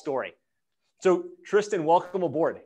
story. 0.00 0.32
So, 1.00 1.24
Tristan, 1.46 1.84
welcome 1.84 2.22
aboard. 2.22 2.60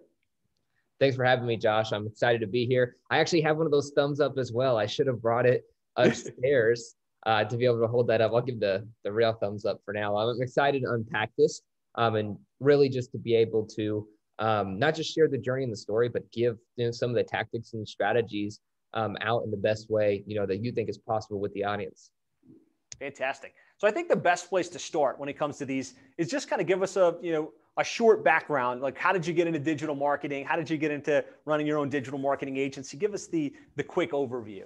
Thanks 1.01 1.17
for 1.17 1.25
having 1.25 1.47
me, 1.47 1.57
Josh. 1.57 1.93
I'm 1.93 2.07
excited 2.07 2.41
to 2.41 2.47
be 2.47 2.65
here. 2.67 2.97
I 3.11 3.19
actually 3.19 3.43
have 3.43 3.57
one 3.57 3.67
of 3.67 3.73
those 3.73 3.93
thumbs 3.95 4.21
up 4.21 4.39
as 4.39 4.53
well. 4.53 4.77
I 4.77 4.87
should 4.87 5.07
have 5.07 5.21
brought 5.21 5.45
it 5.45 5.65
upstairs 5.97 6.95
uh, 7.27 7.45
to 7.45 7.57
be 7.57 7.65
able 7.65 7.81
to 7.81 7.89
hold 7.89 8.07
that 8.09 8.21
up. 8.21 8.33
I'll 8.33 8.41
give 8.41 8.61
the, 8.61 8.87
the 9.03 9.13
real 9.13 9.33
thumbs 9.35 9.65
up 9.65 9.81
for 9.85 9.93
now. 9.93 10.17
I'm 10.17 10.41
excited 10.41 10.83
to 10.83 10.93
unpack 10.93 11.31
this 11.37 11.63
um, 11.97 12.15
and 12.15 12.39
really 12.61 12.89
just 12.89 13.13
to 13.13 13.19
be 13.19 13.35
able 13.35 13.67
to 13.77 14.07
um, 14.39 14.79
not 14.79 14.95
just 14.95 15.13
share 15.13 15.29
the 15.29 15.39
journey 15.39 15.65
and 15.65 15.73
the 15.73 15.77
story, 15.77 16.09
but 16.09 16.31
give 16.33 16.57
you 16.77 16.87
know, 16.87 16.91
some 16.93 17.11
of 17.11 17.17
the 17.17 17.25
tactics 17.25 17.75
and 17.75 17.87
strategies 17.87 18.61
um, 18.95 19.17
out 19.21 19.43
in 19.45 19.51
the 19.51 19.57
best 19.57 19.91
way 19.91 20.23
you 20.27 20.37
know 20.37 20.47
that 20.47 20.63
you 20.63 20.73
think 20.73 20.89
is 20.89 20.99
possible 20.99 21.41
with 21.41 21.53
the 21.55 21.65
audience. 21.65 22.11
Fantastic. 22.99 23.55
So 23.85 23.89
I 23.89 23.91
think 23.91 24.09
the 24.09 24.17
best 24.17 24.49
place 24.49 24.71
to 24.71 24.79
start 24.79 25.19
when 25.19 25.29
it 25.29 25.35
comes 25.35 25.59
to 25.59 25.67
these 25.67 25.93
is 26.17 26.31
just 26.31 26.49
kind 26.49 26.63
of 26.63 26.67
give 26.67 26.83
us 26.83 26.97
a 26.97 27.19
you 27.21 27.33
know 27.33 27.53
a 27.77 27.85
short 27.85 28.25
background. 28.25 28.81
Like 28.81 28.97
how 28.97 29.13
did 29.13 29.27
you 29.27 29.35
get 29.35 29.47
into 29.47 29.59
digital 29.59 29.95
marketing? 29.95 30.47
How 30.47 30.57
did 30.57 30.71
you 30.71 30.79
get 30.79 30.91
into 30.91 31.23
running 31.45 31.67
your 31.67 31.77
own 31.77 31.91
digital 31.91 32.19
marketing 32.19 32.57
agency? 32.57 32.97
Give 32.97 33.13
us 33.13 33.27
the 33.27 33.53
the 33.77 33.85
quick 33.85 34.13
overview. 34.13 34.63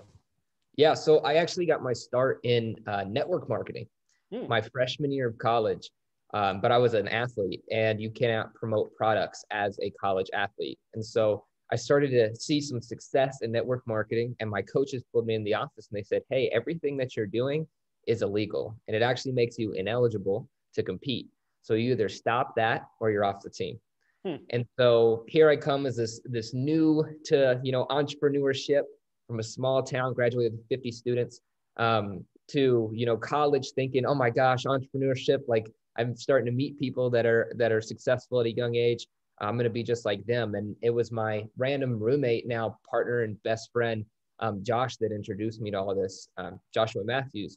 Yeah, 0.76 0.94
so 0.94 1.18
I 1.24 1.34
actually 1.34 1.66
got 1.66 1.82
my 1.82 1.92
start 1.92 2.38
in 2.44 2.76
uh, 2.86 3.06
network 3.08 3.48
marketing 3.48 3.88
hmm. 4.32 4.46
my 4.46 4.60
freshman 4.60 5.10
year 5.10 5.26
of 5.26 5.36
college. 5.38 5.90
Um, 6.32 6.60
but 6.60 6.70
I 6.70 6.78
was 6.78 6.94
an 6.94 7.08
athlete, 7.08 7.64
and 7.72 8.00
you 8.00 8.10
cannot 8.10 8.54
promote 8.54 8.94
products 8.94 9.44
as 9.50 9.80
a 9.82 9.90
college 10.00 10.30
athlete. 10.32 10.78
And 10.94 11.04
so 11.04 11.44
I 11.72 11.76
started 11.76 12.10
to 12.10 12.36
see 12.36 12.60
some 12.60 12.80
success 12.80 13.38
in 13.42 13.50
network 13.50 13.82
marketing, 13.84 14.36
and 14.38 14.48
my 14.48 14.62
coaches 14.62 15.02
pulled 15.10 15.26
me 15.26 15.34
in 15.34 15.42
the 15.42 15.54
office 15.54 15.88
and 15.90 15.98
they 15.98 16.04
said, 16.04 16.22
Hey, 16.30 16.52
everything 16.54 16.96
that 16.98 17.16
you're 17.16 17.26
doing 17.26 17.66
is 18.08 18.22
illegal, 18.22 18.76
and 18.88 18.96
it 18.96 19.02
actually 19.02 19.32
makes 19.32 19.58
you 19.58 19.72
ineligible 19.72 20.48
to 20.74 20.82
compete. 20.82 21.28
So 21.62 21.74
you 21.74 21.92
either 21.92 22.08
stop 22.08 22.56
that 22.56 22.88
or 23.00 23.10
you're 23.10 23.24
off 23.24 23.42
the 23.42 23.50
team. 23.50 23.78
Hmm. 24.24 24.36
And 24.50 24.66
so 24.78 25.24
here 25.28 25.48
I 25.48 25.56
come 25.56 25.86
as 25.86 25.96
this 25.96 26.20
this 26.24 26.52
new 26.54 27.04
to 27.26 27.60
you 27.62 27.70
know 27.70 27.86
entrepreneurship 27.90 28.82
from 29.26 29.38
a 29.38 29.42
small 29.42 29.82
town, 29.82 30.14
graduated 30.14 30.52
with 30.52 30.68
50 30.68 30.90
students, 30.90 31.40
um, 31.76 32.24
to 32.48 32.90
you 32.92 33.06
know 33.06 33.16
college, 33.16 33.72
thinking, 33.74 34.06
oh 34.06 34.14
my 34.14 34.30
gosh, 34.30 34.64
entrepreneurship. 34.64 35.40
Like 35.46 35.70
I'm 35.96 36.16
starting 36.16 36.46
to 36.46 36.52
meet 36.52 36.78
people 36.78 37.10
that 37.10 37.26
are 37.26 37.52
that 37.56 37.70
are 37.70 37.80
successful 37.80 38.40
at 38.40 38.46
a 38.46 38.52
young 38.52 38.74
age. 38.74 39.06
I'm 39.40 39.54
going 39.54 39.64
to 39.64 39.70
be 39.70 39.84
just 39.84 40.04
like 40.04 40.24
them. 40.26 40.54
And 40.54 40.74
it 40.82 40.90
was 40.90 41.12
my 41.12 41.44
random 41.56 42.00
roommate, 42.00 42.48
now 42.48 42.78
partner 42.90 43.22
and 43.22 43.40
best 43.44 43.70
friend, 43.72 44.04
um, 44.40 44.64
Josh, 44.64 44.96
that 44.96 45.12
introduced 45.12 45.60
me 45.60 45.70
to 45.70 45.78
all 45.78 45.94
this, 45.94 46.28
um, 46.38 46.58
Joshua 46.74 47.04
Matthews. 47.04 47.56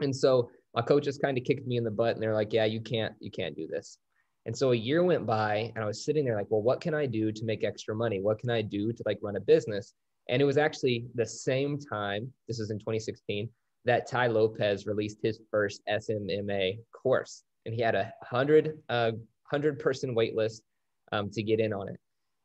And 0.00 0.14
so 0.14 0.50
my 0.74 0.82
coaches 0.82 1.18
kind 1.18 1.36
of 1.36 1.44
kicked 1.44 1.66
me 1.66 1.76
in 1.76 1.84
the 1.84 1.90
butt, 1.90 2.14
and 2.14 2.22
they're 2.22 2.34
like, 2.34 2.52
"Yeah, 2.52 2.64
you 2.64 2.80
can't, 2.80 3.14
you 3.20 3.30
can't 3.30 3.56
do 3.56 3.66
this." 3.66 3.98
And 4.46 4.56
so 4.56 4.72
a 4.72 4.76
year 4.76 5.04
went 5.04 5.26
by, 5.26 5.72
and 5.74 5.84
I 5.84 5.86
was 5.86 6.04
sitting 6.04 6.24
there 6.24 6.36
like, 6.36 6.50
"Well, 6.50 6.62
what 6.62 6.80
can 6.80 6.94
I 6.94 7.06
do 7.06 7.32
to 7.32 7.44
make 7.44 7.64
extra 7.64 7.94
money? 7.94 8.20
What 8.20 8.38
can 8.38 8.50
I 8.50 8.62
do 8.62 8.92
to 8.92 9.02
like 9.06 9.18
run 9.22 9.36
a 9.36 9.40
business?" 9.40 9.94
And 10.28 10.40
it 10.40 10.44
was 10.44 10.58
actually 10.58 11.06
the 11.14 11.26
same 11.26 11.78
time, 11.78 12.32
this 12.46 12.60
was 12.60 12.70
in 12.70 12.78
2016, 12.78 13.48
that 13.84 14.06
Tai 14.06 14.28
Lopez 14.28 14.86
released 14.86 15.18
his 15.22 15.40
first 15.50 15.82
SMMA 15.88 16.78
course. 16.92 17.42
And 17.66 17.74
he 17.74 17.82
had 17.82 17.94
a 17.94 18.12
hundred, 18.22 18.78
uh, 18.88 19.12
hundred 19.44 19.78
person 19.80 20.14
wait 20.14 20.36
list 20.36 20.62
um, 21.12 21.30
to 21.30 21.42
get 21.42 21.60
in 21.60 21.72
on 21.72 21.88
it. 21.88 21.98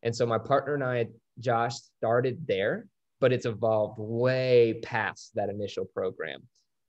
And 0.04 0.16
so 0.16 0.26
my 0.26 0.40
partner 0.40 0.74
and 0.74 0.84
I, 0.84 1.08
Josh, 1.40 1.76
started 1.76 2.48
there, 2.48 2.88
but 3.20 3.32
it's 3.32 3.46
evolved 3.46 4.00
way 4.00 4.80
past 4.84 5.32
that 5.36 5.50
initial 5.50 5.86
program. 5.86 6.42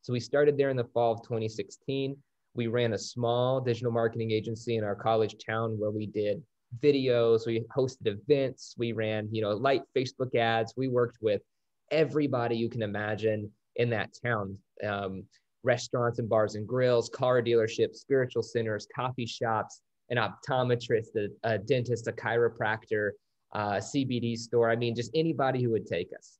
So 0.06 0.12
we 0.12 0.20
started 0.20 0.56
there 0.56 0.70
in 0.70 0.76
the 0.76 0.84
fall 0.84 1.14
of 1.14 1.22
2016. 1.22 2.16
We 2.54 2.68
ran 2.68 2.92
a 2.92 2.98
small 2.98 3.60
digital 3.60 3.90
marketing 3.90 4.30
agency 4.30 4.76
in 4.76 4.84
our 4.84 4.94
college 4.94 5.34
town 5.44 5.76
where 5.80 5.90
we 5.90 6.06
did 6.06 6.40
videos, 6.80 7.44
we 7.44 7.64
hosted 7.76 8.06
events, 8.06 8.76
we 8.78 8.92
ran, 8.92 9.28
you 9.32 9.42
know, 9.42 9.50
light 9.50 9.82
Facebook 9.96 10.36
ads. 10.36 10.74
We 10.76 10.86
worked 10.86 11.18
with 11.20 11.42
everybody 11.90 12.56
you 12.56 12.68
can 12.68 12.82
imagine 12.82 13.50
in 13.74 13.90
that 13.90 14.10
town. 14.24 14.56
Um, 14.86 15.24
restaurants 15.64 16.20
and 16.20 16.28
bars 16.28 16.54
and 16.54 16.68
grills, 16.68 17.08
car 17.08 17.42
dealerships, 17.42 17.96
spiritual 17.96 18.44
centers, 18.44 18.86
coffee 18.94 19.26
shops, 19.26 19.80
an 20.10 20.18
optometrist, 20.18 21.16
a, 21.16 21.30
a 21.42 21.58
dentist, 21.58 22.06
a 22.06 22.12
chiropractor, 22.12 23.10
uh, 23.56 23.80
CBD 23.80 24.36
store. 24.36 24.70
I 24.70 24.76
mean, 24.76 24.94
just 24.94 25.10
anybody 25.16 25.64
who 25.64 25.70
would 25.70 25.88
take 25.88 26.10
us. 26.16 26.38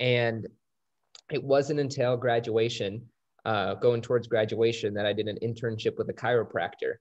And 0.00 0.46
it 1.30 1.42
wasn't 1.42 1.80
until 1.80 2.16
graduation, 2.16 3.02
uh, 3.44 3.74
going 3.74 4.02
towards 4.02 4.26
graduation, 4.26 4.94
that 4.94 5.06
I 5.06 5.12
did 5.12 5.28
an 5.28 5.38
internship 5.42 5.96
with 5.96 6.08
a 6.08 6.14
chiropractor. 6.14 6.94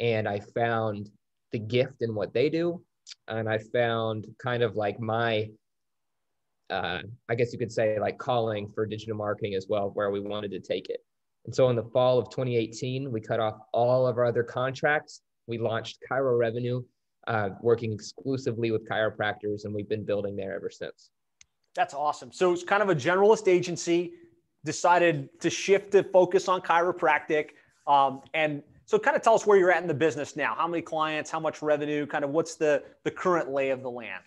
And 0.00 0.28
I 0.28 0.40
found 0.40 1.10
the 1.52 1.58
gift 1.58 2.02
in 2.02 2.14
what 2.14 2.32
they 2.34 2.48
do. 2.50 2.82
And 3.28 3.48
I 3.48 3.58
found 3.58 4.26
kind 4.42 4.62
of 4.62 4.76
like 4.76 4.98
my, 5.00 5.48
uh, 6.70 7.02
I 7.28 7.34
guess 7.34 7.52
you 7.52 7.58
could 7.58 7.72
say, 7.72 7.98
like 7.98 8.18
calling 8.18 8.68
for 8.74 8.86
digital 8.86 9.16
marketing 9.16 9.54
as 9.54 9.66
well, 9.68 9.90
where 9.90 10.10
we 10.10 10.20
wanted 10.20 10.50
to 10.52 10.60
take 10.60 10.88
it. 10.88 11.00
And 11.44 11.54
so 11.54 11.70
in 11.70 11.76
the 11.76 11.84
fall 11.84 12.18
of 12.18 12.28
2018, 12.30 13.10
we 13.10 13.20
cut 13.20 13.38
off 13.38 13.58
all 13.72 14.06
of 14.06 14.18
our 14.18 14.24
other 14.24 14.42
contracts. 14.42 15.22
We 15.46 15.58
launched 15.58 15.98
Chiro 16.10 16.36
Revenue, 16.36 16.82
uh, 17.28 17.50
working 17.62 17.92
exclusively 17.92 18.72
with 18.72 18.88
chiropractors, 18.88 19.64
and 19.64 19.72
we've 19.72 19.88
been 19.88 20.04
building 20.04 20.34
there 20.34 20.54
ever 20.56 20.70
since. 20.70 21.10
That's 21.76 21.94
awesome. 21.94 22.32
So 22.32 22.52
it's 22.52 22.64
kind 22.64 22.82
of 22.82 22.88
a 22.88 22.94
generalist 22.94 23.46
agency, 23.46 24.14
decided 24.64 25.28
to 25.40 25.50
shift 25.50 25.92
to 25.92 26.02
focus 26.02 26.48
on 26.48 26.62
chiropractic. 26.62 27.50
Um, 27.86 28.22
and 28.34 28.62
so 28.86 28.98
kind 28.98 29.16
of 29.16 29.22
tell 29.22 29.34
us 29.34 29.46
where 29.46 29.58
you're 29.58 29.70
at 29.70 29.82
in 29.82 29.88
the 29.88 29.94
business 29.94 30.36
now. 30.36 30.54
How 30.56 30.66
many 30.66 30.82
clients, 30.82 31.30
how 31.30 31.38
much 31.38 31.60
revenue, 31.60 32.06
kind 32.06 32.24
of 32.24 32.30
what's 32.30 32.56
the, 32.56 32.82
the 33.04 33.10
current 33.10 33.50
lay 33.50 33.70
of 33.70 33.82
the 33.82 33.90
land? 33.90 34.24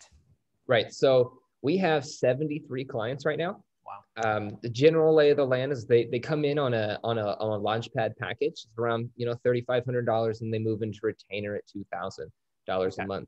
Right. 0.68 0.94
So 0.94 1.40
we 1.62 1.76
have 1.78 2.06
73 2.06 2.86
clients 2.86 3.26
right 3.26 3.38
now. 3.38 3.64
Wow. 3.86 4.24
Um, 4.24 4.58
the 4.62 4.70
general 4.70 5.16
lay 5.16 5.32
of 5.32 5.38
the 5.38 5.46
land 5.46 5.72
is 5.72 5.86
they, 5.86 6.06
they 6.06 6.20
come 6.20 6.46
in 6.46 6.60
on 6.60 6.74
a, 6.74 7.00
on 7.04 7.18
a, 7.18 7.36
on 7.40 7.60
a 7.60 7.64
launchpad 7.64 8.16
package. 8.18 8.52
It's 8.52 8.68
around, 8.78 9.10
you 9.16 9.26
know, 9.26 9.36
$3,500 9.46 10.42
and 10.42 10.54
they 10.54 10.60
move 10.60 10.84
into 10.84 11.00
retainer 11.02 11.56
at 11.56 11.64
$2,000 11.76 12.30
okay. 12.70 13.04
a 13.04 13.08
month. 13.08 13.28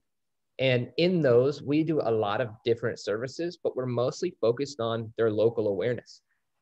And 0.62 0.90
in 0.98 1.22
those, 1.22 1.62
we 1.62 1.84
do 1.84 2.00
a 2.02 2.12
lot 2.12 2.40
of 2.40 2.52
different 2.64 3.00
services, 3.00 3.58
but 3.62 3.76
we're 3.76 3.86
mostly 3.86 4.34
focused 4.40 4.80
on 4.80 5.12
their 5.18 5.32
local 5.32 5.68
awareness 5.68 6.22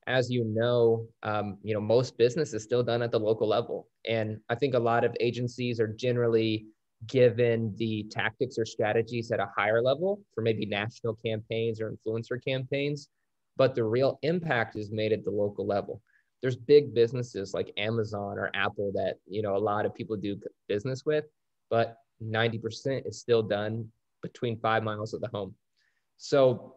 as 0.09 0.31
you 0.31 0.43
know, 0.43 1.07
um, 1.21 1.59
you 1.61 1.73
know, 1.73 1.79
most 1.79 2.17
business 2.17 2.53
is 2.53 2.63
still 2.63 2.81
done 2.81 3.03
at 3.03 3.11
the 3.11 3.19
local 3.19 3.47
level. 3.47 3.87
And 4.07 4.39
I 4.49 4.55
think 4.55 4.73
a 4.73 4.79
lot 4.79 5.05
of 5.05 5.15
agencies 5.19 5.79
are 5.79 5.87
generally 5.87 6.65
given 7.05 7.75
the 7.77 8.07
tactics 8.09 8.57
or 8.57 8.65
strategies 8.65 9.31
at 9.31 9.39
a 9.39 9.51
higher 9.55 9.83
level 9.83 10.19
for 10.33 10.41
maybe 10.41 10.66
national 10.66 11.13
campaigns 11.23 11.79
or 11.79 11.91
influencer 11.91 12.43
campaigns, 12.43 13.07
but 13.55 13.75
the 13.75 13.83
real 13.83 14.17
impact 14.23 14.75
is 14.75 14.91
made 14.91 15.13
at 15.13 15.23
the 15.23 15.31
local 15.31 15.66
level. 15.66 16.01
There's 16.41 16.55
big 16.55 16.95
businesses 16.95 17.53
like 17.53 17.71
Amazon 17.77 18.39
or 18.39 18.49
Apple 18.55 18.91
that, 18.95 19.17
you 19.27 19.43
know, 19.43 19.55
a 19.55 19.57
lot 19.59 19.85
of 19.85 19.93
people 19.93 20.16
do 20.17 20.39
business 20.67 21.05
with, 21.05 21.25
but 21.69 21.97
90% 22.24 23.07
is 23.07 23.19
still 23.19 23.44
done 23.44 23.88
between 24.22 24.59
five 24.59 24.84
miles 24.84 25.13
of 25.13 25.22
the 25.22 25.30
home. 25.30 25.56
So 26.18 26.75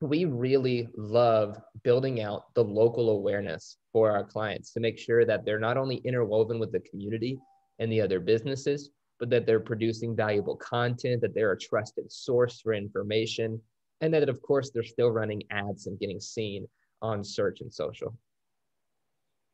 we 0.00 0.24
really 0.24 0.88
love 0.96 1.60
building 1.82 2.22
out 2.22 2.54
the 2.54 2.64
local 2.64 3.10
awareness 3.10 3.76
for 3.92 4.10
our 4.10 4.24
clients 4.24 4.72
to 4.72 4.80
make 4.80 4.98
sure 4.98 5.24
that 5.26 5.44
they're 5.44 5.58
not 5.58 5.76
only 5.76 5.96
interwoven 5.96 6.58
with 6.58 6.72
the 6.72 6.80
community 6.80 7.38
and 7.78 7.92
the 7.92 8.00
other 8.00 8.20
businesses, 8.20 8.90
but 9.18 9.28
that 9.28 9.44
they're 9.44 9.60
producing 9.60 10.16
valuable 10.16 10.56
content, 10.56 11.20
that 11.20 11.34
they're 11.34 11.52
a 11.52 11.58
trusted 11.58 12.10
source 12.10 12.60
for 12.60 12.72
information, 12.72 13.60
and 14.00 14.14
that, 14.14 14.28
of 14.30 14.40
course, 14.40 14.70
they're 14.70 14.82
still 14.82 15.10
running 15.10 15.42
ads 15.50 15.86
and 15.86 15.98
getting 15.98 16.20
seen 16.20 16.66
on 17.02 17.22
search 17.22 17.60
and 17.60 17.72
social. 17.72 18.16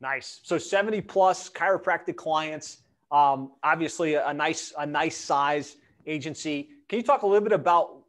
Nice. 0.00 0.40
So 0.44 0.58
70 0.58 1.00
plus 1.02 1.50
chiropractic 1.50 2.16
clients, 2.16 2.82
um, 3.10 3.52
obviously 3.62 4.14
a 4.14 4.32
nice, 4.32 4.72
a 4.78 4.86
nice 4.86 5.16
size 5.16 5.76
agency. 6.06 6.68
Can 6.88 6.98
you 6.98 7.02
talk 7.02 7.22
a 7.22 7.26
little 7.26 7.42
bit 7.42 7.52
about 7.52 8.02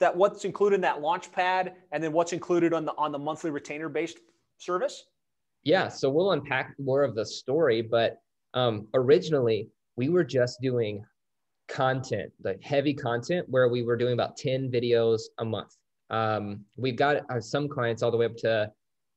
that 0.00 0.14
what's 0.14 0.44
included 0.44 0.76
in 0.76 0.80
that 0.82 1.00
launch 1.00 1.30
pad 1.32 1.74
and 1.92 2.02
then 2.02 2.12
what's 2.12 2.32
included 2.32 2.72
on 2.72 2.84
the 2.84 2.92
on 2.96 3.12
the 3.12 3.18
monthly 3.18 3.50
retainer 3.50 3.88
based 3.88 4.18
service? 4.58 5.04
Yeah, 5.62 5.88
so 5.88 6.10
we'll 6.10 6.32
unpack 6.32 6.74
more 6.78 7.02
of 7.02 7.14
the 7.14 7.24
story, 7.24 7.80
but 7.80 8.18
um, 8.52 8.86
originally 8.92 9.68
we 9.96 10.08
were 10.08 10.24
just 10.24 10.60
doing 10.60 11.04
content, 11.68 12.30
like 12.42 12.62
heavy 12.62 12.92
content, 12.92 13.48
where 13.48 13.68
we 13.68 13.82
were 13.82 13.96
doing 13.96 14.12
about 14.12 14.36
10 14.36 14.70
videos 14.70 15.22
a 15.38 15.44
month. 15.44 15.76
Um, 16.10 16.64
we've 16.76 16.96
got 16.96 17.22
uh, 17.30 17.40
some 17.40 17.68
clients 17.68 18.02
all 18.02 18.10
the 18.10 18.16
way 18.16 18.26
up 18.26 18.36
to 18.38 18.70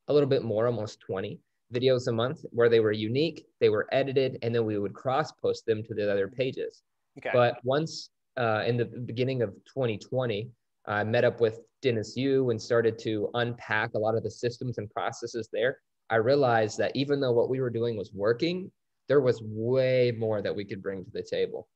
a 0.08 0.12
little 0.12 0.28
bit 0.28 0.42
more, 0.42 0.66
almost 0.66 1.00
20 1.00 1.38
videos 1.72 2.08
a 2.08 2.12
month, 2.12 2.44
where 2.50 2.68
they 2.68 2.80
were 2.80 2.92
unique, 2.92 3.46
they 3.60 3.68
were 3.68 3.86
edited, 3.92 4.38
and 4.42 4.54
then 4.54 4.64
we 4.64 4.78
would 4.78 4.94
cross 4.94 5.32
post 5.32 5.66
them 5.66 5.82
to 5.84 5.94
the 5.94 6.10
other 6.10 6.28
pages. 6.28 6.82
Okay. 7.18 7.30
But 7.32 7.58
once 7.64 8.10
uh, 8.36 8.64
in 8.66 8.76
the 8.76 8.84
beginning 8.84 9.42
of 9.42 9.50
2020, 9.66 10.50
I 10.86 11.04
met 11.04 11.24
up 11.24 11.40
with 11.40 11.60
Dennis 11.82 12.16
Yu 12.16 12.50
and 12.50 12.60
started 12.60 12.98
to 13.00 13.30
unpack 13.34 13.94
a 13.94 13.98
lot 13.98 14.14
of 14.14 14.22
the 14.22 14.30
systems 14.30 14.78
and 14.78 14.90
processes 14.90 15.48
there. 15.52 15.78
I 16.10 16.16
realized 16.16 16.78
that 16.78 16.92
even 16.94 17.20
though 17.20 17.32
what 17.32 17.50
we 17.50 17.60
were 17.60 17.70
doing 17.70 17.96
was 17.96 18.12
working, 18.12 18.70
there 19.08 19.20
was 19.20 19.42
way 19.42 20.12
more 20.16 20.40
that 20.42 20.54
we 20.54 20.64
could 20.64 20.82
bring 20.82 21.04
to 21.04 21.10
the 21.12 21.22
table. 21.22 21.68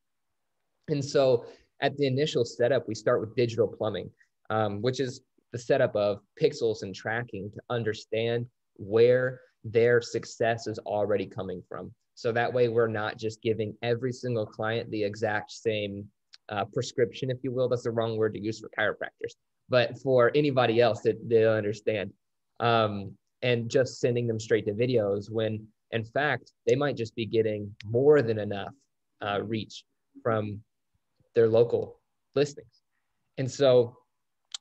And 0.89 1.05
so 1.05 1.47
at 1.81 1.97
the 1.97 2.07
initial 2.07 2.45
setup, 2.45 2.89
we 2.89 2.95
start 2.95 3.21
with 3.21 3.35
digital 3.37 3.69
plumbing, 3.69 4.11
um, 4.51 4.81
which 4.81 5.01
is 5.01 5.21
the 5.53 5.59
setup 5.59 5.95
of 5.95 6.21
pixels 6.41 6.83
and 6.83 6.95
tracking 6.95 7.51
to 7.55 7.61
understand 7.69 8.47
where 8.77 9.41
their 9.65 10.01
success 10.01 10.67
is 10.67 10.79
already 10.81 11.27
coming 11.27 11.63
from. 11.69 11.93
So 12.15 12.33
that 12.33 12.53
way, 12.53 12.69
we're 12.69 12.89
not 12.89 13.17
just 13.17 13.43
giving 13.43 13.75
every 13.83 14.13
single 14.13 14.47
client 14.47 14.91
the 14.91 15.03
exact 15.03 15.51
same 15.51 16.07
uh, 16.49 16.65
prescription, 16.67 17.31
if 17.31 17.39
you 17.43 17.53
will. 17.53 17.69
That's 17.69 17.85
the 17.85 17.91
wrong 17.91 18.17
word 18.17 18.35
to 18.35 18.41
use 18.41 18.61
for 18.61 18.71
chiropractors, 18.79 19.35
but 19.69 19.99
for 19.99 20.31
anybody 20.35 20.81
else 20.81 21.01
that 21.03 21.17
they'll 21.29 21.53
understand. 21.53 22.13
Um, 22.61 23.17
and 23.43 23.69
just 23.69 24.01
sending 24.01 24.27
them 24.27 24.39
straight 24.39 24.67
to 24.67 24.73
videos 24.73 25.31
when, 25.31 25.67
in 25.91 26.05
fact, 26.05 26.53
they 26.67 26.77
might 26.77 26.97
just 26.97 27.15
be 27.17 27.27
getting 27.27 27.75
more 27.85 28.23
than 28.23 28.39
enough 28.39 28.73
uh, 29.21 29.41
reach 29.43 29.85
from 30.23 30.61
their 31.35 31.49
local 31.49 31.99
listings. 32.35 32.83
And 33.39 33.51
so 33.51 33.97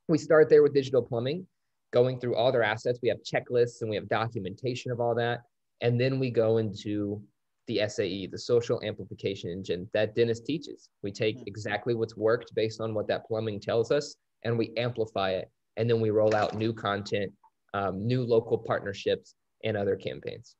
we 0.08 0.18
start 0.18 0.48
there 0.48 0.62
with 0.62 0.74
digital 0.74 1.02
plumbing, 1.02 1.46
going 1.92 2.18
through 2.18 2.34
all 2.36 2.50
their 2.50 2.62
assets. 2.62 2.98
We 3.02 3.08
have 3.08 3.18
checklists 3.22 3.82
and 3.82 3.90
we 3.90 3.96
have 3.96 4.08
documentation 4.08 4.90
of 4.90 5.00
all 5.00 5.14
that. 5.14 5.42
And 5.80 6.00
then 6.00 6.18
we 6.18 6.30
go 6.30 6.58
into 6.58 7.22
the 7.66 7.82
SAE, 7.88 8.26
the 8.26 8.38
social 8.38 8.80
amplification 8.82 9.50
engine 9.50 9.88
that 9.92 10.14
Dennis 10.14 10.40
teaches. 10.40 10.88
We 11.02 11.12
take 11.12 11.36
hmm. 11.36 11.44
exactly 11.46 11.94
what's 11.94 12.16
worked 12.16 12.54
based 12.54 12.80
on 12.80 12.94
what 12.94 13.06
that 13.08 13.26
plumbing 13.26 13.60
tells 13.60 13.90
us 13.90 14.16
and 14.44 14.58
we 14.58 14.72
amplify 14.76 15.30
it. 15.30 15.50
And 15.76 15.88
then 15.88 16.00
we 16.00 16.10
roll 16.10 16.34
out 16.34 16.54
new 16.54 16.72
content, 16.72 17.32
um, 17.72 18.06
new 18.06 18.22
local 18.24 18.58
partnerships, 18.58 19.34
and 19.64 19.76
other 19.76 19.96
campaigns. 19.96 20.56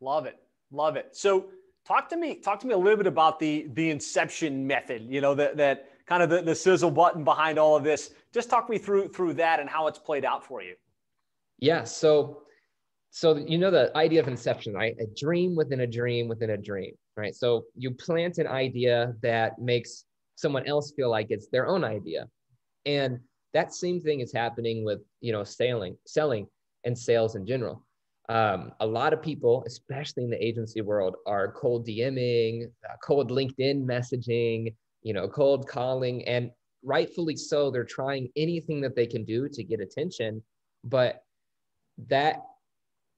Love 0.00 0.26
it. 0.26 0.36
Love 0.70 0.96
it. 0.96 1.16
So 1.16 1.46
talk 1.86 2.08
to 2.10 2.16
me, 2.16 2.34
talk 2.34 2.60
to 2.60 2.66
me 2.66 2.74
a 2.74 2.78
little 2.78 2.96
bit 2.96 3.06
about 3.06 3.38
the 3.38 3.68
the 3.74 3.90
inception 3.90 4.66
method, 4.66 5.06
you 5.08 5.20
know, 5.20 5.34
that 5.34 5.56
that 5.56 5.88
kind 6.06 6.22
of 6.22 6.30
the, 6.30 6.42
the 6.42 6.54
sizzle 6.54 6.90
button 6.90 7.24
behind 7.24 7.58
all 7.58 7.76
of 7.76 7.84
this. 7.84 8.10
Just 8.32 8.50
talk 8.50 8.68
me 8.68 8.78
through 8.78 9.08
through 9.08 9.34
that 9.34 9.60
and 9.60 9.68
how 9.68 9.86
it's 9.86 9.98
played 9.98 10.24
out 10.24 10.44
for 10.44 10.62
you. 10.62 10.74
Yeah. 11.58 11.84
So 11.84 12.42
so 13.16 13.36
you 13.36 13.56
know 13.56 13.70
the 13.70 13.90
idea 13.96 14.20
of 14.20 14.28
inception 14.28 14.74
right 14.74 14.94
a 15.00 15.06
dream 15.18 15.56
within 15.56 15.80
a 15.80 15.86
dream 15.86 16.28
within 16.28 16.50
a 16.50 16.56
dream 16.56 16.92
right 17.16 17.34
so 17.34 17.64
you 17.74 17.90
plant 17.90 18.36
an 18.36 18.46
idea 18.46 19.14
that 19.22 19.58
makes 19.58 20.04
someone 20.34 20.66
else 20.66 20.92
feel 20.94 21.10
like 21.10 21.28
it's 21.30 21.48
their 21.48 21.66
own 21.66 21.82
idea 21.82 22.28
and 22.84 23.18
that 23.54 23.72
same 23.72 24.00
thing 24.02 24.20
is 24.20 24.32
happening 24.32 24.84
with 24.84 25.00
you 25.22 25.32
know 25.32 25.42
selling 25.42 25.96
selling 26.06 26.46
and 26.84 26.96
sales 26.96 27.36
in 27.36 27.46
general 27.46 27.82
um, 28.28 28.72
a 28.80 28.86
lot 28.86 29.14
of 29.14 29.22
people 29.22 29.64
especially 29.66 30.24
in 30.24 30.30
the 30.30 30.44
agency 30.44 30.82
world 30.82 31.16
are 31.26 31.52
cold 31.52 31.86
dming 31.86 32.64
uh, 32.84 32.96
cold 33.02 33.30
linkedin 33.30 33.82
messaging 33.82 34.74
you 35.06 35.12
know 35.12 35.26
cold 35.28 35.68
calling 35.68 36.16
and 36.26 36.50
rightfully 36.82 37.36
so 37.36 37.70
they're 37.70 37.84
trying 37.98 38.28
anything 38.36 38.80
that 38.80 38.94
they 38.96 39.06
can 39.06 39.24
do 39.24 39.48
to 39.48 39.62
get 39.62 39.80
attention 39.80 40.42
but 40.84 41.22
that 42.08 42.42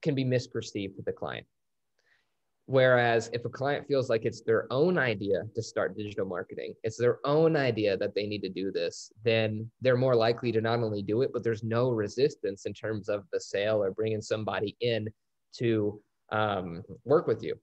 can 0.01 0.15
be 0.15 0.23
misperceived 0.23 0.95
to 0.95 1.01
the 1.05 1.11
client. 1.11 1.45
Whereas 2.65 3.31
if 3.33 3.43
a 3.45 3.49
client 3.49 3.87
feels 3.87 4.09
like 4.09 4.25
it's 4.25 4.41
their 4.41 4.71
own 4.71 4.97
idea 4.97 5.41
to 5.55 5.61
start 5.61 5.97
digital 5.97 6.25
marketing, 6.25 6.75
it's 6.83 6.97
their 6.97 7.19
own 7.25 7.55
idea 7.55 7.97
that 7.97 8.13
they 8.13 8.27
need 8.27 8.41
to 8.43 8.49
do 8.49 8.71
this, 8.71 9.11
then 9.23 9.69
they're 9.81 9.97
more 9.97 10.15
likely 10.15 10.51
to 10.51 10.61
not 10.61 10.79
only 10.79 11.01
do 11.01 11.23
it, 11.23 11.31
but 11.33 11.43
there's 11.43 11.63
no 11.63 11.89
resistance 11.89 12.67
in 12.67 12.73
terms 12.73 13.09
of 13.09 13.23
the 13.33 13.39
sale 13.39 13.83
or 13.83 13.91
bringing 13.91 14.21
somebody 14.21 14.77
in 14.81 15.09
to 15.57 15.99
um, 16.31 16.83
work 17.05 17.25
with 17.25 17.41
you. 17.41 17.55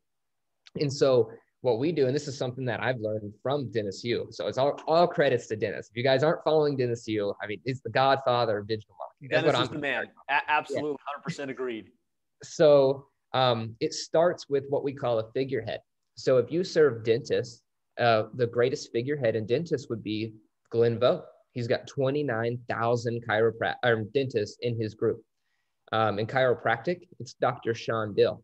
And 0.81 0.93
so 0.93 1.31
what 1.63 1.79
we 1.79 1.93
do, 1.93 2.07
and 2.07 2.15
this 2.15 2.29
is 2.29 2.37
something 2.37 2.65
that 2.67 2.83
I've 2.83 2.99
learned 3.01 3.33
from 3.43 3.71
Dennis 3.71 4.05
Yu. 4.05 4.29
So 4.31 4.47
it's 4.47 4.59
all, 4.59 4.81
all 4.87 5.07
credits 5.07 5.47
to 5.49 5.57
Dennis. 5.57 5.89
If 5.91 5.97
you 5.97 6.03
guys 6.03 6.23
aren't 6.23 6.45
following 6.45 6.77
Dennis 6.77 7.07
Yu, 7.09 7.33
I 7.43 7.47
mean, 7.47 7.61
he's 7.65 7.81
the 7.81 7.91
godfather 7.91 8.59
of 8.59 8.69
digital 8.69 8.95
marketing. 8.99 9.29
That's 9.31 9.45
Dennis 9.45 9.61
is 9.61 9.69
I'm 9.69 9.75
the 9.75 9.81
man. 9.81 10.05
A- 10.29 10.51
absolute, 10.51 10.97
yeah. 11.27 11.45
100% 11.47 11.51
agreed. 11.51 11.91
So 12.43 13.07
um, 13.33 13.75
it 13.81 13.95
starts 13.95 14.49
with 14.49 14.65
what 14.69 14.85
we 14.85 14.93
call 14.93 15.19
a 15.19 15.31
figurehead. 15.33 15.81
So 16.17 16.39
if 16.39 16.51
you 16.51 16.63
serve 16.63 17.05
dentists, 17.05 17.63
uh, 17.99 18.25
the 18.35 18.47
greatest 18.47 18.93
figurehead 18.93 19.37
in 19.37 19.47
dentists 19.47 19.89
would 19.89 20.03
be 20.03 20.35
Glenn 20.71 20.99
Vo. 20.99 21.25
He's 21.53 21.67
got 21.67 21.87
29,000 21.87 23.25
chiropract- 23.27 24.13
dentists 24.13 24.59
in 24.61 24.81
his 24.81 24.95
group. 24.95 25.23
Um, 25.93 26.19
in 26.19 26.27
chiropractic, 26.27 27.09
it's 27.19 27.35
Dr. 27.35 27.75
Sean 27.75 28.15
Dill. 28.15 28.43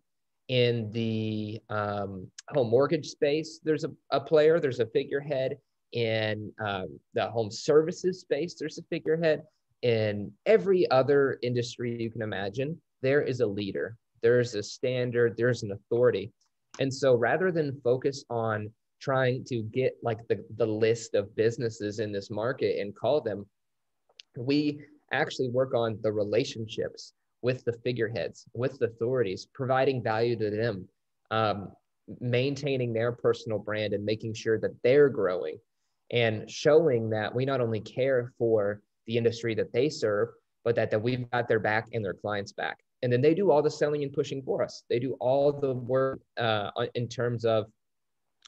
In 0.48 0.90
the 0.90 1.60
um, 1.70 2.26
home 2.48 2.70
mortgage 2.70 3.06
space, 3.06 3.60
there's 3.64 3.84
a, 3.84 3.90
a, 4.10 4.20
player, 4.20 4.60
there's 4.60 4.80
a 4.80 4.86
figurehead. 4.86 5.56
In 5.92 6.52
um, 6.58 6.98
the 7.14 7.30
home 7.30 7.50
services 7.50 8.20
space, 8.20 8.54
there's 8.58 8.78
a 8.78 8.82
figurehead. 8.90 9.42
In 9.82 10.32
every 10.46 10.90
other 10.90 11.38
industry 11.42 12.00
you 12.00 12.10
can 12.10 12.22
imagine, 12.22 12.80
there 13.02 13.22
is 13.22 13.40
a 13.40 13.46
leader, 13.46 13.96
there's 14.22 14.54
a 14.54 14.62
standard, 14.62 15.34
there's 15.36 15.62
an 15.62 15.72
authority. 15.72 16.32
And 16.80 16.92
so 16.92 17.14
rather 17.14 17.52
than 17.52 17.80
focus 17.82 18.24
on 18.30 18.70
trying 19.00 19.44
to 19.44 19.62
get 19.64 19.96
like 20.02 20.26
the, 20.28 20.44
the 20.56 20.66
list 20.66 21.14
of 21.14 21.34
businesses 21.34 21.98
in 21.98 22.12
this 22.12 22.30
market 22.30 22.80
and 22.80 22.96
call 22.96 23.20
them, 23.20 23.44
we 24.36 24.80
actually 25.12 25.50
work 25.50 25.74
on 25.74 25.98
the 26.02 26.12
relationships 26.12 27.12
with 27.42 27.64
the 27.64 27.72
figureheads, 27.72 28.46
with 28.54 28.78
the 28.78 28.86
authorities, 28.86 29.46
providing 29.52 30.02
value 30.02 30.36
to 30.36 30.50
them, 30.50 30.88
um, 31.30 31.72
maintaining 32.20 32.92
their 32.92 33.12
personal 33.12 33.58
brand 33.58 33.92
and 33.92 34.04
making 34.04 34.34
sure 34.34 34.58
that 34.58 34.74
they're 34.82 35.08
growing 35.08 35.58
and 36.10 36.50
showing 36.50 37.10
that 37.10 37.34
we 37.34 37.44
not 37.44 37.60
only 37.60 37.80
care 37.80 38.32
for 38.38 38.80
the 39.06 39.16
industry 39.16 39.54
that 39.54 39.72
they 39.72 39.88
serve, 39.88 40.28
but 40.64 40.76
that, 40.76 40.90
that 40.90 41.02
we've 41.02 41.28
got 41.30 41.48
their 41.48 41.58
back 41.58 41.88
and 41.92 42.04
their 42.04 42.14
clients 42.14 42.52
back. 42.52 42.78
And 43.02 43.12
then 43.12 43.20
they 43.20 43.34
do 43.34 43.50
all 43.50 43.62
the 43.62 43.70
selling 43.70 44.04
and 44.04 44.12
pushing 44.12 44.42
for 44.42 44.62
us. 44.62 44.84
They 44.88 45.00
do 45.00 45.14
all 45.14 45.52
the 45.52 45.74
work 45.74 46.20
uh, 46.36 46.70
in 46.94 47.08
terms 47.08 47.44
of 47.44 47.66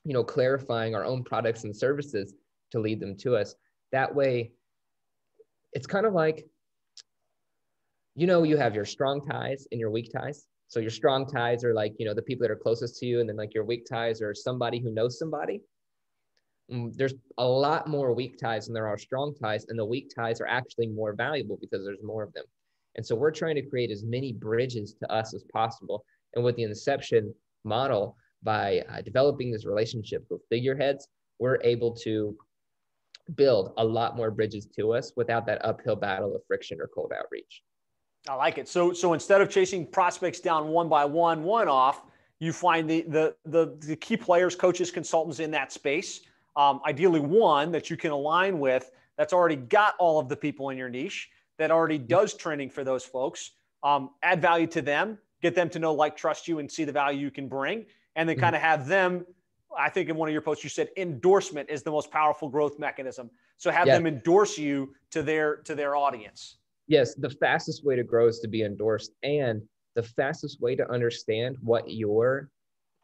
you 0.05 0.13
know 0.13 0.23
clarifying 0.23 0.95
our 0.95 1.05
own 1.05 1.25
products 1.25 1.65
and 1.65 1.75
services 1.75 2.35
to 2.71 2.79
lead 2.79 3.01
them 3.01 3.17
to 3.17 3.37
us. 3.37 3.57
That 3.91 4.15
way 4.15 4.53
it's 5.73 5.87
kind 5.87 6.07
of 6.07 6.13
like 6.13 6.47
you 8.15 8.27
know 8.27 8.43
you 8.43 8.57
have 8.57 8.75
your 8.75 8.85
strong 8.85 9.21
ties 9.21 9.67
and 9.71 9.81
your 9.81 9.91
weak 9.91 10.11
ties 10.13 10.47
so 10.69 10.81
your 10.81 10.91
strong 10.91 11.27
ties 11.27 11.65
are 11.65 11.75
like 11.75 11.95
you 11.99 12.07
know 12.07 12.15
the 12.15 12.23
people 12.23 12.43
that 12.43 12.51
are 12.51 12.57
closest 12.57 12.99
to 12.99 13.07
you 13.07 13.21
and 13.21 13.29
then 13.29 13.37
like 13.37 13.55
your 13.55 13.65
weak 13.65 13.85
ties 13.89 14.23
are 14.23 14.35
somebody 14.35 14.81
who 14.81 14.93
knows 14.93 15.19
somebody 15.19 15.61
mm, 16.73 16.95
there's 16.95 17.15
a 17.39 17.47
lot 17.47 17.89
more 17.89 18.13
weak 18.13 18.39
ties 18.39 18.67
than 18.67 18.75
there 18.75 18.87
are 18.87 18.99
strong 18.99 19.35
ties 19.35 19.67
and 19.69 19.79
the 19.79 19.85
weak 19.85 20.11
ties 20.15 20.41
are 20.41 20.47
actually 20.47 20.87
more 20.87 21.15
valuable 21.15 21.59
because 21.61 21.85
there's 21.85 22.03
more 22.03 22.23
of 22.23 22.33
them 22.33 22.45
and 22.97 23.05
so 23.05 23.15
we're 23.15 23.31
trying 23.31 23.57
to 23.57 23.63
create 23.63 23.91
as 23.91 24.05
many 24.05 24.33
bridges 24.33 24.95
to 25.01 25.13
us 25.13 25.35
as 25.35 25.45
possible. 25.53 26.05
And 26.35 26.45
with 26.45 26.57
the 26.57 26.63
Inception 26.63 27.35
model, 27.65 28.17
by 28.43 28.85
uh, 28.91 29.01
developing 29.01 29.51
this 29.51 29.65
relationship 29.65 30.25
with 30.31 30.43
figureheads, 30.51 31.09
we're 31.39 31.59
able 31.63 31.93
to 32.05 32.37
build 33.35 33.73
a 33.79 33.85
lot 33.85 34.17
more 34.17 34.31
bridges 34.31 34.67
to 34.77 34.93
us 34.93 35.13
without 35.17 35.47
that 35.47 35.65
uphill 35.65 35.97
battle 35.97 36.35
of 36.35 36.43
friction 36.47 36.79
or 36.81 36.89
cold 36.95 37.13
outreach. 37.19 37.63
I 38.29 38.35
like 38.35 38.59
it. 38.59 38.69
So, 38.69 38.93
so 38.93 39.13
instead 39.13 39.41
of 39.41 39.51
chasing 39.51 39.87
prospects 39.87 40.41
down 40.41 40.69
one 40.69 40.89
by 40.89 41.05
one, 41.05 41.43
one 41.43 41.69
off, 41.69 42.03
you 42.41 42.53
find 42.53 42.89
the 42.89 43.03
the 43.03 43.35
the, 43.45 43.77
the 43.81 43.97
key 43.97 44.17
players, 44.17 44.55
coaches, 44.55 44.91
consultants 44.91 45.41
in 45.41 45.51
that 45.53 45.73
space. 45.73 46.23
Um, 46.57 46.81
ideally, 46.87 47.21
one 47.21 47.73
that 47.73 47.91
you 47.91 47.97
can 47.97 48.13
align 48.13 48.59
with 48.59 48.93
that's 49.17 49.33
already 49.33 49.57
got 49.57 49.95
all 49.99 50.19
of 50.19 50.29
the 50.29 50.37
people 50.37 50.71
in 50.71 50.79
your 50.79 50.89
niche 50.89 51.31
that 51.59 51.71
already 51.71 51.99
does 51.99 52.35
training 52.35 52.71
for 52.71 52.83
those 52.83 53.05
folks, 53.05 53.53
um, 53.83 54.11
add 54.23 54.41
value 54.43 54.67
to 54.69 54.83
them, 54.83 55.19
get 55.41 55.55
them 55.55 55.71
to 55.71 55.79
know, 55.79 55.95
like, 55.95 56.17
trust 56.17 56.49
you, 56.49 56.59
and 56.59 56.71
see 56.71 56.85
the 56.85 56.93
value 56.93 57.21
you 57.21 57.31
can 57.31 57.49
bring, 57.49 57.87
and 58.17 58.29
then 58.29 58.37
mm-hmm. 58.37 58.45
kind 58.45 58.57
of 58.57 58.63
have 58.63 58.87
them. 58.87 59.25
I 59.77 59.89
think 59.89 60.09
in 60.09 60.17
one 60.17 60.29
of 60.29 60.33
your 60.33 60.43
posts 60.43 60.65
you 60.65 60.71
said 60.71 60.89
endorsement 60.97 61.69
is 61.69 61.83
the 61.83 61.91
most 61.91 62.11
powerful 62.11 62.49
growth 62.49 62.79
mechanism. 62.79 63.31
So 63.57 63.71
have 63.71 63.87
yeah. 63.87 63.97
them 63.97 64.07
endorse 64.07 64.57
you 64.57 64.95
to 65.11 65.23
their 65.23 65.57
to 65.57 65.75
their 65.75 65.97
audience. 65.97 66.57
Yes, 66.87 67.15
the 67.15 67.31
fastest 67.31 67.85
way 67.85 67.97
to 67.97 68.03
grow 68.03 68.29
is 68.29 68.41
to 68.41 68.49
be 68.49 68.63
endorsed, 68.63 69.13
and 69.23 69.63
the 69.95 70.03
fastest 70.03 70.61
way 70.61 70.75
to 70.77 70.91
understand 70.91 71.57
what 71.61 71.91
your 71.91 72.51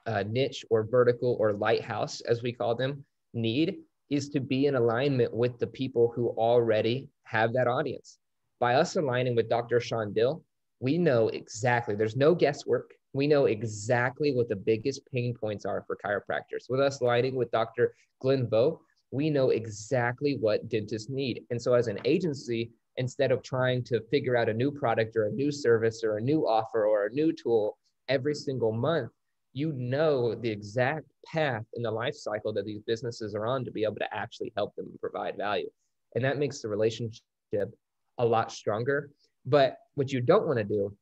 uh, 0.07 0.25
niche 0.27 0.65
or 0.71 0.85
vertical 0.85 1.37
or 1.41 1.53
lighthouse, 1.53 2.21
as 2.23 2.43
we 2.43 2.53
call 2.53 2.75
them, 2.75 3.05
need 3.33 3.79
is 4.11 4.29
to 4.31 4.41
be 4.41 4.67
in 4.67 4.75
alignment 4.75 5.33
with 5.33 5.59
the 5.59 5.67
people 5.67 6.13
who 6.15 6.29
already 6.31 7.09
have 7.25 7.53
that 7.53 7.69
audience 7.69 8.19
by 8.61 8.75
us 8.75 8.95
aligning 8.95 9.35
with 9.35 9.49
Dr. 9.49 9.81
Sean 9.81 10.13
Dill, 10.13 10.45
we 10.81 10.99
know 10.99 11.29
exactly, 11.29 11.95
there's 11.95 12.17
no 12.17 12.35
guesswork. 12.35 12.93
We 13.13 13.27
know 13.27 13.47
exactly 13.47 14.33
what 14.33 14.49
the 14.49 14.57
biggest 14.57 15.05
pain 15.11 15.35
points 15.35 15.65
are 15.65 15.85
for 15.87 15.99
chiropractors. 16.05 16.69
With 16.69 16.81
us 16.81 17.01
aligning 17.01 17.35
with 17.35 17.51
Dr. 17.51 17.95
Glenn 18.21 18.49
Vo, 18.49 18.81
we 19.11 19.31
know 19.31 19.51
exactly 19.51 20.37
what 20.41 20.69
dentists 20.69 21.11
need. 21.11 21.45
And 21.51 21.61
so, 21.61 21.75
as 21.75 21.89
an 21.89 21.99
agency, 22.05 22.71
instead 22.97 23.33
of 23.33 23.43
trying 23.43 23.83
to 23.85 24.01
figure 24.11 24.37
out 24.37 24.49
a 24.49 24.55
new 24.55 24.71
product 24.71 25.17
or 25.17 25.27
a 25.27 25.33
new 25.33 25.51
service 25.51 26.03
or 26.05 26.17
a 26.17 26.21
new 26.21 26.47
offer 26.47 26.87
or 26.87 27.07
a 27.07 27.13
new 27.13 27.33
tool 27.33 27.79
every 28.09 28.35
single 28.35 28.73
month, 28.73 29.11
you 29.53 29.73
know 29.73 30.35
the 30.35 30.49
exact 30.51 31.07
path 31.27 31.65
in 31.75 31.83
the 31.83 31.91
life 31.91 32.15
cycle 32.15 32.53
that 32.53 32.65
these 32.65 32.83
businesses 32.87 33.35
are 33.35 33.47
on 33.47 33.65
to 33.65 33.71
be 33.71 33.85
able 33.85 33.97
to 33.97 34.15
actually 34.15 34.53
help 34.57 34.75
them 34.77 34.87
provide 35.01 35.37
value. 35.37 35.69
And 36.15 36.25
that 36.25 36.39
makes 36.39 36.61
the 36.61 36.69
relationship 36.69 37.23
a 38.19 38.25
lot 38.25 38.53
stronger. 38.53 39.11
But 39.47 39.77
what 39.95 40.13
you 40.13 40.21
don't 40.21 40.47
want 40.47 40.59
to 40.59 40.65
do 40.65 40.95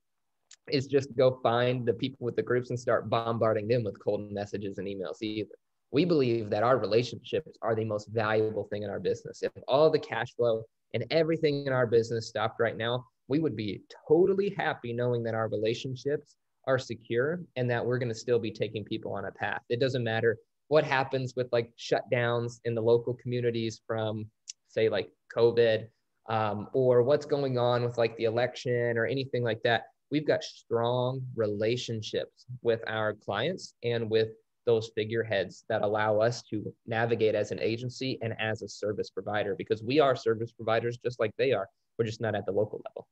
is 0.70 0.86
just 0.86 1.14
go 1.16 1.40
find 1.42 1.86
the 1.86 1.92
people 1.92 2.24
with 2.24 2.36
the 2.36 2.42
groups 2.42 2.70
and 2.70 2.78
start 2.78 3.10
bombarding 3.10 3.68
them 3.68 3.84
with 3.84 4.02
cold 4.02 4.32
messages 4.32 4.78
and 4.78 4.86
emails 4.86 5.20
either. 5.20 5.50
We 5.90 6.04
believe 6.04 6.50
that 6.50 6.62
our 6.62 6.78
relationships 6.78 7.56
are 7.62 7.74
the 7.74 7.84
most 7.84 8.08
valuable 8.08 8.64
thing 8.64 8.82
in 8.82 8.90
our 8.90 9.00
business. 9.00 9.42
If 9.42 9.52
all 9.66 9.90
the 9.90 9.98
cash 9.98 10.34
flow 10.34 10.64
and 10.94 11.04
everything 11.10 11.66
in 11.66 11.72
our 11.72 11.86
business 11.86 12.28
stopped 12.28 12.60
right 12.60 12.76
now, 12.76 13.04
we 13.28 13.38
would 13.38 13.56
be 13.56 13.82
totally 14.06 14.54
happy 14.56 14.92
knowing 14.92 15.22
that 15.24 15.34
our 15.34 15.48
relationships 15.48 16.36
are 16.66 16.78
secure 16.78 17.40
and 17.56 17.70
that 17.70 17.84
we're 17.84 17.98
going 17.98 18.08
to 18.08 18.14
still 18.14 18.38
be 18.38 18.50
taking 18.50 18.84
people 18.84 19.12
on 19.12 19.26
a 19.26 19.32
path. 19.32 19.60
It 19.68 19.80
doesn't 19.80 20.04
matter 20.04 20.38
what 20.68 20.84
happens 20.84 21.34
with 21.36 21.48
like 21.52 21.72
shutdowns 21.78 22.60
in 22.64 22.74
the 22.74 22.82
local 22.82 23.14
communities 23.14 23.80
from, 23.86 24.26
say, 24.68 24.88
like 24.88 25.10
COVID 25.34 25.88
um, 26.28 26.68
or 26.74 27.02
what's 27.02 27.26
going 27.26 27.58
on 27.58 27.84
with 27.84 27.96
like 27.96 28.16
the 28.16 28.24
election 28.24 28.98
or 28.98 29.06
anything 29.06 29.42
like 29.42 29.62
that. 29.62 29.84
We've 30.10 30.26
got 30.26 30.42
strong 30.42 31.22
relationships 31.36 32.46
with 32.62 32.82
our 32.86 33.14
clients 33.14 33.74
and 33.82 34.10
with 34.10 34.28
those 34.68 34.90
figureheads 34.94 35.64
that 35.70 35.80
allow 35.80 36.20
us 36.20 36.42
to 36.42 36.62
navigate 36.86 37.34
as 37.34 37.52
an 37.52 37.58
agency 37.58 38.18
and 38.20 38.34
as 38.38 38.60
a 38.60 38.68
service 38.68 39.08
provider 39.08 39.54
because 39.56 39.82
we 39.82 39.98
are 39.98 40.14
service 40.14 40.52
providers 40.52 40.98
just 40.98 41.18
like 41.18 41.32
they 41.38 41.52
are. 41.52 41.66
We're 41.98 42.04
just 42.04 42.20
not 42.20 42.34
at 42.34 42.44
the 42.44 42.52
local 42.52 42.82
level. 42.86 43.08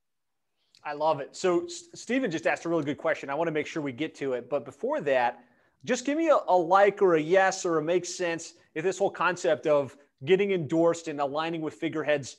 I 0.84 0.92
love 0.92 1.20
it. 1.20 1.34
So 1.34 1.66
Stephen 1.94 2.30
just 2.30 2.46
asked 2.46 2.66
a 2.66 2.68
really 2.68 2.84
good 2.84 2.98
question. 2.98 3.30
I 3.30 3.34
want 3.34 3.48
to 3.48 3.52
make 3.52 3.66
sure 3.66 3.82
we 3.82 3.90
get 3.90 4.14
to 4.16 4.34
it. 4.34 4.50
But 4.50 4.66
before 4.66 5.00
that, 5.00 5.44
just 5.84 6.04
give 6.04 6.18
me 6.18 6.28
a, 6.28 6.38
a 6.46 6.54
like 6.54 7.00
or 7.00 7.14
a 7.14 7.20
yes 7.20 7.64
or 7.64 7.78
a 7.78 7.82
makes 7.82 8.14
sense 8.14 8.52
if 8.74 8.84
this 8.84 8.98
whole 8.98 9.10
concept 9.10 9.66
of 9.66 9.96
getting 10.26 10.52
endorsed 10.52 11.08
and 11.08 11.22
aligning 11.22 11.62
with 11.62 11.72
figureheads 11.72 12.36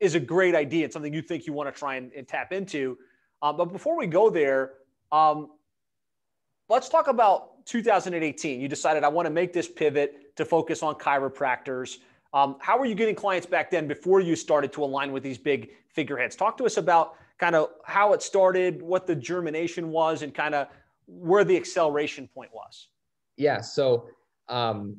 is 0.00 0.14
a 0.14 0.20
great 0.20 0.54
idea. 0.54 0.84
and 0.84 0.92
something 0.92 1.12
you 1.12 1.20
think 1.20 1.46
you 1.46 1.52
want 1.52 1.72
to 1.72 1.78
try 1.78 1.96
and, 1.96 2.10
and 2.14 2.26
tap 2.26 2.50
into. 2.50 2.96
Um, 3.42 3.58
but 3.58 3.66
before 3.66 3.98
we 3.98 4.06
go 4.06 4.30
there, 4.30 4.72
um, 5.12 5.50
let's 6.70 6.88
talk 6.88 7.08
about 7.08 7.51
2018. 7.64 8.60
You 8.60 8.68
decided 8.68 9.04
I 9.04 9.08
want 9.08 9.26
to 9.26 9.30
make 9.30 9.52
this 9.52 9.68
pivot 9.68 10.36
to 10.36 10.44
focus 10.44 10.82
on 10.82 10.94
chiropractors. 10.94 11.98
Um, 12.34 12.56
how 12.60 12.78
were 12.78 12.86
you 12.86 12.94
getting 12.94 13.14
clients 13.14 13.46
back 13.46 13.70
then 13.70 13.86
before 13.86 14.20
you 14.20 14.36
started 14.36 14.72
to 14.74 14.84
align 14.84 15.12
with 15.12 15.22
these 15.22 15.38
big 15.38 15.70
figureheads? 15.88 16.36
Talk 16.36 16.56
to 16.58 16.64
us 16.64 16.76
about 16.76 17.14
kind 17.38 17.54
of 17.54 17.70
how 17.84 18.12
it 18.12 18.22
started, 18.22 18.80
what 18.80 19.06
the 19.06 19.14
germination 19.14 19.90
was, 19.90 20.22
and 20.22 20.34
kind 20.34 20.54
of 20.54 20.68
where 21.06 21.44
the 21.44 21.56
acceleration 21.56 22.28
point 22.28 22.50
was. 22.54 22.88
Yeah. 23.36 23.60
So, 23.60 24.08
um, 24.48 24.96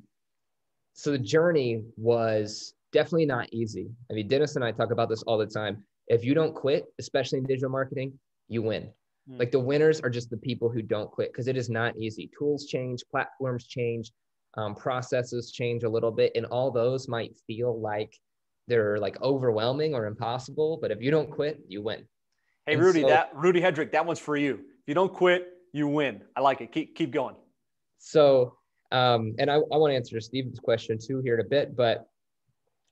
so 0.94 1.12
the 1.12 1.18
journey 1.18 1.84
was 1.98 2.74
definitely 2.92 3.26
not 3.26 3.48
easy. 3.52 3.90
I 4.12 4.14
mean, 4.14 4.28
Dennis 4.28 4.56
and 4.56 4.64
I 4.64 4.72
talk 4.72 4.92
about 4.92 5.10
this 5.10 5.24
all 5.24 5.38
the 5.38 5.48
time. 5.48 5.84
If 6.08 6.24
you 6.24 6.34
don't 6.34 6.54
quit, 6.54 6.86
especially 7.00 7.40
in 7.40 7.46
digital 7.46 7.70
marketing, 7.70 8.14
you 8.48 8.62
win. 8.62 8.92
Mm. 9.30 9.40
Like 9.40 9.52
the 9.52 9.60
winners 9.60 10.02
are 10.02 10.10
just 10.10 10.30
the 10.30 10.38
people 10.38 10.70
who 10.70 10.82
don't 10.82 11.10
quit 11.10 11.32
because 11.32 11.48
it 11.48 11.58
is 11.58 11.70
not 11.70 11.96
easy. 11.98 12.30
Tools 12.38 12.66
change, 12.66 13.04
platforms 13.10 13.66
change, 13.66 14.12
um, 14.58 14.76
processes 14.76 15.52
change 15.52 15.84
a 15.84 15.90
little 15.90 16.12
bit, 16.12 16.32
and 16.36 16.46
all 16.48 16.72
those 16.72 17.08
might 17.08 17.36
feel 17.48 17.80
like 17.80 18.14
they're 18.68 18.98
like 18.98 19.22
overwhelming 19.22 19.94
or 19.94 20.06
impossible. 20.06 20.78
But 20.82 20.92
if 20.92 21.02
you 21.02 21.12
don't 21.12 21.30
quit, 21.30 21.60
you 21.68 21.82
win. 21.82 22.06
Hey, 22.66 22.76
Rudy, 22.76 23.02
so, 23.02 23.08
that 23.08 23.32
Rudy 23.36 23.62
Hedrick, 23.62 23.92
that 23.92 24.06
one's 24.06 24.20
for 24.20 24.38
you. 24.38 24.56
If 24.56 24.88
you 24.88 24.94
don't 24.94 25.14
quit, 25.14 25.48
you 25.74 25.88
win. 25.88 26.22
I 26.36 26.42
like 26.42 26.62
it. 26.62 26.72
Keep 26.72 26.96
keep 26.96 27.12
going. 27.12 27.36
So, 27.98 28.58
um, 28.92 29.34
and 29.40 29.50
I, 29.50 29.56
I 29.56 29.78
want 29.78 29.92
to 29.92 29.96
answer 29.96 30.20
Steven's 30.20 30.60
question 30.60 30.98
too 30.98 31.22
here 31.24 31.36
in 31.36 31.46
a 31.46 31.50
bit, 31.50 31.76
but 31.76 32.08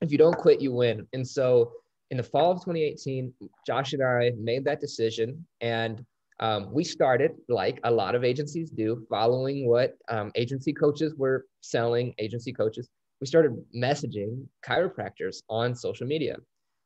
if 0.00 0.10
you 0.10 0.18
don't 0.18 0.36
quit, 0.36 0.60
you 0.60 0.72
win. 0.72 1.06
And 1.12 1.26
so, 1.26 1.72
in 2.10 2.16
the 2.16 2.22
fall 2.22 2.50
of 2.50 2.58
2018, 2.58 3.32
Josh 3.66 3.92
and 3.92 4.02
I 4.02 4.32
made 4.38 4.64
that 4.64 4.80
decision, 4.80 5.46
and 5.60 6.04
um, 6.42 6.72
we 6.72 6.82
started 6.82 7.36
like 7.48 7.78
a 7.84 7.90
lot 7.90 8.16
of 8.16 8.24
agencies 8.24 8.68
do, 8.68 9.06
following 9.08 9.68
what 9.68 9.96
um, 10.08 10.32
agency 10.34 10.72
coaches 10.72 11.14
were 11.16 11.46
selling. 11.60 12.12
Agency 12.18 12.52
coaches, 12.52 12.90
we 13.20 13.28
started 13.28 13.52
messaging 13.74 14.44
chiropractors 14.66 15.42
on 15.48 15.72
social 15.72 16.04
media 16.04 16.36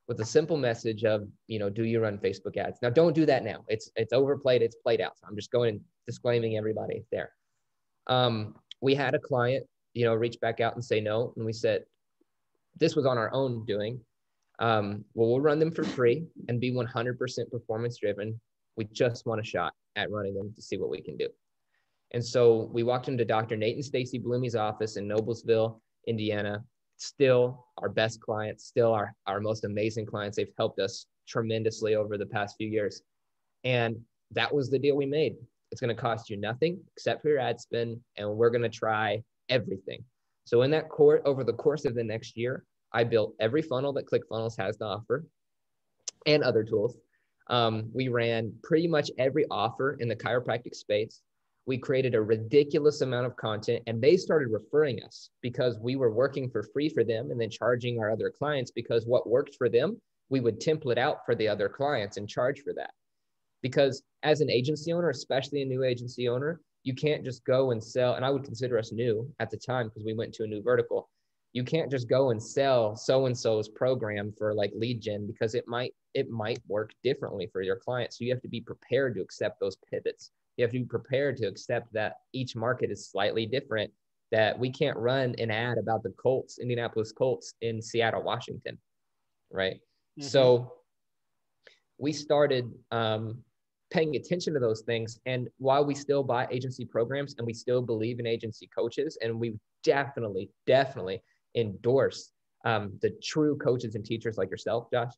with 0.09 0.21
a 0.21 0.25
simple 0.27 0.59
message 0.59 1.05
of, 1.05 1.27
you 1.47 1.59
know, 1.59 1.71
do 1.71 1.85
you 1.85 2.01
run 2.01 2.19
Facebook 2.19 2.59
ads? 2.59 2.79
Now, 2.83 2.91
don't 2.91 3.15
do 3.15 3.25
that 3.25 3.45
now. 3.45 3.65
It's 3.69 3.91
it's 3.97 4.13
overplayed. 4.13 4.61
It's 4.61 4.77
played 4.77 5.01
out. 5.01 5.17
So 5.19 5.27
I'm 5.27 5.35
just 5.35 5.51
going 5.51 5.71
and 5.71 5.81
disclaiming 6.07 6.59
everybody 6.59 7.05
there. 7.11 7.31
Um, 8.09 8.57
we 8.83 8.95
had 8.95 9.15
a 9.15 9.19
client, 9.19 9.67
you 9.95 10.05
know, 10.05 10.15
reach 10.15 10.39
back 10.39 10.61
out 10.61 10.75
and 10.75 10.85
say 10.85 11.01
no, 11.01 11.33
and 11.35 11.47
we 11.47 11.55
said 11.55 11.85
this 12.79 12.95
was 12.95 13.07
on 13.07 13.17
our 13.17 13.33
own 13.33 13.65
doing. 13.65 14.01
Um, 14.59 15.03
well, 15.15 15.31
we'll 15.31 15.41
run 15.41 15.59
them 15.59 15.73
for 15.73 15.83
free 15.83 16.27
and 16.49 16.61
be 16.61 16.73
100% 16.73 17.51
performance 17.51 17.97
driven. 17.97 18.39
We 18.77 18.85
just 18.93 19.27
want 19.27 19.41
a 19.41 19.45
shot 19.45 19.73
at 19.97 20.11
running 20.11 20.35
them 20.35 20.53
to 20.55 20.63
see 20.63 20.77
what 20.77 20.91
we 20.91 21.01
can 21.01 21.17
do. 21.17 21.29
And 22.13 22.25
so 22.25 22.71
we 22.73 22.83
walked 22.83 23.09
into 23.09 23.25
Dr. 23.25 23.57
Nate 23.57 23.77
and 23.77 23.85
Stacy 23.85 24.19
Bloomy's 24.19 24.55
office 24.55 24.97
in 24.97 25.09
Noblesville, 25.09 25.81
Indiana, 26.07 26.63
still 26.99 27.67
our 27.79 27.89
best 27.89 28.21
clients, 28.21 28.65
still 28.65 28.93
our, 28.93 29.15
our 29.27 29.41
most 29.41 29.65
amazing 29.65 30.07
clients. 30.07 30.37
They've 30.37 30.53
helped 30.57 30.79
us 30.79 31.07
tremendously 31.27 31.95
over 31.95 32.17
the 32.17 32.27
past 32.27 32.57
few 32.57 32.69
years. 32.69 33.03
And 33.65 33.97
that 34.33 34.53
was 34.53 34.71
the 34.71 34.79
deal 34.79 34.97
we 34.97 35.07
made. 35.07 35.35
It's 35.73 35.81
going 35.81 35.95
to 35.95 36.01
cost 36.01 36.31
you 36.31 36.37
nothing 36.37 36.79
except 36.97 37.23
for 37.23 37.29
your 37.29 37.41
ad 37.41 37.61
spend, 37.61 37.99
and 38.17 38.29
we're 38.31 38.51
going 38.51 38.63
to 38.63 38.69
try 38.69 39.23
everything. 39.49 40.05
So 40.45 40.63
in 40.63 40.71
that 40.71 40.89
court, 40.89 41.23
over 41.25 41.43
the 41.43 41.53
course 41.53 41.85
of 41.85 41.95
the 41.95 42.05
next 42.05 42.37
year, 42.37 42.65
I 42.93 43.03
built 43.05 43.35
every 43.41 43.63
funnel 43.63 43.93
that 43.95 44.07
ClickFunnels 44.07 44.57
has 44.59 44.77
to 44.79 44.85
offer 44.85 45.27
and 46.25 46.43
other 46.43 46.63
tools. 46.63 46.97
Um, 47.49 47.91
we 47.93 48.09
ran 48.09 48.53
pretty 48.63 48.89
much 48.89 49.11
every 49.19 49.47
offer 49.51 49.97
in 50.01 50.09
the 50.09 50.17
chiropractic 50.17 50.75
space. 50.75 51.23
We 51.67 51.79
created 51.79 52.15
a 52.15 52.23
ridiculous 52.23 53.01
amount 53.01 53.27
of 53.27 53.37
content 53.37 53.83
and 53.87 54.01
they 54.01 54.17
started 54.17 54.49
referring 54.49 55.03
us 55.03 55.31
because 55.43 55.79
we 55.81 55.97
were 55.97 56.13
working 56.13 56.49
for 56.49 56.63
free 56.63 56.89
for 56.89 57.05
them 57.05 57.31
and 57.31 57.41
then 57.41 57.51
charging 57.51 57.99
our 57.99 58.11
other 58.11 58.31
clients 58.31 58.71
because 58.71 59.07
what 59.07 59.29
worked 59.29 59.57
for 59.57 59.69
them 59.69 60.01
we 60.29 60.41
would 60.41 60.61
template 60.61 60.99
out 60.99 61.19
for 61.25 61.35
the 61.37 61.47
other 61.47 61.69
clients 61.69 62.17
and 62.17 62.29
charge 62.29 62.61
for 62.61 62.73
that. 62.73 62.91
Because 63.63 64.03
as 64.23 64.41
an 64.41 64.51
agency 64.51 64.93
owner 64.93 65.11
especially 65.11 65.63
a 65.63 65.67
new 65.67 65.85
agency 65.85 66.29
owner 66.29 66.61
you 66.83 66.95
can't 66.95 67.25
just 67.25 67.45
go 67.45 67.71
and 67.71 67.83
sell 67.83 68.15
and 68.15 68.25
i 68.25 68.31
would 68.31 68.45
consider 68.45 68.79
us 68.79 68.93
new 68.93 69.29
at 69.41 69.51
the 69.51 69.57
time 69.57 69.89
because 69.89 70.05
we 70.05 70.15
went 70.15 70.33
to 70.35 70.45
a 70.45 70.47
new 70.47 70.63
vertical 70.63 71.09
you 71.53 71.65
can't 71.65 71.91
just 71.91 72.09
go 72.09 72.31
and 72.31 72.43
sell 72.43 72.97
so 72.97 73.27
and 73.27 73.37
so's 73.37 73.69
program 73.69 74.33
for 74.37 74.55
like 74.55 74.73
lead 74.75 75.01
gen 75.01 75.27
because 75.27 75.55
it 75.55 75.65
might 75.67 75.95
it 76.15 76.31
might 76.31 76.61
work 76.69 76.93
differently 77.03 77.49
for 77.53 77.63
your 77.63 77.77
clients. 77.77 78.19
So 78.19 78.25
you 78.25 78.33
have 78.33 78.43
to 78.43 78.49
be 78.49 78.61
prepared 78.61 79.15
to 79.15 79.21
accept 79.21 79.61
those 79.61 79.77
pivots. 79.91 80.31
You 80.57 80.65
have 80.65 80.73
to 80.73 80.79
be 80.79 80.85
prepared 80.85 81.37
to 81.39 81.47
accept 81.47 81.93
that 81.93 82.15
each 82.33 82.57
market 82.57 82.91
is 82.91 83.09
slightly 83.11 83.47
different 83.47 83.91
that 84.33 84.59
we 84.59 84.71
can't 84.71 84.97
run 84.97 85.35
an 85.39 85.51
ad 85.51 85.79
about 85.79 86.03
the 86.03 86.11
colts 86.21 86.59
indianapolis 86.59 87.13
colts 87.13 87.55
in 87.61 87.81
seattle 87.81 88.25
washington 88.25 88.77
right? 89.51 89.77
Mm-hmm. 89.77 90.23
so 90.23 90.73
we 91.99 92.13
started 92.13 92.71
um, 92.91 93.43
paying 93.91 94.17
attention 94.17 94.53
to 94.55 94.61
those 94.61 94.83
things. 94.83 95.19
And 95.27 95.49
while 95.59 95.85
we 95.85 95.95
still 95.95 96.23
buy 96.23 96.47
agency 96.51 96.85
programs 96.85 97.35
and 97.39 97.47
we 97.47 97.55
still 97.55 97.81
believe 97.81 98.21
in 98.21 98.27
agency 98.27 98.69
coaches 98.75 99.17
and 99.23 99.39
we 99.39 99.55
definitely 99.83 100.51
definitely 100.67 101.23
endorse 101.57 102.33
um, 102.65 102.93
the 103.03 103.11
true 103.23 103.57
coaches 103.57 103.95
and 103.95 104.05
teachers 104.05 104.37
like 104.37 104.51
yourself 104.51 104.89
josh 104.93 105.13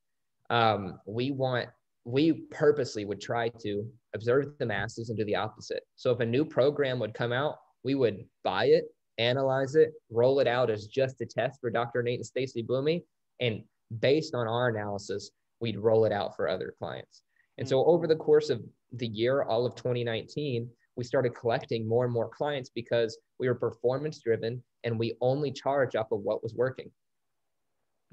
um, 0.51 0.99
we 1.07 1.31
want 1.31 1.69
we 2.09 2.33
purposely 2.51 3.05
would 3.05 3.21
try 3.21 3.51
to 3.51 3.87
observe 4.15 4.47
the 4.59 4.65
masses 4.65 5.11
and 5.11 5.19
do 5.19 5.25
the 5.27 5.37
opposite. 5.37 5.83
So 5.97 6.11
if 6.11 6.21
a 6.21 6.27
new 6.27 6.43
program 6.43 6.99
would 7.01 7.13
come 7.13 7.33
out, 7.33 7.57
we 7.85 7.95
would 7.95 8.25
buy 8.43 8.67
it, 8.67 8.85
analyze 9.19 9.75
it, 9.75 9.93
roll 10.11 10.41
it 10.41 10.47
out 10.47 10.71
as 10.71 10.87
just 10.87 11.21
a 11.21 11.27
test 11.27 11.61
for 11.61 11.69
Dr. 11.69 12.03
Nate 12.03 12.21
and 12.21 12.27
Stacy 12.27 12.63
Bloomy. 12.63 13.05
And 13.41 13.63
based 14.01 14.35
on 14.35 14.49
our 14.49 14.69
analysis, 14.69 15.31
we'd 15.61 15.79
roll 15.79 16.07
it 16.07 16.13
out 16.13 16.35
for 16.35 16.49
other 16.49 16.75
clients. 16.79 17.25
And 17.59 17.69
so 17.69 17.85
over 17.85 18.07
the 18.07 18.17
course 18.17 18.49
of 18.49 18.63
the 18.93 19.09
year, 19.09 19.43
all 19.43 19.67
of 19.67 19.75
2019, 19.75 20.67
we 20.97 21.05
started 21.05 21.35
collecting 21.35 21.87
more 21.87 22.05
and 22.05 22.13
more 22.13 22.31
clients 22.31 22.71
because 22.75 23.19
we 23.39 23.49
were 23.49 23.55
performance 23.55 24.21
driven 24.21 24.63
and 24.85 24.99
we 24.99 25.17
only 25.21 25.51
charge 25.51 25.97
off 25.97 26.13
of 26.13 26.21
what 26.21 26.43
was 26.43 26.55
working. 26.55 26.91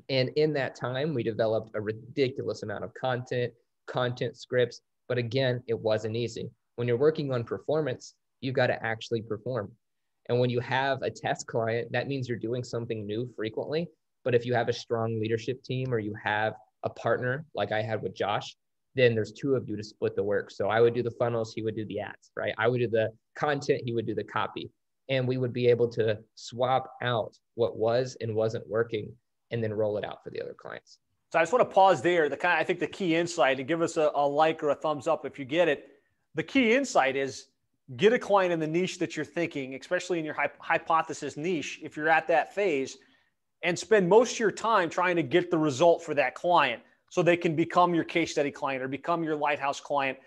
And 0.09 0.29
in 0.35 0.53
that 0.53 0.75
time, 0.75 1.13
we 1.13 1.23
developed 1.23 1.71
a 1.75 1.81
ridiculous 1.81 2.63
amount 2.63 2.83
of 2.83 2.93
content, 2.93 3.53
content 3.87 4.37
scripts. 4.37 4.81
But 5.07 5.17
again, 5.17 5.63
it 5.67 5.79
wasn't 5.79 6.15
easy. 6.15 6.49
When 6.75 6.87
you're 6.87 6.97
working 6.97 7.31
on 7.31 7.43
performance, 7.43 8.15
you've 8.41 8.55
got 8.55 8.67
to 8.67 8.85
actually 8.85 9.21
perform. 9.21 9.71
And 10.27 10.39
when 10.39 10.49
you 10.49 10.59
have 10.59 11.01
a 11.01 11.09
test 11.09 11.47
client, 11.47 11.91
that 11.91 12.07
means 12.07 12.27
you're 12.27 12.37
doing 12.37 12.63
something 12.63 13.05
new 13.05 13.29
frequently. 13.35 13.87
But 14.23 14.35
if 14.35 14.45
you 14.45 14.53
have 14.55 14.69
a 14.69 14.73
strong 14.73 15.19
leadership 15.19 15.63
team 15.63 15.93
or 15.93 15.99
you 15.99 16.15
have 16.23 16.53
a 16.83 16.89
partner 16.89 17.45
like 17.53 17.71
I 17.71 17.81
had 17.81 18.01
with 18.01 18.15
Josh, 18.15 18.55
then 18.95 19.13
there's 19.13 19.33
two 19.33 19.55
of 19.55 19.67
you 19.67 19.75
to 19.75 19.83
split 19.83 20.15
the 20.15 20.23
work. 20.23 20.49
So 20.49 20.69
I 20.69 20.81
would 20.81 20.93
do 20.93 21.03
the 21.03 21.11
funnels, 21.11 21.53
he 21.53 21.61
would 21.61 21.75
do 21.75 21.85
the 21.85 21.99
ads, 21.99 22.31
right? 22.35 22.55
I 22.57 22.67
would 22.67 22.79
do 22.79 22.87
the 22.87 23.11
content, 23.35 23.81
he 23.85 23.93
would 23.93 24.07
do 24.07 24.15
the 24.15 24.23
copy. 24.23 24.71
And 25.09 25.27
we 25.27 25.37
would 25.37 25.53
be 25.53 25.67
able 25.67 25.87
to 25.89 26.19
swap 26.35 26.93
out 27.01 27.37
what 27.55 27.77
was 27.77 28.17
and 28.21 28.35
wasn't 28.35 28.67
working 28.67 29.11
and 29.51 29.63
then 29.63 29.73
roll 29.73 29.97
it 29.97 30.03
out 30.03 30.23
for 30.23 30.31
the 30.31 30.41
other 30.41 30.53
clients. 30.53 30.97
So 31.31 31.39
I 31.39 31.41
just 31.41 31.53
want 31.53 31.67
to 31.67 31.73
pause 31.73 32.01
there. 32.01 32.29
The 32.29 32.37
kind 32.37 32.53
of, 32.53 32.59
I 32.59 32.63
think 32.63 32.79
the 32.79 32.87
key 32.87 33.15
insight 33.15 33.59
and 33.59 33.67
give 33.67 33.81
us 33.81 33.97
a, 33.97 34.11
a 34.15 34.27
like 34.27 34.63
or 34.63 34.69
a 34.69 34.75
thumbs 34.75 35.07
up 35.07 35.25
if 35.25 35.37
you 35.37 35.45
get 35.45 35.67
it. 35.67 35.87
The 36.33 36.43
key 36.43 36.73
insight 36.73 37.15
is 37.15 37.47
get 37.97 38.13
a 38.13 38.19
client 38.19 38.51
in 38.51 38.59
the 38.59 38.67
niche 38.67 38.99
that 38.99 39.15
you're 39.15 39.25
thinking, 39.25 39.75
especially 39.75 40.19
in 40.19 40.25
your 40.25 40.35
hypothesis 40.59 41.37
niche, 41.37 41.79
if 41.83 41.95
you're 41.95 42.09
at 42.09 42.27
that 42.27 42.53
phase, 42.53 42.97
and 43.63 43.77
spend 43.77 44.09
most 44.09 44.33
of 44.33 44.39
your 44.39 44.51
time 44.51 44.89
trying 44.89 45.15
to 45.15 45.23
get 45.23 45.51
the 45.51 45.57
result 45.57 46.03
for 46.03 46.13
that 46.13 46.35
client 46.35 46.81
so 47.09 47.21
they 47.21 47.37
can 47.37 47.55
become 47.55 47.93
your 47.93 48.03
case 48.03 48.31
study 48.31 48.51
client 48.51 48.83
or 48.83 48.87
become 48.87 49.23
your 49.23 49.35
lighthouse 49.35 49.79
client. 49.79 50.17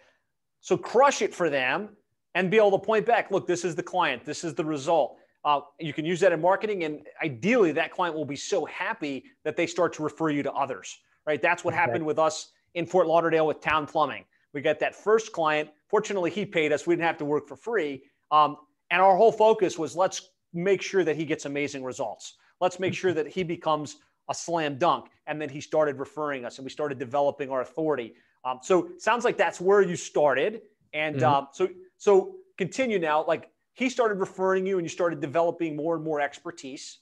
So 0.60 0.76
crush 0.76 1.22
it 1.22 1.34
for 1.34 1.50
them 1.50 1.90
and 2.34 2.50
be 2.50 2.56
able 2.56 2.70
to 2.72 2.78
point 2.78 3.06
back 3.06 3.30
look, 3.30 3.46
this 3.46 3.64
is 3.64 3.74
the 3.74 3.82
client, 3.82 4.24
this 4.24 4.44
is 4.44 4.54
the 4.54 4.64
result. 4.64 5.18
Uh, 5.44 5.60
you 5.78 5.92
can 5.92 6.04
use 6.04 6.20
that 6.20 6.32
in 6.32 6.40
marketing, 6.40 6.84
and 6.84 7.06
ideally, 7.22 7.72
that 7.72 7.92
client 7.92 8.14
will 8.14 8.24
be 8.24 8.36
so 8.36 8.64
happy 8.66 9.24
that 9.44 9.56
they 9.56 9.66
start 9.66 9.92
to 9.94 10.02
refer 10.02 10.30
you 10.30 10.42
to 10.42 10.52
others, 10.52 10.98
right? 11.26 11.40
That's 11.40 11.64
what 11.64 11.74
okay. 11.74 11.80
happened 11.80 12.04
with 12.04 12.18
us 12.18 12.50
in 12.74 12.86
Fort 12.86 13.06
Lauderdale 13.06 13.46
with 13.46 13.60
Town 13.60 13.86
Plumbing. 13.86 14.24
We 14.52 14.60
got 14.60 14.78
that 14.80 14.94
first 14.94 15.32
client. 15.32 15.70
Fortunately, 15.88 16.30
he 16.30 16.44
paid 16.44 16.72
us. 16.72 16.86
We 16.86 16.94
didn't 16.94 17.06
have 17.06 17.18
to 17.18 17.24
work 17.24 17.46
for 17.46 17.56
free. 17.56 18.02
Um, 18.30 18.56
and 18.90 19.00
our 19.00 19.16
whole 19.16 19.32
focus 19.32 19.78
was 19.78 19.96
let's 19.96 20.30
make 20.52 20.82
sure 20.82 21.04
that 21.04 21.16
he 21.16 21.24
gets 21.24 21.44
amazing 21.44 21.84
results. 21.84 22.34
Let's 22.60 22.80
make 22.80 22.94
sure 22.94 23.12
that 23.12 23.28
he 23.28 23.42
becomes 23.42 23.96
a 24.28 24.34
slam 24.34 24.78
dunk. 24.78 25.06
And 25.26 25.40
then 25.40 25.48
he 25.48 25.60
started 25.60 25.98
referring 25.98 26.44
us 26.44 26.58
and 26.58 26.64
we 26.64 26.70
started 26.70 26.98
developing 26.98 27.50
our 27.50 27.60
authority. 27.60 28.14
Um, 28.44 28.60
so 28.62 28.90
sounds 28.98 29.24
like 29.24 29.36
that's 29.36 29.60
where 29.60 29.82
you 29.82 29.96
started. 29.96 30.62
And 30.92 31.16
mm-hmm. 31.16 31.24
um, 31.24 31.48
so, 31.52 31.68
so 31.98 32.36
continue 32.56 32.98
now, 32.98 33.24
like 33.26 33.50
he 33.74 33.88
started 33.88 34.18
referring 34.18 34.66
you 34.66 34.78
and 34.78 34.84
you 34.84 34.88
started 34.88 35.20
developing 35.20 35.76
more 35.76 35.94
and 35.96 36.04
more 36.04 36.20
expertise. 36.20 37.00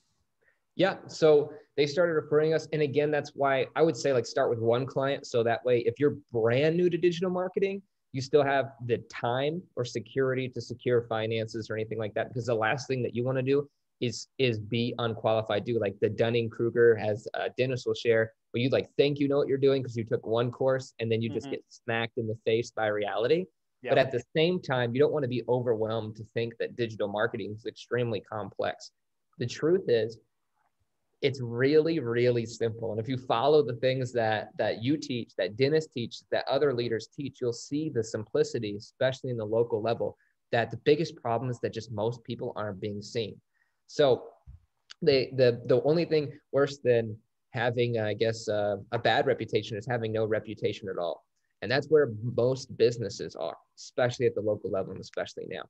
Yeah. 0.75 0.97
So 1.07 1.53
they 1.77 1.87
started 1.87 2.13
referring 2.13 2.53
us. 2.53 2.69
And 2.73 2.83
again, 2.83 3.11
that's 3.11 3.33
why 3.35 3.67
I 3.77 3.83
would 3.83 3.97
say 3.97 4.13
like 4.13 4.27
start 4.27 4.51
with 4.51 4.59
one 4.59 4.85
client. 4.85 5.27
So 5.27 5.43
that 5.43 5.65
way, 5.65 5.79
if 5.87 5.95
you're 5.99 6.17
brand 6.33 6.77
new 6.77 6.91
to 6.91 6.99
digital 6.99 7.31
marketing, 7.31 7.81
you 8.13 8.21
still 8.21 8.43
have 8.43 8.73
the 8.85 8.99
time 9.11 9.63
or 9.75 9.85
security 9.85 10.49
to 10.51 10.61
secure 10.61 11.03
finances 11.03 11.71
or 11.71 11.77
anything 11.77 11.99
like 11.99 12.15
that. 12.15 12.29
Because 12.29 12.47
the 12.47 12.55
last 12.55 12.89
thing 12.89 13.03
that 13.03 13.15
you 13.15 13.25
want 13.25 13.39
to 13.39 13.43
do 13.43 13.69
is 14.01 14.29
is 14.39 14.59
be 14.59 14.95
unqualified 14.99 15.65
do 15.65 15.79
like 15.81 15.97
the 16.01 16.09
dunning 16.09 16.51
kruger 16.51 16.99
as 16.99 17.27
uh, 17.35 17.49
dennis 17.57 17.87
will 17.87 17.95
share 17.95 18.33
where 18.51 18.63
you 18.63 18.69
like 18.69 18.91
think 18.97 19.19
you 19.19 19.29
know 19.29 19.39
what 19.39 19.49
you're 19.49 19.57
doing 19.57 19.83
because 19.83 19.97
you 19.97 20.05
took 20.05 20.27
one 20.27 20.51
course 20.51 20.93
and 21.01 21.11
then 21.11 21.23
you 21.23 21.31
mm-hmm. 21.31 21.37
just 21.37 21.51
get 21.51 21.65
smacked 21.69 22.19
in 22.19 22.27
the 22.27 22.37
face 22.45 22.71
by 22.71 22.87
reality 22.87 23.47
yep. 23.83 23.93
but 23.93 23.99
at 23.99 24.11
the 24.11 24.23
same 24.37 24.61
time 24.61 24.95
you 24.95 25.01
don't 25.01 25.13
want 25.13 25.23
to 25.23 25.29
be 25.29 25.43
overwhelmed 25.49 26.17
to 26.17 26.25
think 26.35 26.55
that 26.59 26.77
digital 26.77 27.09
marketing 27.09 27.55
is 27.57 27.67
extremely 27.67 28.21
complex. 28.21 28.93
The 29.39 29.47
truth 29.47 29.85
is 29.89 30.19
it's 31.23 31.41
really 31.41 31.99
really 31.99 32.47
simple. 32.47 32.93
And 32.93 33.01
if 33.01 33.09
you 33.09 33.17
follow 33.17 33.63
the 33.63 33.77
things 33.77 34.13
that 34.13 34.51
that 34.59 34.83
you 34.83 34.97
teach 34.97 35.33
that 35.39 35.57
dennis 35.57 35.87
teach 35.87 36.21
that 36.31 36.47
other 36.49 36.75
leaders 36.75 37.09
teach 37.15 37.39
you'll 37.41 37.53
see 37.53 37.89
the 37.89 38.05
simplicity 38.05 38.77
especially 38.77 39.31
in 39.31 39.37
the 39.39 39.45
local 39.45 39.81
level 39.81 40.17
that 40.53 40.71
the 40.71 40.77
biggest 40.79 41.17
problem 41.17 41.51
is 41.51 41.59
that 41.61 41.73
just 41.73 41.93
most 41.93 42.23
people 42.25 42.53
aren't 42.57 42.81
being 42.81 43.03
seen. 43.03 43.41
So 43.87 44.25
the 45.03 45.31
the 45.37 45.63
the 45.67 45.83
only 45.83 46.05
thing 46.05 46.33
worse 46.53 46.79
than 46.79 47.17
having, 47.51 47.99
I 47.99 48.15
guess, 48.15 48.49
uh, 48.49 48.77
a 48.93 48.99
bad 48.99 49.27
reputation 49.27 49.77
is 49.77 49.87
having 49.87 50.13
no 50.13 50.25
reputation 50.25 50.89
at 50.89 50.99
all, 50.99 51.25
and 51.63 51.71
that's 51.71 51.89
where 51.89 52.13
most 52.23 52.77
businesses 52.77 53.35
are, 53.37 53.57
especially 53.77 54.27
at 54.27 54.35
the 54.35 54.41
local 54.41 54.71
level, 54.71 54.93
and 54.93 55.01
especially 55.01 55.47
now. 55.49 55.63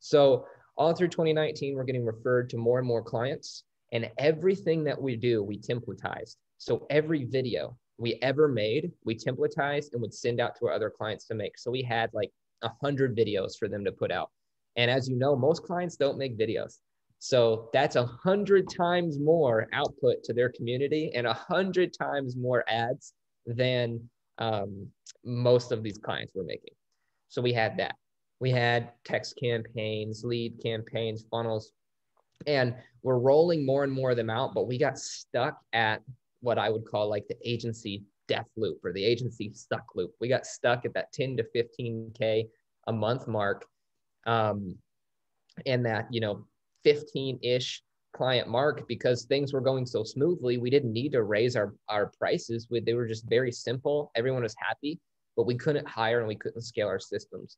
So 0.00 0.46
all 0.76 0.94
through 0.94 1.08
2019, 1.08 1.74
we're 1.74 1.84
getting 1.84 2.04
referred 2.04 2.50
to 2.50 2.56
more 2.56 2.78
and 2.78 2.86
more 2.86 3.02
clients, 3.02 3.64
and 3.92 4.10
everything 4.18 4.84
that 4.84 5.00
we 5.00 5.16
do, 5.16 5.42
we 5.42 5.58
templatized. 5.58 6.36
So 6.58 6.86
every 6.90 7.24
video 7.24 7.76
we 7.98 8.18
ever 8.22 8.48
made, 8.48 8.92
we 9.04 9.14
templatized 9.14 9.92
and 9.92 10.00
would 10.00 10.14
send 10.14 10.40
out 10.40 10.56
to 10.56 10.66
our 10.66 10.72
other 10.72 10.90
clients 10.90 11.26
to 11.26 11.34
make. 11.34 11.58
So 11.58 11.70
we 11.70 11.82
had 11.82 12.10
like 12.12 12.30
a 12.62 12.70
hundred 12.80 13.16
videos 13.16 13.58
for 13.58 13.68
them 13.68 13.84
to 13.84 13.92
put 13.92 14.10
out. 14.10 14.30
And 14.76 14.90
as 14.90 15.08
you 15.08 15.16
know, 15.16 15.36
most 15.36 15.62
clients 15.62 15.96
don't 15.96 16.18
make 16.18 16.38
videos. 16.38 16.78
So 17.18 17.68
that's 17.72 17.96
a 17.96 18.06
hundred 18.06 18.68
times 18.68 19.18
more 19.18 19.68
output 19.72 20.24
to 20.24 20.32
their 20.32 20.48
community 20.50 21.12
and 21.14 21.26
a 21.26 21.34
hundred 21.34 21.92
times 21.96 22.36
more 22.36 22.64
ads 22.68 23.12
than 23.46 24.08
um, 24.38 24.88
most 25.24 25.72
of 25.72 25.82
these 25.82 25.98
clients 25.98 26.32
were 26.34 26.44
making. 26.44 26.74
So 27.28 27.40
we 27.40 27.52
had 27.52 27.76
that. 27.78 27.96
We 28.40 28.50
had 28.50 28.90
text 29.04 29.38
campaigns, 29.40 30.24
lead 30.24 30.60
campaigns, 30.62 31.24
funnels, 31.30 31.72
and 32.46 32.74
we're 33.02 33.18
rolling 33.18 33.64
more 33.64 33.84
and 33.84 33.92
more 33.92 34.10
of 34.10 34.16
them 34.16 34.30
out. 34.30 34.54
But 34.54 34.66
we 34.66 34.78
got 34.78 34.98
stuck 34.98 35.58
at 35.72 36.02
what 36.40 36.58
I 36.58 36.68
would 36.68 36.84
call 36.84 37.08
like 37.08 37.26
the 37.28 37.36
agency 37.48 38.02
death 38.28 38.48
loop 38.56 38.78
or 38.84 38.92
the 38.92 39.04
agency 39.04 39.52
stuck 39.54 39.84
loop. 39.94 40.12
We 40.20 40.28
got 40.28 40.46
stuck 40.46 40.84
at 40.84 40.94
that 40.94 41.12
10 41.12 41.36
to 41.36 41.44
15K 41.54 42.48
a 42.88 42.92
month 42.92 43.28
mark. 43.28 43.64
Um, 44.26 44.76
and 45.66 45.84
that, 45.86 46.06
you 46.10 46.20
know, 46.20 46.46
15 46.84 47.38
ish 47.42 47.82
client 48.22 48.46
mark 48.46 48.86
because 48.86 49.24
things 49.24 49.52
were 49.52 49.60
going 49.60 49.84
so 49.84 50.04
smoothly. 50.04 50.56
We 50.56 50.70
didn't 50.70 50.92
need 50.92 51.10
to 51.10 51.24
raise 51.24 51.56
our, 51.56 51.74
our 51.88 52.12
prices. 52.20 52.68
We, 52.70 52.78
they 52.78 52.94
were 52.94 53.08
just 53.08 53.28
very 53.28 53.50
simple. 53.50 54.12
Everyone 54.14 54.44
was 54.44 54.54
happy, 54.58 55.00
but 55.36 55.44
we 55.44 55.56
couldn't 55.56 55.88
hire 55.88 56.20
and 56.20 56.28
we 56.28 56.36
couldn't 56.36 56.62
scale 56.62 56.86
our 56.86 57.00
systems. 57.00 57.56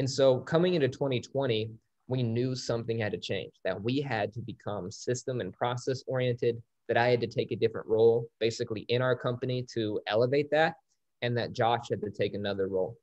And 0.00 0.10
so 0.10 0.40
coming 0.40 0.74
into 0.74 0.88
2020, 0.88 1.70
we 2.08 2.24
knew 2.24 2.56
something 2.56 2.98
had 2.98 3.12
to 3.12 3.18
change, 3.18 3.52
that 3.64 3.80
we 3.80 4.00
had 4.00 4.32
to 4.32 4.40
become 4.40 4.90
system 4.90 5.40
and 5.40 5.52
process 5.52 6.02
oriented, 6.08 6.60
that 6.88 6.96
I 6.96 7.06
had 7.06 7.20
to 7.20 7.28
take 7.28 7.52
a 7.52 7.56
different 7.56 7.86
role 7.86 8.26
basically 8.40 8.86
in 8.88 9.02
our 9.02 9.14
company 9.14 9.64
to 9.74 10.00
elevate 10.08 10.50
that, 10.50 10.74
and 11.22 11.38
that 11.38 11.52
Josh 11.52 11.88
had 11.88 12.00
to 12.00 12.10
take 12.10 12.34
another 12.34 12.66
role. 12.66 12.96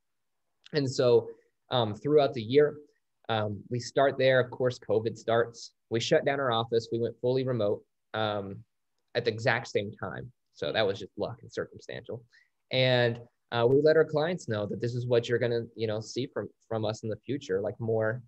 And 0.73 0.91
so 0.91 1.29
um, 1.71 1.95
throughout 1.95 2.33
the 2.33 2.43
year, 2.43 2.75
um, 3.29 3.61
we 3.69 3.79
start 3.79 4.17
there. 4.17 4.39
Of 4.39 4.51
course, 4.51 4.79
COVID 4.79 5.17
starts. 5.17 5.71
We 5.89 5.99
shut 5.99 6.25
down 6.25 6.39
our 6.39 6.51
office. 6.51 6.89
We 6.91 6.99
went 6.99 7.15
fully 7.21 7.45
remote 7.45 7.83
um, 8.13 8.57
at 9.15 9.25
the 9.25 9.31
exact 9.31 9.67
same 9.67 9.91
time. 9.91 10.31
So 10.53 10.71
that 10.71 10.85
was 10.85 10.99
just 10.99 11.11
luck 11.17 11.37
and 11.41 11.51
circumstantial. 11.51 12.23
And 12.71 13.19
uh, 13.51 13.65
we 13.69 13.81
let 13.81 13.95
our 13.95 14.05
clients 14.05 14.49
know 14.49 14.65
that 14.65 14.81
this 14.81 14.95
is 14.95 15.05
what 15.05 15.29
you're 15.29 15.39
going 15.39 15.51
to, 15.51 15.67
you 15.75 15.87
know, 15.87 16.01
see 16.01 16.27
from 16.27 16.49
from 16.67 16.83
us 16.85 17.03
in 17.03 17.09
the 17.09 17.19
future, 17.25 17.61
like 17.61 17.79
more 17.79 18.21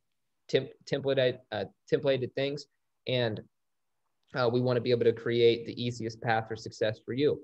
temp- 0.47 0.71
templated 0.85 1.39
uh, 1.51 1.65
templated 1.91 2.33
things. 2.33 2.65
And 3.07 3.41
uh, 4.35 4.49
we 4.51 4.61
want 4.61 4.77
to 4.77 4.81
be 4.81 4.91
able 4.91 5.05
to 5.05 5.13
create 5.13 5.65
the 5.65 5.81
easiest 5.81 6.21
path 6.21 6.45
for 6.47 6.55
success 6.55 6.99
for 7.05 7.13
you. 7.13 7.41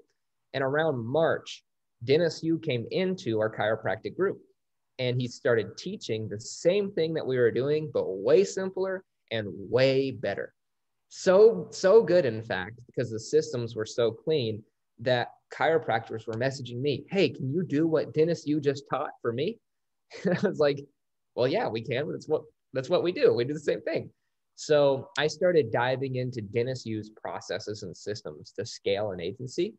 And 0.53 0.63
around 0.63 1.03
March, 1.03 1.63
Dennis 2.03 2.41
Yu 2.43 2.59
came 2.59 2.85
into 2.91 3.39
our 3.39 3.53
chiropractic 3.53 4.15
group 4.15 4.39
and 4.99 5.19
he 5.19 5.27
started 5.27 5.77
teaching 5.77 6.27
the 6.27 6.39
same 6.39 6.91
thing 6.91 7.13
that 7.13 7.25
we 7.25 7.37
were 7.37 7.51
doing, 7.51 7.89
but 7.93 8.05
way 8.07 8.43
simpler 8.43 9.03
and 9.31 9.47
way 9.51 10.11
better. 10.11 10.53
So, 11.09 11.67
so 11.71 12.03
good, 12.03 12.25
in 12.25 12.41
fact, 12.41 12.79
because 12.87 13.11
the 13.11 13.19
systems 13.19 13.75
were 13.75 13.85
so 13.85 14.11
clean 14.11 14.63
that 14.99 15.29
chiropractors 15.53 16.27
were 16.27 16.33
messaging 16.33 16.81
me, 16.81 17.05
Hey, 17.09 17.29
can 17.29 17.53
you 17.53 17.63
do 17.63 17.87
what 17.87 18.13
Dennis 18.13 18.45
Yu 18.45 18.59
just 18.59 18.83
taught 18.89 19.11
for 19.21 19.31
me? 19.31 19.59
And 20.25 20.37
I 20.43 20.47
was 20.47 20.59
like, 20.59 20.79
Well, 21.35 21.47
yeah, 21.47 21.67
we 21.67 21.81
can. 21.81 22.11
That's 22.11 22.27
what 22.27 22.43
that's 22.73 22.89
what 22.89 23.03
we 23.03 23.11
do. 23.11 23.33
We 23.33 23.45
do 23.45 23.53
the 23.53 23.59
same 23.59 23.81
thing. 23.81 24.09
So 24.55 25.09
I 25.17 25.27
started 25.27 25.71
diving 25.71 26.15
into 26.15 26.41
Dennis 26.41 26.85
Yu's 26.85 27.09
processes 27.09 27.83
and 27.83 27.95
systems 27.95 28.51
to 28.53 28.65
scale 28.65 29.11
an 29.11 29.21
agency. 29.21 29.73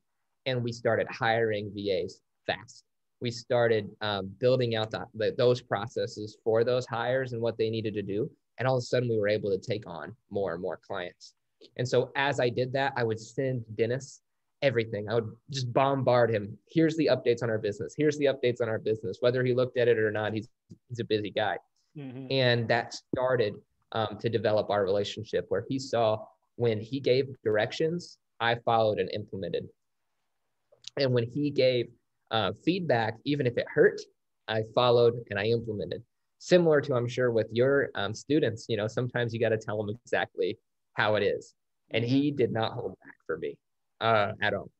And 0.44 0.62
we 0.62 0.72
started 0.72 1.06
hiring 1.10 1.72
VAs 1.74 2.20
fast 2.46 2.84
we 3.20 3.30
started 3.30 3.90
um, 4.00 4.30
building 4.38 4.76
out 4.76 4.90
the, 4.90 5.06
the, 5.14 5.34
those 5.36 5.62
processes 5.62 6.36
for 6.44 6.64
those 6.64 6.86
hires 6.86 7.32
and 7.32 7.40
what 7.40 7.56
they 7.56 7.70
needed 7.70 7.94
to 7.94 8.02
do. 8.02 8.30
And 8.58 8.66
all 8.66 8.76
of 8.76 8.80
a 8.80 8.82
sudden, 8.82 9.08
we 9.08 9.18
were 9.18 9.28
able 9.28 9.50
to 9.50 9.58
take 9.58 9.86
on 9.86 10.14
more 10.30 10.52
and 10.54 10.62
more 10.62 10.78
clients. 10.86 11.34
And 11.76 11.88
so, 11.88 12.10
as 12.16 12.40
I 12.40 12.48
did 12.48 12.72
that, 12.72 12.92
I 12.96 13.04
would 13.04 13.20
send 13.20 13.64
Dennis 13.76 14.20
everything. 14.62 15.08
I 15.08 15.14
would 15.14 15.30
just 15.50 15.72
bombard 15.72 16.30
him. 16.30 16.56
Here's 16.70 16.96
the 16.96 17.06
updates 17.06 17.42
on 17.42 17.50
our 17.50 17.58
business. 17.58 17.94
Here's 17.96 18.18
the 18.18 18.26
updates 18.26 18.60
on 18.60 18.68
our 18.68 18.78
business. 18.78 19.18
Whether 19.20 19.44
he 19.44 19.54
looked 19.54 19.78
at 19.78 19.88
it 19.88 19.98
or 19.98 20.10
not, 20.10 20.32
he's 20.32 20.48
he's 20.88 21.00
a 21.00 21.04
busy 21.04 21.30
guy. 21.30 21.58
Mm-hmm. 21.96 22.26
And 22.30 22.68
that 22.68 22.94
started 22.94 23.54
um, 23.92 24.18
to 24.20 24.28
develop 24.28 24.70
our 24.70 24.84
relationship, 24.84 25.46
where 25.48 25.64
he 25.68 25.78
saw 25.78 26.24
when 26.56 26.80
he 26.80 27.00
gave 27.00 27.28
directions, 27.44 28.18
I 28.40 28.56
followed 28.64 28.98
and 28.98 29.10
implemented. 29.12 29.68
And 30.98 31.12
when 31.12 31.24
he 31.24 31.50
gave 31.50 31.88
uh, 32.30 32.52
feedback, 32.64 33.16
even 33.24 33.46
if 33.46 33.56
it 33.56 33.66
hurt, 33.72 34.00
I 34.48 34.62
followed 34.74 35.14
and 35.30 35.38
I 35.38 35.44
implemented. 35.46 36.02
Similar 36.38 36.80
to, 36.82 36.94
I'm 36.94 37.08
sure, 37.08 37.30
with 37.30 37.48
your 37.52 37.90
um, 37.94 38.14
students, 38.14 38.66
you 38.68 38.76
know, 38.76 38.86
sometimes 38.86 39.32
you 39.32 39.40
got 39.40 39.50
to 39.50 39.58
tell 39.58 39.78
them 39.78 39.94
exactly 40.04 40.58
how 40.94 41.14
it 41.16 41.22
is. 41.22 41.54
And 41.90 42.04
he 42.04 42.30
did 42.30 42.52
not 42.52 42.72
hold 42.72 42.94
back 43.04 43.14
for 43.26 43.38
me 43.38 43.56
uh, 44.00 44.32
at 44.42 44.54
all. 44.54 44.70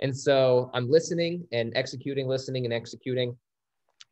And 0.00 0.16
so 0.16 0.70
I'm 0.74 0.90
listening 0.90 1.46
and 1.52 1.72
executing, 1.76 2.28
listening 2.28 2.64
and 2.64 2.72
executing. 2.72 3.36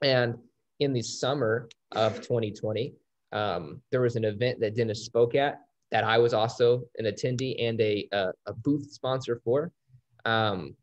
And 0.02 0.36
in 0.80 0.92
the 0.92 1.02
summer 1.02 1.68
of 1.92 2.16
2020, 2.16 2.94
um, 3.32 3.80
there 3.90 4.00
was 4.00 4.16
an 4.16 4.24
event 4.24 4.60
that 4.60 4.74
Dennis 4.74 5.04
spoke 5.04 5.34
at 5.34 5.60
that 5.90 6.04
I 6.04 6.18
was 6.18 6.34
also 6.34 6.82
an 6.98 7.06
attendee 7.06 7.56
and 7.62 7.80
a, 7.80 8.08
a, 8.12 8.28
a 8.46 8.52
booth 8.52 8.90
sponsor 8.90 9.40
for. 9.44 9.72
Um, 10.24 10.74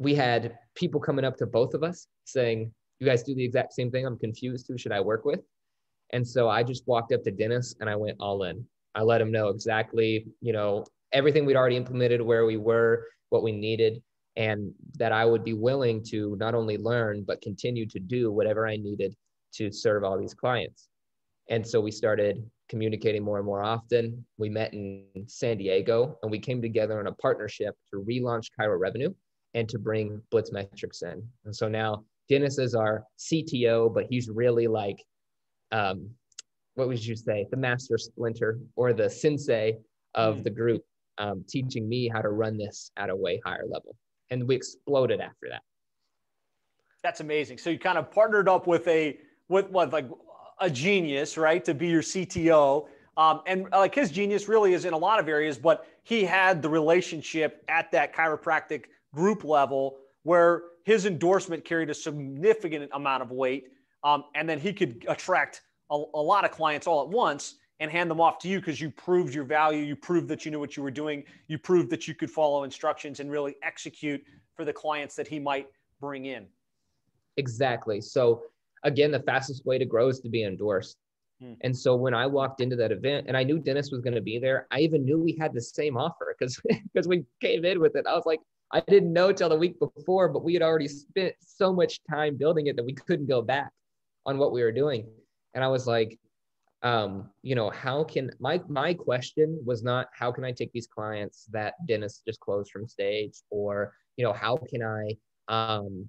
we 0.00 0.14
had 0.14 0.58
people 0.74 0.98
coming 0.98 1.24
up 1.24 1.36
to 1.36 1.46
both 1.46 1.74
of 1.74 1.84
us 1.84 2.08
saying, 2.24 2.72
You 2.98 3.06
guys 3.06 3.22
do 3.22 3.34
the 3.34 3.44
exact 3.44 3.74
same 3.74 3.90
thing. 3.90 4.06
I'm 4.06 4.18
confused. 4.18 4.66
Who 4.66 4.78
should 4.78 4.92
I 4.92 5.00
work 5.00 5.24
with? 5.24 5.40
And 6.12 6.26
so 6.26 6.48
I 6.48 6.64
just 6.64 6.88
walked 6.88 7.12
up 7.12 7.22
to 7.24 7.30
Dennis 7.30 7.76
and 7.80 7.88
I 7.88 7.94
went 7.94 8.16
all 8.18 8.42
in. 8.44 8.66
I 8.96 9.02
let 9.02 9.20
him 9.20 9.30
know 9.30 9.48
exactly, 9.48 10.26
you 10.40 10.52
know, 10.52 10.84
everything 11.12 11.44
we'd 11.44 11.56
already 11.56 11.76
implemented, 11.76 12.20
where 12.20 12.46
we 12.46 12.56
were, 12.56 13.06
what 13.28 13.44
we 13.44 13.52
needed, 13.52 14.02
and 14.36 14.72
that 14.94 15.12
I 15.12 15.24
would 15.24 15.44
be 15.44 15.52
willing 15.52 16.02
to 16.04 16.34
not 16.40 16.54
only 16.54 16.78
learn, 16.78 17.22
but 17.24 17.42
continue 17.42 17.86
to 17.86 18.00
do 18.00 18.32
whatever 18.32 18.66
I 18.66 18.76
needed 18.76 19.14
to 19.54 19.70
serve 19.70 20.02
all 20.02 20.18
these 20.18 20.34
clients. 20.34 20.88
And 21.50 21.66
so 21.66 21.80
we 21.80 21.90
started 21.90 22.42
communicating 22.68 23.22
more 23.22 23.36
and 23.36 23.46
more 23.46 23.62
often. 23.62 24.24
We 24.38 24.48
met 24.48 24.72
in 24.72 25.04
San 25.26 25.58
Diego 25.58 26.16
and 26.22 26.30
we 26.30 26.38
came 26.38 26.62
together 26.62 27.00
in 27.00 27.06
a 27.06 27.12
partnership 27.12 27.76
to 27.92 28.02
relaunch 28.02 28.46
Chiro 28.58 28.78
Revenue 28.78 29.12
and 29.54 29.68
to 29.68 29.78
bring 29.78 30.20
Blitz 30.30 30.52
Metrics 30.52 31.02
in. 31.02 31.22
And 31.44 31.54
so 31.54 31.68
now 31.68 32.04
Dennis 32.28 32.58
is 32.58 32.74
our 32.74 33.04
CTO, 33.18 33.92
but 33.92 34.06
he's 34.08 34.28
really 34.28 34.66
like, 34.66 35.02
um, 35.72 36.10
what 36.74 36.88
would 36.88 37.04
you 37.04 37.16
say, 37.16 37.46
the 37.50 37.56
master 37.56 37.98
splinter 37.98 38.60
or 38.76 38.92
the 38.92 39.10
sensei 39.10 39.78
of 40.14 40.36
mm. 40.36 40.44
the 40.44 40.50
group, 40.50 40.82
um, 41.18 41.44
teaching 41.48 41.88
me 41.88 42.08
how 42.08 42.22
to 42.22 42.28
run 42.28 42.56
this 42.56 42.92
at 42.96 43.10
a 43.10 43.16
way 43.16 43.40
higher 43.44 43.66
level. 43.68 43.96
And 44.30 44.46
we 44.46 44.54
exploded 44.54 45.20
after 45.20 45.48
that. 45.50 45.62
That's 47.02 47.20
amazing. 47.20 47.58
So 47.58 47.70
you 47.70 47.78
kind 47.78 47.98
of 47.98 48.10
partnered 48.10 48.48
up 48.48 48.66
with 48.66 48.86
a 48.86 49.18
with 49.48 49.68
what 49.70 49.92
like 49.92 50.06
a 50.60 50.70
genius, 50.70 51.36
right, 51.36 51.64
to 51.64 51.74
be 51.74 51.88
your 51.88 52.02
CTO. 52.02 52.86
Um, 53.16 53.40
and 53.46 53.68
like 53.70 53.94
his 53.94 54.10
genius 54.10 54.48
really 54.48 54.74
is 54.74 54.84
in 54.84 54.92
a 54.92 54.98
lot 54.98 55.18
of 55.18 55.28
areas, 55.28 55.58
but 55.58 55.86
he 56.04 56.24
had 56.24 56.62
the 56.62 56.68
relationship 56.68 57.64
at 57.68 57.90
that 57.92 58.14
chiropractic 58.14 58.84
group 59.14 59.44
level 59.44 59.98
where 60.22 60.62
his 60.84 61.06
endorsement 61.06 61.64
carried 61.64 61.90
a 61.90 61.94
significant 61.94 62.90
amount 62.92 63.22
of 63.22 63.30
weight. 63.30 63.68
Um, 64.02 64.24
and 64.34 64.48
then 64.48 64.58
he 64.58 64.72
could 64.72 65.04
attract 65.08 65.62
a, 65.90 66.02
a, 66.14 66.20
lot 66.20 66.44
of 66.44 66.50
clients 66.50 66.86
all 66.86 67.02
at 67.02 67.08
once 67.08 67.56
and 67.80 67.90
hand 67.90 68.10
them 68.10 68.20
off 68.20 68.38
to 68.38 68.48
you 68.48 68.60
because 68.60 68.80
you 68.80 68.90
proved 68.90 69.34
your 69.34 69.44
value. 69.44 69.82
You 69.82 69.96
proved 69.96 70.28
that 70.28 70.44
you 70.44 70.50
knew 70.50 70.60
what 70.60 70.76
you 70.76 70.82
were 70.82 70.90
doing. 70.90 71.24
You 71.48 71.58
proved 71.58 71.90
that 71.90 72.08
you 72.08 72.14
could 72.14 72.30
follow 72.30 72.64
instructions 72.64 73.20
and 73.20 73.30
really 73.30 73.56
execute 73.62 74.22
for 74.54 74.64
the 74.64 74.72
clients 74.72 75.14
that 75.16 75.28
he 75.28 75.38
might 75.38 75.66
bring 76.00 76.26
in. 76.26 76.46
Exactly. 77.36 78.00
So 78.00 78.42
again, 78.84 79.10
the 79.10 79.20
fastest 79.20 79.64
way 79.66 79.78
to 79.78 79.84
grow 79.84 80.08
is 80.08 80.20
to 80.20 80.28
be 80.28 80.44
endorsed. 80.44 80.96
Hmm. 81.40 81.54
And 81.62 81.76
so 81.76 81.96
when 81.96 82.14
I 82.14 82.26
walked 82.26 82.60
into 82.60 82.76
that 82.76 82.92
event 82.92 83.26
and 83.28 83.36
I 83.36 83.42
knew 83.42 83.58
Dennis 83.58 83.90
was 83.90 84.00
going 84.00 84.14
to 84.14 84.20
be 84.20 84.38
there, 84.38 84.66
I 84.70 84.80
even 84.80 85.04
knew 85.04 85.18
we 85.18 85.36
had 85.40 85.54
the 85.54 85.60
same 85.60 85.96
offer 85.96 86.34
because 86.38 86.60
because 86.92 87.08
we 87.08 87.24
came 87.40 87.64
in 87.64 87.80
with 87.80 87.96
it. 87.96 88.06
I 88.06 88.14
was 88.14 88.24
like, 88.26 88.40
I 88.72 88.80
didn't 88.80 89.12
know 89.12 89.32
till 89.32 89.48
the 89.48 89.56
week 89.56 89.78
before, 89.80 90.28
but 90.28 90.44
we 90.44 90.54
had 90.54 90.62
already 90.62 90.88
spent 90.88 91.34
so 91.40 91.72
much 91.72 91.98
time 92.08 92.36
building 92.36 92.66
it 92.66 92.76
that 92.76 92.84
we 92.84 92.94
couldn't 92.94 93.26
go 93.26 93.42
back 93.42 93.70
on 94.26 94.38
what 94.38 94.52
we 94.52 94.62
were 94.62 94.72
doing. 94.72 95.08
And 95.54 95.64
I 95.64 95.68
was 95.68 95.86
like, 95.86 96.18
um, 96.82 97.30
you 97.42 97.54
know, 97.54 97.70
how 97.70 98.04
can 98.04 98.30
my 98.38 98.60
my 98.68 98.94
question 98.94 99.60
was 99.64 99.82
not 99.82 100.08
how 100.12 100.32
can 100.32 100.44
I 100.44 100.52
take 100.52 100.72
these 100.72 100.86
clients 100.86 101.46
that 101.50 101.74
Dennis 101.86 102.22
just 102.26 102.40
closed 102.40 102.70
from 102.70 102.86
stage, 102.86 103.34
or 103.50 103.92
you 104.16 104.24
know, 104.24 104.32
how 104.32 104.56
can 104.56 104.82
I 104.82 105.16
um, 105.48 106.08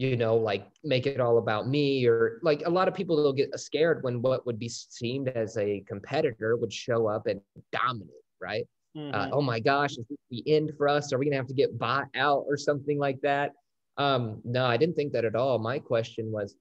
you 0.00 0.16
know, 0.16 0.36
like 0.36 0.66
make 0.82 1.06
it 1.06 1.20
all 1.20 1.38
about 1.38 1.68
me 1.68 2.06
or 2.06 2.40
like 2.42 2.62
a 2.66 2.70
lot 2.70 2.88
of 2.88 2.94
people 2.94 3.16
will 3.16 3.32
get 3.32 3.58
scared 3.58 4.02
when 4.02 4.22
what 4.22 4.46
would 4.46 4.58
be 4.58 4.68
seen 4.68 5.28
as 5.28 5.56
a 5.58 5.84
competitor 5.86 6.56
would 6.56 6.72
show 6.72 7.06
up 7.06 7.26
and 7.26 7.40
dominate, 7.70 8.08
right? 8.40 8.66
Uh, 8.96 8.98
mm-hmm. 8.98 9.14
Uh, 9.14 9.28
oh 9.32 9.42
my 9.42 9.60
gosh, 9.60 9.92
is 9.92 10.04
this 10.08 10.18
the 10.30 10.42
end 10.46 10.72
for 10.76 10.88
us? 10.88 11.12
Are 11.12 11.18
we 11.18 11.26
gonna 11.26 11.36
have 11.36 11.46
to 11.46 11.54
get 11.54 11.78
bought 11.78 12.08
out 12.14 12.44
or 12.48 12.56
something 12.56 12.98
like 12.98 13.20
that? 13.22 13.52
Um, 13.96 14.40
no, 14.44 14.64
I 14.64 14.76
didn't 14.76 14.96
think 14.96 15.12
that 15.12 15.24
at 15.24 15.36
all. 15.36 15.58
My 15.58 15.78
question 15.78 16.30
was 16.30 16.56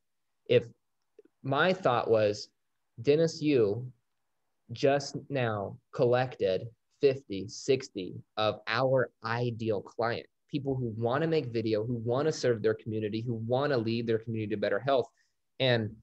if 0.48 0.64
my 1.44 1.74
thought 1.74 2.10
was, 2.10 2.50
Dennis, 3.02 3.42
you 3.42 3.92
just 4.72 5.16
now 5.30 5.78
collected 5.94 6.68
50, 7.02 7.48
60 7.48 8.16
of 8.38 8.60
our 8.68 9.10
ideal 9.24 9.82
client 9.82 10.26
people 10.50 10.76
who 10.76 10.94
want 10.98 11.22
to 11.22 11.28
make 11.28 11.48
video, 11.48 11.86
who 11.86 11.96
want 11.96 12.26
to 12.26 12.32
serve 12.32 12.62
their 12.62 12.74
community, 12.74 13.22
who 13.22 13.36
want 13.36 13.72
to 13.72 13.78
lead 13.78 14.08
their 14.08 14.18
community 14.18 14.56
to 14.56 14.60
better 14.60 14.80
health. 14.80 15.08
And 15.60 15.96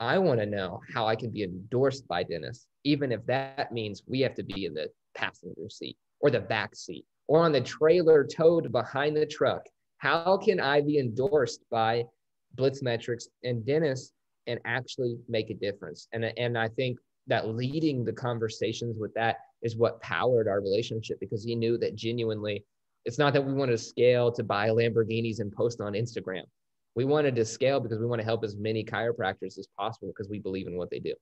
I 0.00 0.18
want 0.18 0.40
to 0.40 0.46
know 0.46 0.80
how 0.92 1.06
I 1.06 1.16
can 1.16 1.30
be 1.30 1.42
endorsed 1.42 2.08
by 2.08 2.22
Dennis, 2.22 2.66
even 2.84 3.12
if 3.12 3.24
that 3.26 3.72
means 3.72 4.02
we 4.06 4.20
have 4.20 4.34
to 4.34 4.42
be 4.42 4.64
in 4.64 4.74
the 4.74 4.88
passenger 5.14 5.68
seat 5.68 5.96
or 6.20 6.30
the 6.30 6.40
back 6.40 6.74
seat 6.74 7.04
or 7.28 7.40
on 7.40 7.52
the 7.52 7.60
trailer 7.60 8.24
towed 8.24 8.70
behind 8.72 9.16
the 9.16 9.26
truck. 9.26 9.62
How 9.98 10.36
can 10.36 10.60
I 10.60 10.80
be 10.80 10.98
endorsed 10.98 11.60
by 11.70 12.04
Blitz 12.54 12.82
Metrics 12.82 13.28
and 13.42 13.64
Dennis 13.64 14.12
and 14.46 14.60
actually 14.64 15.16
make 15.28 15.50
a 15.50 15.54
difference? 15.54 16.08
And, 16.12 16.24
and 16.36 16.58
I 16.58 16.68
think 16.68 16.98
that 17.26 17.48
leading 17.48 18.04
the 18.04 18.12
conversations 18.12 18.96
with 18.98 19.14
that 19.14 19.36
is 19.62 19.76
what 19.76 20.00
powered 20.02 20.46
our 20.46 20.60
relationship 20.60 21.18
because 21.20 21.42
he 21.42 21.54
knew 21.54 21.78
that 21.78 21.94
genuinely 21.94 22.64
it's 23.04 23.18
not 23.18 23.34
that 23.34 23.44
we 23.44 23.52
wanted 23.52 23.72
to 23.72 23.78
scale 23.78 24.32
to 24.32 24.42
buy 24.42 24.68
Lamborghinis 24.68 25.40
and 25.40 25.52
post 25.52 25.80
on 25.80 25.92
Instagram. 25.92 26.44
We 26.94 27.04
wanted 27.04 27.36
to 27.36 27.44
scale 27.44 27.80
because 27.80 27.98
we 27.98 28.06
want 28.06 28.20
to 28.20 28.24
help 28.24 28.44
as 28.44 28.56
many 28.56 28.84
chiropractors 28.84 29.58
as 29.58 29.68
possible 29.78 30.08
because 30.08 30.30
we 30.30 30.38
believe 30.38 30.66
in 30.66 30.76
what 30.76 30.90
they 30.90 31.00
do. 31.00 31.14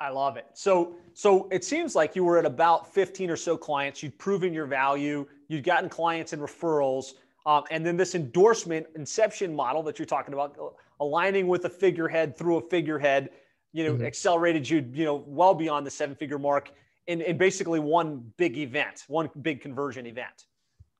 I 0.00 0.10
love 0.10 0.36
it. 0.36 0.46
So, 0.54 0.96
so 1.14 1.48
it 1.50 1.64
seems 1.64 1.94
like 1.94 2.14
you 2.14 2.24
were 2.24 2.38
at 2.38 2.44
about 2.44 2.92
15 2.92 3.30
or 3.30 3.36
so 3.36 3.56
clients. 3.56 4.02
You'd 4.02 4.18
proven 4.18 4.52
your 4.52 4.66
value. 4.66 5.26
You'd 5.48 5.64
gotten 5.64 5.88
clients 5.88 6.32
and 6.32 6.42
referrals. 6.42 7.14
Um, 7.46 7.64
and 7.70 7.86
then 7.86 7.96
this 7.96 8.14
endorsement 8.14 8.86
inception 8.94 9.54
model 9.54 9.82
that 9.84 9.98
you're 9.98 10.06
talking 10.06 10.34
about, 10.34 10.58
aligning 11.00 11.46
with 11.46 11.64
a 11.64 11.70
figurehead 11.70 12.36
through 12.36 12.56
a 12.56 12.60
figurehead, 12.68 13.30
you 13.72 13.84
know, 13.84 13.94
mm-hmm. 13.94 14.04
accelerated 14.04 14.68
you, 14.68 14.84
you 14.92 15.04
know, 15.04 15.24
well 15.26 15.54
beyond 15.54 15.86
the 15.86 15.90
seven 15.90 16.14
figure 16.14 16.38
mark 16.38 16.72
in, 17.06 17.20
in 17.22 17.38
basically 17.38 17.80
one 17.80 18.24
big 18.36 18.58
event, 18.58 19.04
one 19.08 19.30
big 19.42 19.60
conversion 19.60 20.06
event. 20.06 20.46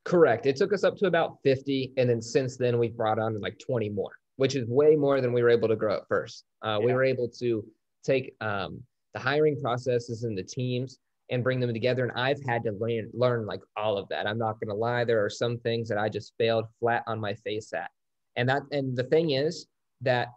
Correct. 0.05 0.47
It 0.47 0.57
took 0.57 0.73
us 0.73 0.85
up 0.85 0.97
to 0.99 1.07
about 1.07 1.39
50. 1.43 1.93
And 1.97 2.09
then 2.09 2.23
since 2.23 2.57
then, 2.57 2.79
we've 2.79 2.97
brought 2.97 3.19
on 3.19 3.41
like 3.41 3.59
20 3.59 3.89
more, 3.91 4.13
which 4.37 4.55
is 4.55 4.69
way 4.69 4.95
more 4.95 5.21
than 5.21 5.33
we 5.33 5.43
were 5.43 5.51
able 5.51 5.69
to 5.69 5.77
grow 5.77 5.97
at 5.97 6.09
first. 6.09 6.45
Uh, 6.65 6.79
yeah. 6.81 6.87
We 6.87 6.93
were 6.93 7.05
able 7.05 7.29
to 7.41 7.65
take 8.07 8.35
um, 8.41 8.83
the 9.15 9.21
hiring 9.21 9.61
processes 9.61 10.25
and 10.25 10.37
the 10.37 10.43
teams 10.43 10.99
and 11.31 11.43
bring 11.43 11.59
them 11.59 11.73
together. 11.73 12.05
And 12.05 12.13
I've 12.19 12.43
had 12.47 12.63
to 12.65 12.73
learn, 12.73 13.11
learn 13.13 13.47
like 13.47 13.61
all 13.77 13.99
of 13.99 14.09
that. 14.11 14.27
I'm 14.27 14.39
not 14.39 14.61
going 14.61 14.69
to 14.69 14.75
lie. 14.75 15.05
There 15.05 15.25
are 15.25 15.31
some 15.31 15.59
things 15.59 15.89
that 15.89 15.99
I 15.99 16.09
just 16.09 16.35
failed 16.39 16.67
flat 16.79 17.03
on 17.07 17.21
my 17.21 17.35
face 17.35 17.73
at. 17.73 17.91
And 18.37 18.49
that, 18.49 18.63
and 18.71 18.97
the 18.97 19.05
thing 19.05 19.31
is 19.31 19.67
that 20.03 20.29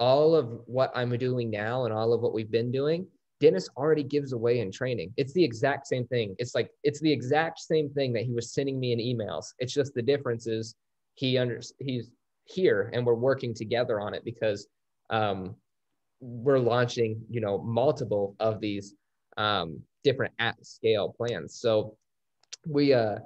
all 0.00 0.34
of 0.34 0.60
what 0.66 0.90
I'm 0.94 1.16
doing 1.16 1.50
now 1.50 1.84
and 1.84 1.94
all 1.94 2.12
of 2.12 2.20
what 2.20 2.34
we've 2.34 2.50
been 2.50 2.72
doing 2.72 3.06
Dennis 3.40 3.68
already 3.76 4.02
gives 4.02 4.32
away 4.32 4.60
in 4.60 4.72
training. 4.72 5.12
It's 5.16 5.32
the 5.34 5.44
exact 5.44 5.86
same 5.86 6.06
thing. 6.06 6.34
It's 6.38 6.54
like 6.54 6.70
it's 6.82 7.00
the 7.00 7.12
exact 7.12 7.58
same 7.58 7.90
thing 7.90 8.12
that 8.14 8.22
he 8.22 8.32
was 8.32 8.54
sending 8.54 8.80
me 8.80 8.92
in 8.92 8.98
emails. 8.98 9.46
It's 9.58 9.74
just 9.74 9.94
the 9.94 10.02
difference 10.02 10.46
is 10.46 10.74
he 11.14 11.36
under 11.36 11.60
he's 11.78 12.10
here 12.44 12.90
and 12.94 13.04
we're 13.04 13.14
working 13.14 13.52
together 13.52 14.00
on 14.00 14.14
it 14.14 14.24
because 14.24 14.68
um, 15.10 15.54
we're 16.20 16.58
launching 16.58 17.20
you 17.28 17.40
know 17.40 17.58
multiple 17.58 18.36
of 18.40 18.60
these 18.60 18.94
um, 19.36 19.80
different 20.04 20.32
at 20.38 20.64
scale 20.64 21.14
plans. 21.16 21.60
So 21.60 21.96
we 22.66 22.92
uh 22.92 23.16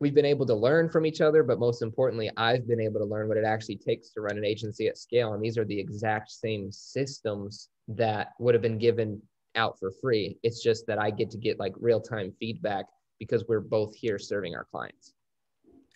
we've 0.00 0.14
been 0.14 0.24
able 0.24 0.44
to 0.46 0.54
learn 0.54 0.88
from 0.88 1.06
each 1.06 1.20
other, 1.20 1.44
but 1.44 1.60
most 1.60 1.80
importantly, 1.80 2.28
I've 2.36 2.66
been 2.66 2.80
able 2.80 2.98
to 2.98 3.06
learn 3.06 3.28
what 3.28 3.36
it 3.36 3.44
actually 3.44 3.76
takes 3.76 4.10
to 4.10 4.20
run 4.20 4.36
an 4.36 4.44
agency 4.44 4.88
at 4.88 4.98
scale. 4.98 5.34
And 5.34 5.42
these 5.42 5.56
are 5.56 5.64
the 5.64 5.78
exact 5.78 6.32
same 6.32 6.72
systems 6.72 7.68
that 7.86 8.30
would 8.40 8.52
have 8.52 8.62
been 8.62 8.78
given 8.78 9.22
out 9.54 9.78
for 9.78 9.92
free. 10.02 10.38
It's 10.42 10.60
just 10.60 10.88
that 10.88 10.98
I 10.98 11.10
get 11.10 11.30
to 11.30 11.38
get 11.38 11.60
like 11.60 11.74
real 11.78 12.00
time 12.00 12.32
feedback 12.40 12.86
because 13.20 13.44
we're 13.46 13.60
both 13.60 13.94
here 13.94 14.18
serving 14.18 14.56
our 14.56 14.64
clients. 14.64 15.12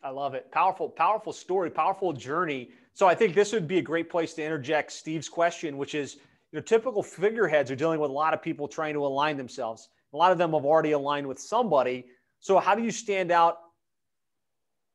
I 0.06 0.10
love 0.10 0.34
it. 0.34 0.52
Powerful, 0.52 0.88
powerful 0.88 1.32
story, 1.32 1.68
powerful 1.68 2.12
journey. 2.12 2.68
So 2.94 3.08
I 3.08 3.14
think 3.16 3.34
this 3.34 3.52
would 3.52 3.66
be 3.66 3.78
a 3.78 3.82
great 3.82 4.08
place 4.08 4.34
to 4.34 4.44
interject 4.44 4.92
Steve's 4.92 5.28
question, 5.28 5.76
which 5.76 5.96
is, 5.96 6.14
you 6.52 6.58
know, 6.58 6.60
typical 6.60 7.02
figureheads 7.02 7.72
are 7.72 7.74
dealing 7.74 7.98
with 7.98 8.10
a 8.10 8.14
lot 8.14 8.32
of 8.32 8.40
people 8.40 8.68
trying 8.68 8.94
to 8.94 9.04
align 9.04 9.36
themselves. 9.36 9.88
A 10.14 10.16
lot 10.16 10.30
of 10.30 10.38
them 10.38 10.52
have 10.52 10.64
already 10.64 10.92
aligned 10.92 11.26
with 11.26 11.40
somebody. 11.40 12.06
So 12.38 12.60
how 12.60 12.76
do 12.76 12.84
you 12.84 12.92
stand 12.92 13.32
out 13.32 13.58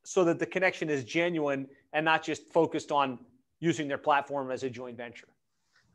so 0.06 0.24
that 0.24 0.39
the 0.39 0.45
connection 0.45 0.89
is 0.89 1.04
genuine 1.04 1.67
and 1.91 2.06
not 2.06 2.24
just 2.24 2.47
focused 2.47 2.89
on 2.89 3.19
using 3.60 3.89
their 3.89 3.97
platform 3.97 4.50
as 4.50 4.63
a 4.63 4.69
joint 4.69 4.95
venture? 4.95 5.28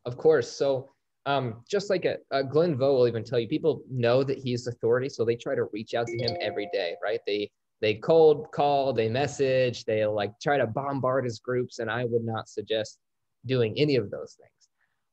Of 0.04 0.18
course. 0.18 0.52
So 0.52 0.90
um, 1.24 1.62
just 1.66 1.88
like 1.88 2.04
a, 2.04 2.18
a 2.32 2.44
Glenn 2.44 2.76
Vo 2.76 2.92
will 2.92 3.08
even 3.08 3.24
tell 3.24 3.38
you, 3.38 3.48
people 3.48 3.82
know 3.90 4.22
that 4.22 4.36
he's 4.36 4.66
authority, 4.66 5.08
so 5.08 5.24
they 5.24 5.36
try 5.36 5.54
to 5.54 5.64
reach 5.72 5.94
out 5.94 6.06
to 6.06 6.18
him 6.18 6.36
every 6.42 6.68
day, 6.70 6.96
right? 7.02 7.20
They 7.26 7.50
they 7.80 7.94
cold 7.94 8.50
call, 8.52 8.92
they 8.92 9.08
message, 9.08 9.84
they 9.84 10.04
like 10.06 10.32
try 10.40 10.56
to 10.58 10.66
bombard 10.66 11.24
his 11.24 11.38
groups, 11.38 11.78
and 11.78 11.90
I 11.90 12.04
would 12.04 12.24
not 12.24 12.48
suggest 12.48 12.98
doing 13.44 13.74
any 13.76 13.96
of 13.96 14.10
those 14.10 14.36
things. 14.40 14.68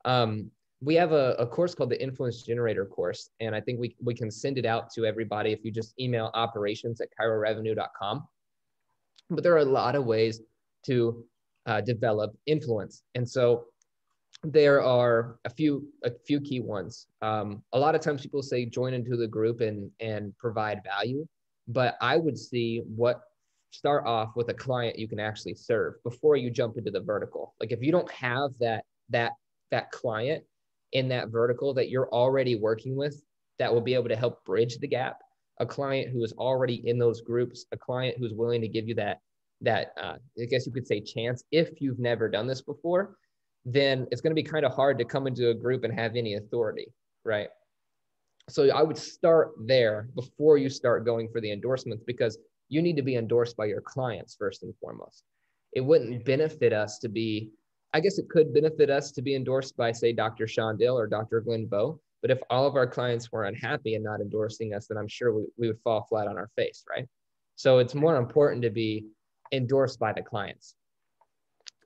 Um, 0.06 0.52
we 0.82 0.96
have 0.96 1.12
a, 1.14 1.36
a 1.40 1.48
course 1.48 1.74
called 1.76 1.90
the 1.90 2.02
Influence 2.02 2.44
Generator 2.44 2.86
course, 2.86 3.30
and 3.40 3.56
I 3.56 3.62
think 3.62 3.80
we, 3.80 3.96
we 4.02 4.14
can 4.14 4.30
send 4.30 4.58
it 4.58 4.66
out 4.66 4.92
to 4.94 5.06
everybody 5.06 5.52
if 5.52 5.64
you 5.64 5.72
just 5.72 5.94
email 6.00 6.30
operations 6.34 7.00
at 7.00 7.08
chirorevenue.com. 7.20 8.28
But 9.30 9.44
there 9.44 9.54
are 9.54 9.60
a 9.60 9.66
lot 9.66 9.96
of 9.96 10.06
ways 10.06 10.42
to 10.88 11.26
uh, 11.66 11.82
develop 11.82 12.36
influence. 12.46 13.04
And 13.16 13.28
so 13.28 13.66
there 14.44 14.82
are 14.82 15.38
a 15.46 15.50
few 15.50 15.88
a 16.04 16.12
few 16.28 16.42
key 16.42 16.60
ones. 16.60 17.08
Um, 17.22 17.64
a 17.72 17.80
lot 17.80 17.96
of 17.96 18.02
times 18.02 18.22
people 18.22 18.44
say 18.44 18.66
join 18.66 18.94
into 18.94 19.16
the 19.16 19.28
group 19.28 19.62
and 19.62 19.90
and 20.02 20.38
provide 20.38 20.82
value, 20.84 21.26
but 21.68 21.96
I 22.02 22.18
would 22.18 22.38
see 22.38 22.82
what 22.86 23.22
start 23.72 24.06
off 24.06 24.36
with 24.36 24.50
a 24.50 24.54
client 24.54 25.00
you 25.00 25.08
can 25.08 25.20
actually 25.20 25.56
serve 25.56 25.96
before 26.04 26.36
you 26.36 26.50
jump 26.50 26.78
into 26.78 26.92
the 26.92 27.02
vertical. 27.02 27.56
Like 27.60 27.72
if 27.72 27.82
you 27.82 27.92
don't 27.92 28.12
have 28.12 28.52
that 28.60 28.84
that 29.10 29.34
that 29.72 29.92
client 29.92 30.44
in 30.92 31.08
that 31.10 31.30
vertical 31.30 31.74
that 31.74 31.90
you're 31.90 32.10
already 32.10 32.56
working 32.56 32.96
with 32.96 33.22
that 33.60 33.74
will 33.74 33.82
be 33.82 33.96
able 33.96 34.10
to 34.10 34.16
help 34.16 34.44
bridge 34.46 34.78
the 34.78 34.88
gap, 34.88 35.20
a 35.60 35.66
client 35.66 36.10
who 36.10 36.24
is 36.24 36.34
already 36.34 36.88
in 36.88 37.00
those 37.00 37.22
groups, 37.22 37.66
a 37.72 37.78
client 37.78 38.18
who's 38.20 38.34
willing 38.34 38.62
to 38.62 38.68
give 38.68 38.88
you 38.88 38.96
that 38.96 39.20
that 39.62 39.94
uh, 40.02 40.18
I 40.40 40.46
guess 40.46 40.66
you 40.66 40.72
could 40.72 40.88
say 40.88 41.00
chance 41.00 41.44
if 41.52 41.82
you've 41.82 42.00
never 42.00 42.30
done 42.30 42.48
this 42.48 42.62
before 42.62 43.16
then 43.66 44.08
it's 44.12 44.22
going 44.22 44.32
to 44.32 44.42
be 44.42 44.44
kind 44.44 44.66
of 44.66 44.74
hard 44.74 44.98
to 45.00 45.06
come 45.06 45.28
into 45.28 45.50
a 45.50 45.54
group 45.54 45.84
and 45.84 45.94
have 45.94 46.16
any 46.16 46.36
authority, 46.36 46.88
right? 47.24 47.48
So 48.50 48.70
I 48.70 48.84
would 48.84 48.98
start 48.98 49.54
there 49.58 50.10
before 50.16 50.58
you 50.58 50.70
start 50.70 51.06
going 51.06 51.30
for 51.30 51.40
the 51.40 51.52
endorsements 51.52 52.04
because 52.06 52.38
you 52.70 52.82
need 52.82 52.98
to 52.98 53.02
be 53.02 53.16
endorsed 53.16 53.56
by 53.56 53.66
your 53.66 53.82
clients 53.82 54.36
first 54.38 54.64
and 54.64 54.74
foremost. 54.82 55.24
It 55.72 55.82
wouldn't 55.82 56.26
benefit 56.26 56.74
us 56.74 57.00
to 57.00 57.10
be, 57.10 57.52
I 57.94 58.00
guess 58.00 58.18
it 58.18 58.30
could 58.30 58.54
benefit 58.54 58.90
us 58.90 59.12
to 59.14 59.22
be 59.22 59.36
endorsed 59.36 59.78
by, 59.78 59.92
say, 59.92 60.12
Dr. 60.12 60.48
Sean 60.48 60.78
Dill 60.78 60.98
or 60.98 61.08
Dr. 61.08 61.42
Glenn 61.42 61.68
Vo. 61.70 62.00
But 62.22 62.32
if 62.32 62.40
all 62.50 62.68
of 62.68 62.76
our 62.76 62.88
clients 62.88 63.32
were 63.32 63.46
unhappy 63.46 63.96
and 63.96 64.04
not 64.04 64.20
endorsing 64.20 64.74
us, 64.74 64.88
then 64.88 64.98
I'm 64.98 65.08
sure 65.08 65.34
we, 65.34 65.46
we 65.58 65.68
would 65.68 65.80
fall 65.84 66.06
flat 66.10 66.28
on 66.28 66.38
our 66.38 66.50
face, 66.56 66.84
right? 66.90 67.08
So 67.56 67.80
it's 67.80 67.96
more 67.96 68.18
important 68.18 68.62
to 68.64 68.70
be 68.70 69.06
endorsed 69.52 70.00
by 70.00 70.14
the 70.14 70.22
clients. 70.22 70.76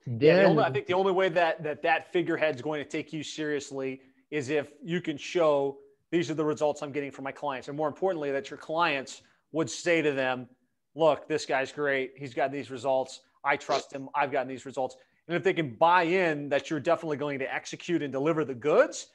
Then, 0.06 0.20
yeah, 0.40 0.44
only, 0.44 0.64
I 0.64 0.70
think 0.70 0.86
the 0.86 0.94
only 0.94 1.12
way 1.12 1.28
that 1.28 1.62
that 1.64 1.82
that 1.82 2.10
figurehead 2.12 2.54
is 2.54 2.62
going 2.62 2.82
to 2.82 2.88
take 2.88 3.12
you 3.12 3.22
seriously 3.22 4.00
is 4.30 4.48
if 4.48 4.68
you 4.82 5.02
can 5.02 5.18
show 5.18 5.76
these 6.10 6.30
are 6.30 6.34
the 6.34 6.44
results 6.44 6.82
I'm 6.82 6.92
getting 6.92 7.10
from 7.10 7.24
my 7.24 7.32
clients, 7.32 7.68
and 7.68 7.76
more 7.76 7.88
importantly, 7.88 8.30
that 8.32 8.50
your 8.50 8.58
clients 8.58 9.22
would 9.52 9.70
say 9.70 10.02
to 10.02 10.12
them, 10.12 10.48
"Look, 10.94 11.28
this 11.28 11.46
guy's 11.46 11.72
great. 11.72 12.12
He's 12.16 12.34
got 12.34 12.52
these 12.52 12.70
results. 12.70 13.20
I 13.44 13.56
trust 13.56 13.92
him. 13.92 14.08
I've 14.14 14.32
gotten 14.32 14.48
these 14.48 14.66
results." 14.66 14.96
And 15.26 15.36
if 15.36 15.42
they 15.42 15.52
can 15.52 15.74
buy 15.74 16.04
in 16.04 16.48
that 16.48 16.70
you're 16.70 16.80
definitely 16.80 17.18
going 17.18 17.38
to 17.40 17.54
execute 17.54 18.02
and 18.02 18.10
deliver 18.10 18.44
the 18.44 18.54
goods, 18.54 19.08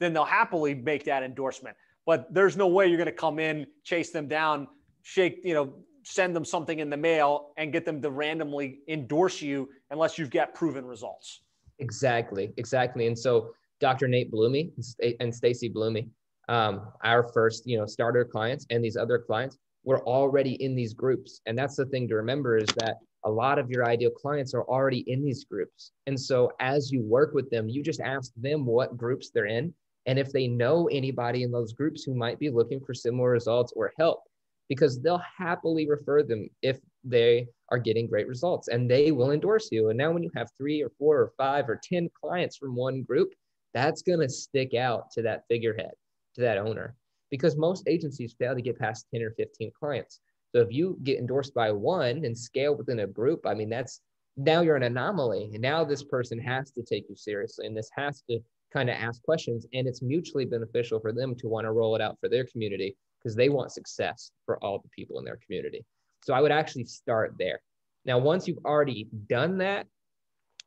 then 0.00 0.12
they'll 0.12 0.24
happily 0.24 0.74
make 0.74 1.04
that 1.04 1.22
endorsement. 1.22 1.76
But 2.06 2.32
there's 2.34 2.56
no 2.56 2.66
way 2.66 2.88
you're 2.88 2.96
going 2.96 3.06
to 3.06 3.12
come 3.12 3.38
in, 3.38 3.66
chase 3.84 4.10
them 4.10 4.26
down, 4.26 4.66
shake, 5.02 5.40
you 5.44 5.54
know, 5.54 5.72
send 6.02 6.34
them 6.34 6.44
something 6.44 6.80
in 6.80 6.90
the 6.90 6.96
mail 6.96 7.52
and 7.56 7.72
get 7.72 7.84
them 7.84 8.02
to 8.02 8.10
randomly 8.10 8.80
endorse 8.88 9.40
you 9.40 9.68
unless 9.90 10.18
you've 10.18 10.30
got 10.30 10.54
proven 10.54 10.84
results. 10.84 11.42
Exactly, 11.78 12.52
exactly. 12.56 13.06
And 13.06 13.16
so 13.16 13.54
Dr. 13.78 14.08
Nate 14.08 14.32
Blumey 14.32 14.72
and 15.20 15.32
Stacy 15.32 15.70
Blumey, 15.70 16.08
um, 16.50 16.88
our 17.04 17.22
first, 17.32 17.66
you 17.66 17.78
know, 17.78 17.86
starter 17.86 18.24
clients 18.24 18.66
and 18.70 18.84
these 18.84 18.96
other 18.96 19.18
clients 19.18 19.56
were 19.84 20.04
already 20.06 20.62
in 20.62 20.74
these 20.74 20.92
groups. 20.92 21.40
And 21.46 21.56
that's 21.56 21.76
the 21.76 21.86
thing 21.86 22.08
to 22.08 22.16
remember 22.16 22.58
is 22.58 22.74
that 22.74 22.96
a 23.24 23.30
lot 23.30 23.58
of 23.58 23.70
your 23.70 23.86
ideal 23.86 24.10
clients 24.10 24.52
are 24.52 24.64
already 24.64 25.04
in 25.06 25.24
these 25.24 25.44
groups. 25.44 25.92
And 26.06 26.18
so 26.18 26.50
as 26.60 26.90
you 26.90 27.02
work 27.02 27.34
with 27.34 27.48
them, 27.50 27.68
you 27.68 27.82
just 27.82 28.00
ask 28.00 28.32
them 28.36 28.66
what 28.66 28.96
groups 28.96 29.30
they're 29.30 29.46
in. 29.46 29.72
And 30.06 30.18
if 30.18 30.32
they 30.32 30.48
know 30.48 30.88
anybody 30.88 31.44
in 31.44 31.52
those 31.52 31.72
groups 31.72 32.02
who 32.02 32.14
might 32.14 32.38
be 32.38 32.50
looking 32.50 32.80
for 32.80 32.94
similar 32.94 33.30
results 33.30 33.72
or 33.76 33.92
help, 33.98 34.22
because 34.68 35.00
they'll 35.00 35.22
happily 35.38 35.88
refer 35.88 36.22
them 36.22 36.48
if 36.62 36.78
they 37.04 37.46
are 37.70 37.78
getting 37.78 38.08
great 38.08 38.26
results 38.26 38.68
and 38.68 38.90
they 38.90 39.12
will 39.12 39.32
endorse 39.32 39.68
you. 39.70 39.90
And 39.90 39.98
now, 39.98 40.12
when 40.12 40.22
you 40.22 40.30
have 40.36 40.48
three 40.56 40.82
or 40.82 40.90
four 40.98 41.18
or 41.18 41.32
five 41.36 41.68
or 41.68 41.80
10 41.82 42.08
clients 42.18 42.56
from 42.56 42.74
one 42.74 43.02
group, 43.02 43.30
that's 43.74 44.02
going 44.02 44.20
to 44.20 44.28
stick 44.28 44.74
out 44.74 45.10
to 45.12 45.22
that 45.22 45.42
figurehead, 45.48 45.90
to 46.34 46.40
that 46.42 46.58
owner, 46.58 46.94
because 47.30 47.56
most 47.56 47.88
agencies 47.88 48.34
fail 48.38 48.54
to 48.54 48.62
get 48.62 48.78
past 48.78 49.06
10 49.12 49.22
or 49.22 49.30
15 49.32 49.70
clients. 49.78 50.20
So 50.54 50.60
if 50.60 50.72
you 50.72 50.98
get 51.02 51.18
endorsed 51.18 51.54
by 51.54 51.70
one 51.70 52.24
and 52.24 52.36
scale 52.36 52.74
within 52.74 53.00
a 53.00 53.06
group, 53.06 53.46
I 53.46 53.54
mean, 53.54 53.68
that's 53.68 54.00
now 54.36 54.62
you're 54.62 54.76
an 54.76 54.82
anomaly. 54.82 55.50
And 55.52 55.60
now 55.60 55.84
this 55.84 56.02
person 56.02 56.38
has 56.40 56.70
to 56.72 56.82
take 56.82 57.06
you 57.08 57.16
seriously 57.16 57.66
and 57.66 57.76
this 57.76 57.90
has 57.96 58.22
to 58.28 58.40
kind 58.72 58.90
of 58.90 58.96
ask 58.96 59.22
questions. 59.22 59.66
And 59.72 59.86
it's 59.86 60.02
mutually 60.02 60.44
beneficial 60.44 61.00
for 61.00 61.12
them 61.12 61.34
to 61.36 61.48
want 61.48 61.66
to 61.66 61.72
roll 61.72 61.94
it 61.94 62.00
out 62.00 62.18
for 62.20 62.28
their 62.28 62.44
community 62.44 62.96
because 63.22 63.36
they 63.36 63.48
want 63.48 63.72
success 63.72 64.30
for 64.46 64.62
all 64.64 64.78
the 64.78 64.88
people 64.88 65.18
in 65.18 65.24
their 65.24 65.38
community. 65.44 65.84
So 66.22 66.34
I 66.34 66.40
would 66.40 66.52
actually 66.52 66.84
start 66.84 67.34
there. 67.38 67.60
Now, 68.04 68.18
once 68.18 68.48
you've 68.48 68.64
already 68.64 69.08
done 69.28 69.58
that, 69.58 69.86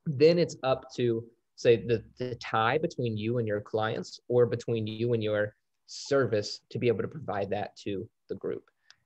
then 0.06 0.38
it's 0.38 0.58
up 0.64 0.86
to 0.96 1.24
say 1.56 1.78
the, 1.78 2.04
the 2.18 2.36
tie 2.36 2.78
between 2.78 3.18
you 3.18 3.38
and 3.38 3.48
your 3.48 3.62
clients 3.62 4.20
or 4.28 4.46
between 4.46 4.88
you 4.88 5.14
and 5.14 5.24
your 5.24 5.56
service 5.88 6.62
to 6.70 6.80
be 6.80 6.88
able 6.88 7.02
to 7.02 7.08
provide 7.08 7.50
that 7.50 7.76
to 7.78 8.08
the 8.30 8.36
group. 8.36 8.64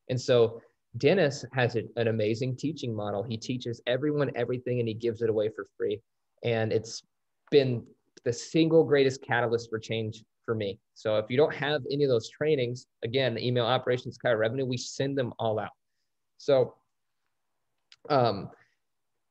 And 0.09 0.19
so 0.19 0.61
Dennis 0.97 1.43
has 1.53 1.75
a, 1.75 1.83
an 1.97 2.07
amazing 2.07 2.55
teaching 2.55 2.95
model. 2.95 3.23
He 3.23 3.37
teaches 3.37 3.81
everyone 3.87 4.31
everything 4.35 4.79
and 4.79 4.87
he 4.87 4.93
gives 4.93 5.21
it 5.21 5.29
away 5.29 5.49
for 5.49 5.67
free. 5.77 6.01
And 6.43 6.71
it's 6.71 7.03
been 7.51 7.83
the 8.23 8.33
single 8.33 8.83
greatest 8.83 9.21
catalyst 9.21 9.69
for 9.69 9.79
change 9.79 10.23
for 10.45 10.55
me. 10.55 10.79
So 10.93 11.17
if 11.17 11.25
you 11.29 11.37
don't 11.37 11.53
have 11.53 11.81
any 11.91 12.03
of 12.03 12.09
those 12.09 12.29
trainings, 12.29 12.87
again, 13.03 13.37
email 13.37 13.65
operations 13.65 14.17
Chiro 14.17 14.39
revenue, 14.39 14.65
we 14.65 14.77
send 14.77 15.17
them 15.17 15.33
all 15.39 15.59
out. 15.59 15.71
So 16.37 16.75
um, 18.09 18.49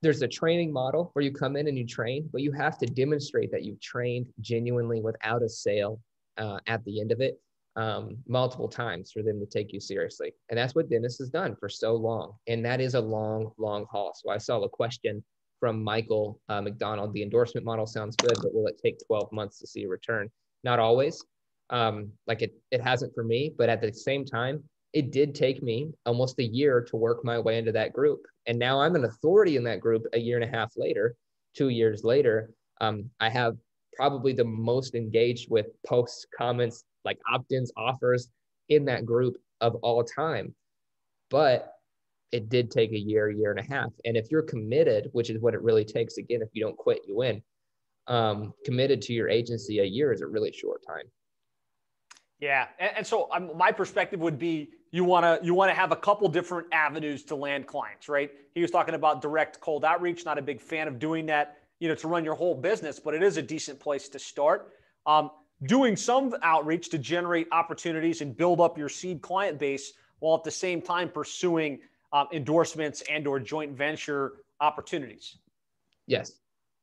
there's 0.03 0.23
a 0.23 0.29
training 0.29 0.73
model 0.73 1.11
where 1.13 1.25
you 1.25 1.33
come 1.33 1.57
in 1.57 1.69
and 1.69 1.79
you 1.79 1.87
train, 1.87 2.29
but 2.33 2.43
you 2.43 2.53
have 2.53 2.79
to 2.79 2.87
demonstrate 2.87 3.51
that 3.53 3.65
you've 3.65 3.81
trained 3.81 4.29
genuinely 4.41 5.01
without 5.01 5.43
a 5.43 5.49
sale 5.49 6.01
uh, 6.37 6.59
at 6.67 6.85
the 6.85 7.01
end 7.01 7.13
of 7.13 7.21
it 7.21 7.41
um, 7.77 8.17
multiple 8.27 8.69
times 8.69 9.11
for 9.11 9.23
them 9.23 9.41
to 9.41 9.47
take 9.47 9.73
you 9.73 9.81
seriously. 9.81 10.33
And 10.51 10.59
that's 10.59 10.75
what 10.75 10.91
Dennis 10.91 11.19
has 11.19 11.31
done 11.31 11.57
for 11.59 11.69
so 11.69 11.95
long. 11.95 12.35
And 12.47 12.65
that 12.65 12.81
is 12.81 12.95
a 12.95 13.01
long, 13.01 13.53
long 13.59 13.87
haul. 13.91 14.13
So 14.15 14.31
I 14.31 14.39
saw 14.39 14.61
a 14.63 14.69
question 14.69 15.25
from 15.61 15.83
Michael 15.83 16.41
uh, 16.49 16.61
McDonald. 16.61 17.13
The 17.13 17.23
endorsement 17.23 17.65
model 17.65 17.87
sounds 17.87 18.17
good, 18.17 18.37
but 18.43 18.55
will 18.55 18.67
it 18.67 18.81
take 18.83 18.99
12 19.07 19.33
months 19.33 19.59
to 19.61 19.67
see 19.67 19.85
a 19.85 19.89
return? 19.89 20.31
not 20.67 20.79
always. 20.79 21.25
Um, 21.71 22.13
like 22.27 22.43
it, 22.43 22.53
it 22.71 22.83
hasn't 22.83 23.15
for 23.15 23.25
me, 23.25 23.55
but 23.57 23.69
at 23.69 23.81
the 23.81 23.93
same 23.93 24.25
time, 24.25 24.63
it 24.93 25.13
did 25.13 25.35
take 25.35 25.63
me 25.63 25.93
almost 26.05 26.39
a 26.39 26.45
year 26.45 26.81
to 26.81 26.97
work 26.97 27.25
my 27.25 27.39
way 27.39 27.59
into 27.59 27.73
that 27.73 27.93
group. 27.93 28.21
And 28.47 28.59
now 28.59 28.81
I'm 28.81 28.95
an 28.95 29.05
authority 29.05 29.57
in 29.57 29.65
that 29.65 29.81
group 29.81 30.05
a 30.13 30.19
year 30.19 30.37
and 30.37 30.45
a 30.45 30.57
half 30.57 30.73
later, 30.77 31.17
two 31.57 31.69
years 31.69 32.05
later. 32.05 32.51
Um, 32.81 33.11
I 33.21 33.29
have 33.29 33.57
probably 33.95 34.33
the 34.33 34.45
most 34.45 34.95
engaged 34.95 35.51
with 35.51 35.67
posts, 35.87 36.27
comments, 36.37 36.85
like 37.05 37.19
opt 37.33 37.53
ins, 37.53 37.73
offers 37.77 38.29
in 38.69 38.85
that 38.87 39.05
group 39.05 39.37
of 39.61 39.75
all 39.77 40.03
time. 40.05 40.55
But 41.31 41.73
it 42.33 42.49
did 42.49 42.71
take 42.71 42.93
a 42.93 42.99
year, 42.99 43.31
year 43.31 43.51
and 43.51 43.61
a 43.61 43.75
half. 43.75 43.91
And 44.05 44.17
if 44.17 44.31
you're 44.31 44.43
committed, 44.43 45.09
which 45.13 45.31
is 45.31 45.41
what 45.41 45.55
it 45.55 45.63
really 45.63 45.85
takes, 45.85 46.19
again, 46.19 46.43
if 46.43 46.49
you 46.53 46.63
don't 46.63 46.77
quit, 46.77 47.03
you 47.07 47.17
win 47.17 47.43
um, 48.09 48.53
committed 48.65 49.03
to 49.03 49.13
your 49.13 49.29
agency, 49.29 49.81
a 49.81 49.85
year 49.85 50.13
is 50.13 50.21
a 50.21 50.27
really 50.27 50.53
short 50.53 50.83
time. 50.87 51.05
Yeah, 52.41 52.67
and, 52.79 52.99
and 52.99 53.07
so 53.07 53.29
um, 53.33 53.51
my 53.57 53.73
perspective 53.73 54.21
would 54.21 54.39
be 54.39 54.71
you 54.91 55.05
want 55.05 55.25
to 55.25 55.45
you 55.45 55.55
want 55.55 55.71
to 55.71 55.75
have 55.75 55.93
a 55.93 55.97
couple 55.97 56.29
different 56.29 56.69
avenues 56.73 57.23
to 57.25 57.37
land 57.37 57.67
clients, 57.67 58.09
right? 58.09 58.31
He 58.55 58.63
was 58.63 58.71
talking 58.71 58.95
about 58.95 59.23
direct 59.23 59.61
cold 59.61 59.85
outreach. 59.85 60.25
Not 60.25 60.39
a 60.39 60.43
big 60.43 60.61
fan 60.61 60.89
of 60.89 60.99
doing 60.99 61.27
that, 61.27 61.59
you 61.81 61.89
know, 61.89 61.95
to 61.95 62.09
run 62.09 62.25
your 62.25 62.35
whole 62.35 62.55
business, 62.55 62.99
but 62.99 63.15
it 63.15 63.23
is 63.23 63.37
a 63.37 63.43
decent 63.43 63.81
place 63.81 64.09
to 64.11 64.19
start. 64.19 64.73
Um, 65.07 65.31
doing 65.65 65.97
some 65.97 66.35
outreach 66.43 66.91
to 66.91 66.99
generate 66.99 67.49
opportunities 67.53 68.21
and 68.21 68.37
build 68.37 68.61
up 68.61 68.77
your 68.77 68.91
seed 68.91 69.23
client 69.23 69.59
base, 69.59 69.93
while 70.19 70.37
at 70.37 70.45
the 70.45 70.51
same 70.51 70.83
time 70.83 71.09
pursuing 71.09 71.79
um, 72.13 72.27
endorsements 72.33 73.03
and 73.11 73.27
or 73.27 73.41
joint 73.41 73.73
venture 73.73 74.35
opportunities. 74.61 75.39
Yes, 76.07 76.33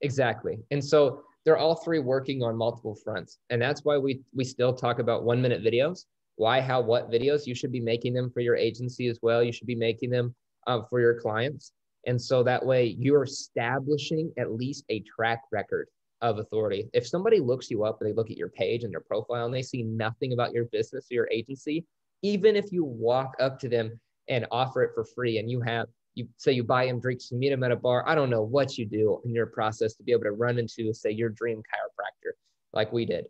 Exactly. 0.03 0.59
And 0.69 0.83
so 0.83 1.23
they're 1.45 1.57
all 1.57 1.75
three 1.75 1.99
working 1.99 2.41
on 2.43 2.55
multiple 2.55 2.95
fronts. 2.95 3.39
And 3.49 3.61
that's 3.61 3.83
why 3.83 3.97
we 3.97 4.21
we 4.33 4.43
still 4.43 4.73
talk 4.73 4.99
about 4.99 5.23
one 5.23 5.41
minute 5.41 5.63
videos. 5.63 6.05
Why, 6.35 6.61
how, 6.61 6.81
what 6.81 7.11
videos? 7.11 7.45
You 7.45 7.53
should 7.53 7.71
be 7.71 7.79
making 7.79 8.13
them 8.13 8.31
for 8.31 8.39
your 8.39 8.55
agency 8.55 9.07
as 9.07 9.19
well. 9.21 9.43
You 9.43 9.51
should 9.51 9.67
be 9.67 9.75
making 9.75 10.09
them 10.09 10.33
uh, 10.65 10.81
for 10.89 10.99
your 10.99 11.19
clients. 11.19 11.73
And 12.05 12.21
so 12.21 12.43
that 12.43 12.65
way 12.65 12.95
you're 12.99 13.23
establishing 13.23 14.31
at 14.37 14.51
least 14.51 14.83
a 14.89 15.01
track 15.01 15.41
record 15.51 15.87
of 16.21 16.39
authority. 16.39 16.89
If 16.93 17.07
somebody 17.07 17.39
looks 17.39 17.69
you 17.69 17.83
up 17.83 17.99
and 17.99 18.09
they 18.09 18.13
look 18.13 18.31
at 18.31 18.37
your 18.37 18.49
page 18.49 18.83
and 18.83 18.91
your 18.91 19.01
profile 19.01 19.45
and 19.45 19.53
they 19.53 19.61
see 19.61 19.83
nothing 19.83 20.33
about 20.33 20.53
your 20.53 20.65
business 20.65 21.07
or 21.11 21.15
your 21.15 21.29
agency, 21.31 21.85
even 22.21 22.55
if 22.55 22.71
you 22.71 22.83
walk 22.83 23.35
up 23.39 23.59
to 23.59 23.69
them 23.69 23.99
and 24.29 24.47
offer 24.49 24.83
it 24.83 24.91
for 24.95 25.03
free. 25.03 25.37
And 25.37 25.51
you 25.51 25.61
have, 25.61 25.87
you 26.15 26.27
say 26.37 26.51
you 26.51 26.63
buy 26.63 26.85
him 26.85 26.99
drinks, 26.99 27.31
you 27.31 27.37
meet 27.37 27.51
him 27.51 27.63
at 27.63 27.71
a 27.71 27.75
bar. 27.75 28.07
I 28.07 28.15
don't 28.15 28.29
know 28.29 28.43
what 28.43 28.77
you 28.77 28.85
do 28.85 29.19
in 29.25 29.33
your 29.33 29.47
process 29.47 29.95
to 29.95 30.03
be 30.03 30.11
able 30.11 30.23
to 30.23 30.31
run 30.31 30.59
into, 30.59 30.93
say, 30.93 31.11
your 31.11 31.29
dream 31.29 31.57
chiropractor 31.57 32.31
like 32.71 32.91
we 32.93 33.05
did. 33.05 33.25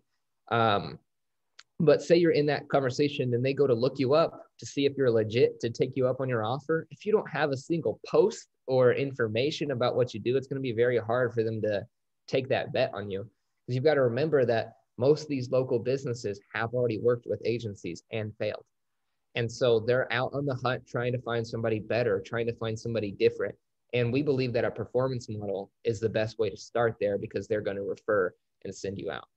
Um, 0.51 0.99
but 1.79 2.01
say 2.01 2.15
you're 2.15 2.31
in 2.31 2.45
that 2.47 2.69
conversation 2.69 3.33
and 3.33 3.43
they 3.43 3.53
go 3.53 3.67
to 3.67 3.73
look 3.73 3.99
you 3.99 4.13
up 4.13 4.45
to 4.59 4.65
see 4.65 4.85
if 4.85 4.93
you're 4.97 5.11
legit 5.11 5.59
to 5.61 5.69
take 5.69 5.95
you 5.95 6.07
up 6.07 6.21
on 6.21 6.29
your 6.29 6.43
offer. 6.43 6.87
If 6.91 7.05
you 7.05 7.11
don't 7.11 7.29
have 7.29 7.51
a 7.51 7.57
single 7.57 7.99
post 8.07 8.47
or 8.67 8.93
information 8.93 9.71
about 9.71 9.95
what 9.95 10.13
you 10.13 10.19
do, 10.19 10.37
it's 10.37 10.47
going 10.47 10.61
to 10.61 10.61
be 10.61 10.71
very 10.71 10.97
hard 10.97 11.33
for 11.33 11.43
them 11.43 11.61
to 11.61 11.85
take 12.27 12.47
that 12.49 12.71
bet 12.73 12.91
on 12.93 13.09
you. 13.09 13.27
Because 13.65 13.75
you've 13.75 13.83
got 13.83 13.95
to 13.95 14.03
remember 14.03 14.45
that 14.45 14.73
most 14.97 15.23
of 15.23 15.29
these 15.29 15.49
local 15.49 15.79
businesses 15.79 16.39
have 16.53 16.73
already 16.73 16.99
worked 16.99 17.25
with 17.27 17.41
agencies 17.43 18.03
and 18.11 18.33
failed. 18.37 18.63
And 19.35 19.51
so 19.51 19.79
they're 19.79 20.11
out 20.11 20.31
on 20.33 20.45
the 20.45 20.55
hunt 20.55 20.85
trying 20.85 21.11
to 21.13 21.21
find 21.21 21.45
somebody 21.45 21.79
better, 21.79 22.19
trying 22.19 22.45
to 22.47 22.53
find 22.53 22.77
somebody 22.77 23.11
different. 23.11 23.55
And 23.93 24.11
we 24.11 24.21
believe 24.21 24.53
that 24.53 24.65
a 24.65 24.71
performance 24.71 25.27
model 25.29 25.71
is 25.83 25.99
the 25.99 26.09
best 26.09 26.39
way 26.39 26.49
to 26.49 26.57
start 26.57 26.97
there 26.99 27.17
because 27.17 27.47
they're 27.47 27.61
going 27.61 27.77
to 27.77 27.83
refer 27.83 28.33
and 28.63 28.73
send 28.73 28.97
you 28.97 29.11
out. 29.11 29.27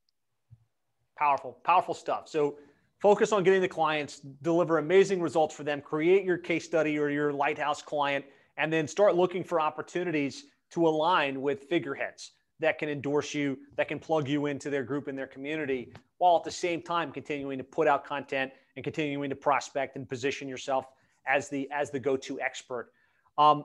Powerful, 1.19 1.59
powerful 1.65 1.95
stuff. 1.95 2.29
So 2.29 2.59
focus 3.01 3.33
on 3.33 3.43
getting 3.43 3.61
the 3.61 3.69
clients, 3.69 4.21
deliver 4.43 4.79
amazing 4.79 5.21
results 5.21 5.55
for 5.55 5.63
them, 5.63 5.81
create 5.81 6.25
your 6.25 6.39
case 6.39 6.65
study 6.65 6.99
or 6.99 7.09
your 7.09 7.33
lighthouse 7.33 7.83
client, 7.83 8.25
and 8.59 8.73
then 8.73 8.87
start 8.89 9.15
looking 9.15 9.45
for 9.45 9.61
opportunities 9.61 10.45
to 10.71 10.87
align 10.87 11.41
with 11.41 11.65
figureheads 11.65 12.33
that 12.61 12.79
can 12.79 12.89
endorse 12.89 13.35
you, 13.35 13.59
that 13.77 13.89
can 13.89 13.99
plug 13.99 14.29
you 14.29 14.47
into 14.47 14.71
their 14.71 14.83
group 14.83 15.09
and 15.09 15.19
their 15.19 15.27
community, 15.27 15.93
while 16.19 16.37
at 16.37 16.45
the 16.45 16.51
same 16.51 16.81
time 16.81 17.13
continuing 17.13 17.59
to 17.59 17.65
put 17.65 17.87
out 17.87 18.05
content 18.05 18.51
and 18.77 18.85
continuing 18.85 19.31
to 19.31 19.37
prospect 19.37 19.97
and 19.97 20.09
position 20.09 20.49
yourself 20.49 20.87
as 21.27 21.49
the 21.49 21.69
as 21.73 21.91
the 21.91 21.99
go-to 21.99 22.41
expert. 22.41 22.91
Um, 23.39 23.65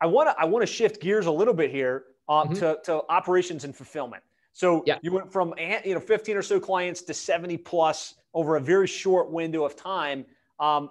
I 0.00 0.06
want 0.06 0.28
to 0.28 0.40
I 0.40 0.44
want 0.44 0.62
to 0.62 0.72
shift 0.72 1.00
gears 1.00 1.26
a 1.26 1.30
little 1.30 1.54
bit 1.54 1.70
here 1.70 2.04
um, 2.28 2.48
mm-hmm. 2.48 2.54
to, 2.54 2.78
to 2.84 3.02
operations 3.08 3.64
and 3.64 3.74
fulfillment. 3.74 4.22
So 4.52 4.82
yeah. 4.86 4.98
you 5.02 5.12
went 5.12 5.32
from 5.32 5.54
you 5.84 5.94
know 5.94 6.00
15 6.00 6.36
or 6.36 6.42
so 6.42 6.60
clients 6.60 7.02
to 7.02 7.14
70 7.14 7.56
plus 7.58 8.14
over 8.34 8.56
a 8.56 8.60
very 8.60 8.86
short 8.86 9.30
window 9.30 9.64
of 9.64 9.76
time. 9.76 10.24
Um, 10.60 10.90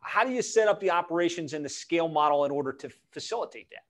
how 0.00 0.24
do 0.24 0.32
you 0.32 0.42
set 0.42 0.68
up 0.68 0.80
the 0.80 0.90
operations 0.90 1.54
and 1.54 1.64
the 1.64 1.68
scale 1.68 2.08
model 2.08 2.44
in 2.44 2.50
order 2.50 2.72
to 2.72 2.90
facilitate 3.10 3.70
that? 3.70 3.84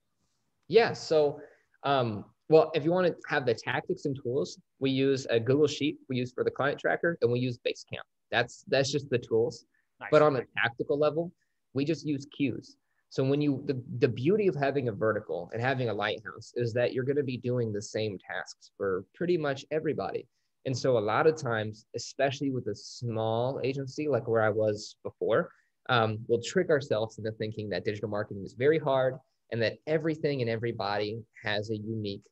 Yeah. 0.67 0.93
So, 0.93 1.41
um, 1.83 2.25
well, 2.47 2.71
if 2.73 2.85
you 2.85 2.91
want 2.91 3.07
to 3.07 3.15
have 3.27 3.45
the 3.45 3.53
tactics 3.53 4.05
and 4.05 4.17
tools, 4.21 4.59
we 4.79 4.91
use 4.91 5.25
a 5.29 5.39
Google 5.39 5.67
Sheet 5.67 5.97
we 6.07 6.15
use 6.15 6.31
for 6.31 6.43
the 6.43 6.51
client 6.51 6.79
tracker, 6.79 7.17
and 7.21 7.31
we 7.31 7.39
use 7.39 7.57
Basecamp. 7.57 8.05
That's 8.31 8.63
that's 8.67 8.91
just 8.91 9.09
the 9.09 9.17
tools. 9.17 9.65
Nice. 9.99 10.09
But 10.11 10.21
on 10.21 10.35
a 10.35 10.43
tactical 10.61 10.97
level, 10.97 11.31
we 11.73 11.85
just 11.85 12.05
use 12.05 12.27
queues. 12.35 12.77
So 13.09 13.23
when 13.23 13.39
you 13.39 13.63
the, 13.65 13.81
the 13.99 14.07
beauty 14.07 14.47
of 14.47 14.55
having 14.55 14.89
a 14.89 14.91
vertical 14.91 15.49
and 15.53 15.61
having 15.61 15.89
a 15.89 15.93
lighthouse 15.93 16.51
is 16.55 16.73
that 16.73 16.93
you're 16.93 17.05
going 17.05 17.15
to 17.17 17.23
be 17.23 17.37
doing 17.37 17.71
the 17.71 17.81
same 17.81 18.17
tasks 18.17 18.71
for 18.77 19.05
pretty 19.13 19.37
much 19.37 19.65
everybody. 19.71 20.27
And 20.65 20.75
so 20.77 20.97
a 20.97 20.99
lot 20.99 21.27
of 21.27 21.39
times, 21.39 21.85
especially 21.95 22.49
with 22.49 22.67
a 22.67 22.75
small 22.75 23.61
agency 23.63 24.07
like 24.07 24.27
where 24.27 24.41
I 24.41 24.49
was 24.49 24.95
before, 25.03 25.49
um, 25.89 26.17
we'll 26.27 26.41
trick 26.41 26.69
ourselves 26.69 27.17
into 27.19 27.31
thinking 27.31 27.69
that 27.69 27.85
digital 27.85 28.09
marketing 28.09 28.43
is 28.43 28.53
very 28.53 28.79
hard 28.79 29.15
and 29.51 29.61
that 29.61 29.77
everything 29.85 30.41
and 30.41 30.49
everybody 30.49 31.21
has 31.43 31.69
a 31.69 31.77
unique, 31.77 32.23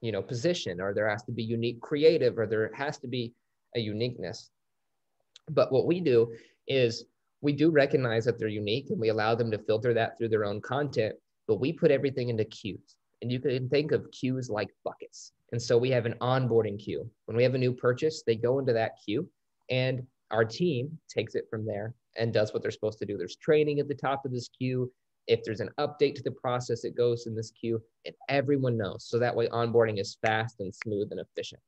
you 0.00 0.10
know, 0.10 0.22
position 0.22 0.80
or 0.80 0.94
there 0.94 1.08
has 1.08 1.22
to 1.24 1.32
be 1.32 1.42
unique 1.42 1.80
creative 1.80 2.38
or 2.38 2.46
there 2.46 2.70
has 2.74 2.98
to 2.98 3.06
be 3.06 3.34
a 3.74 3.80
uniqueness. 3.80 4.50
But 5.50 5.72
what 5.72 5.86
we 5.86 6.00
do 6.00 6.32
is 6.66 7.04
we 7.40 7.52
do 7.52 7.70
recognize 7.70 8.24
that 8.24 8.38
they're 8.38 8.48
unique 8.48 8.90
and 8.90 8.98
we 8.98 9.08
allow 9.08 9.34
them 9.34 9.50
to 9.50 9.58
filter 9.58 9.94
that 9.94 10.18
through 10.18 10.30
their 10.30 10.44
own 10.44 10.60
content, 10.60 11.14
but 11.46 11.60
we 11.60 11.72
put 11.72 11.90
everything 11.90 12.28
into 12.28 12.44
queues. 12.44 12.96
And 13.22 13.30
you 13.30 13.40
can 13.40 13.68
think 13.68 13.92
of 13.92 14.10
queues 14.10 14.50
like 14.50 14.68
buckets. 14.84 15.32
And 15.52 15.62
so 15.62 15.78
we 15.78 15.90
have 15.90 16.06
an 16.06 16.16
onboarding 16.20 16.78
queue. 16.78 17.08
When 17.26 17.36
we 17.36 17.42
have 17.42 17.54
a 17.54 17.58
new 17.58 17.72
purchase, 17.72 18.22
they 18.26 18.36
go 18.36 18.58
into 18.58 18.72
that 18.72 18.92
queue 19.04 19.28
and 19.70 20.02
our 20.30 20.44
team 20.44 20.98
takes 21.08 21.34
it 21.34 21.46
from 21.48 21.64
there 21.64 21.94
and 22.16 22.32
does 22.32 22.52
what 22.52 22.62
they're 22.62 22.70
supposed 22.70 22.98
to 22.98 23.06
do. 23.06 23.16
There's 23.16 23.36
training 23.36 23.78
at 23.78 23.88
the 23.88 23.94
top 23.94 24.24
of 24.24 24.32
this 24.32 24.48
queue. 24.48 24.92
If 25.28 25.44
there's 25.44 25.60
an 25.60 25.70
update 25.78 26.14
to 26.16 26.22
the 26.22 26.32
process, 26.32 26.84
it 26.84 26.96
goes 26.96 27.26
in 27.26 27.34
this 27.34 27.52
queue 27.52 27.80
and 28.04 28.14
everyone 28.28 28.76
knows. 28.76 29.06
So 29.08 29.18
that 29.18 29.34
way 29.34 29.48
onboarding 29.48 30.00
is 30.00 30.18
fast 30.20 30.60
and 30.60 30.74
smooth 30.74 31.08
and 31.10 31.20
efficient. 31.20 31.60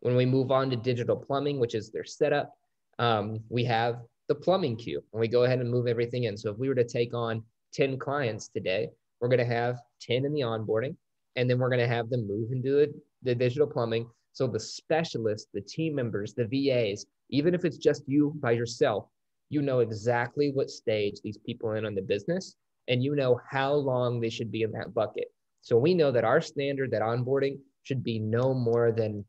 When 0.00 0.16
we 0.16 0.26
move 0.26 0.50
on 0.50 0.70
to 0.70 0.76
digital 0.76 1.16
plumbing, 1.16 1.58
which 1.58 1.74
is 1.74 1.90
their 1.90 2.04
setup, 2.04 2.52
um, 2.98 3.40
we 3.48 3.64
have 3.64 4.00
the 4.28 4.34
plumbing 4.34 4.76
queue 4.76 5.02
and 5.12 5.20
we 5.20 5.28
go 5.28 5.44
ahead 5.44 5.60
and 5.60 5.70
move 5.70 5.86
everything 5.86 6.24
in. 6.24 6.36
So 6.36 6.50
if 6.50 6.58
we 6.58 6.68
were 6.68 6.74
to 6.74 6.84
take 6.84 7.14
on 7.14 7.42
10 7.72 7.98
clients 7.98 8.48
today, 8.48 8.88
we're 9.20 9.28
going 9.28 9.38
to 9.38 9.54
have 9.54 9.78
10 10.00 10.24
in 10.24 10.32
the 10.32 10.40
onboarding 10.40 10.96
and 11.36 11.48
then 11.48 11.58
we're 11.58 11.68
going 11.68 11.80
to 11.80 11.88
have 11.88 12.10
them 12.10 12.26
move 12.26 12.52
into 12.52 12.72
the, 12.72 12.94
the 13.22 13.34
digital 13.34 13.66
plumbing. 13.66 14.08
So 14.32 14.46
the 14.46 14.60
specialists, 14.60 15.48
the 15.52 15.60
team 15.60 15.94
members, 15.94 16.34
the 16.34 16.46
VAs, 16.46 17.06
even 17.30 17.54
if 17.54 17.64
it's 17.64 17.76
just 17.76 18.02
you 18.06 18.32
by 18.40 18.52
yourself, 18.52 19.08
you 19.50 19.62
know 19.62 19.80
exactly 19.80 20.50
what 20.52 20.70
stage 20.70 21.20
these 21.22 21.38
people 21.38 21.68
are 21.68 21.76
in 21.76 21.86
on 21.86 21.94
the 21.94 22.02
business 22.02 22.56
and 22.88 23.02
you 23.02 23.14
know 23.14 23.40
how 23.48 23.72
long 23.72 24.20
they 24.20 24.30
should 24.30 24.50
be 24.50 24.62
in 24.62 24.72
that 24.72 24.94
bucket. 24.94 25.28
So 25.62 25.76
we 25.78 25.94
know 25.94 26.10
that 26.10 26.24
our 26.24 26.40
standard, 26.40 26.90
that 26.90 27.02
onboarding 27.02 27.58
should 27.82 28.02
be 28.02 28.18
no 28.18 28.52
more 28.52 28.92
than 28.92 29.24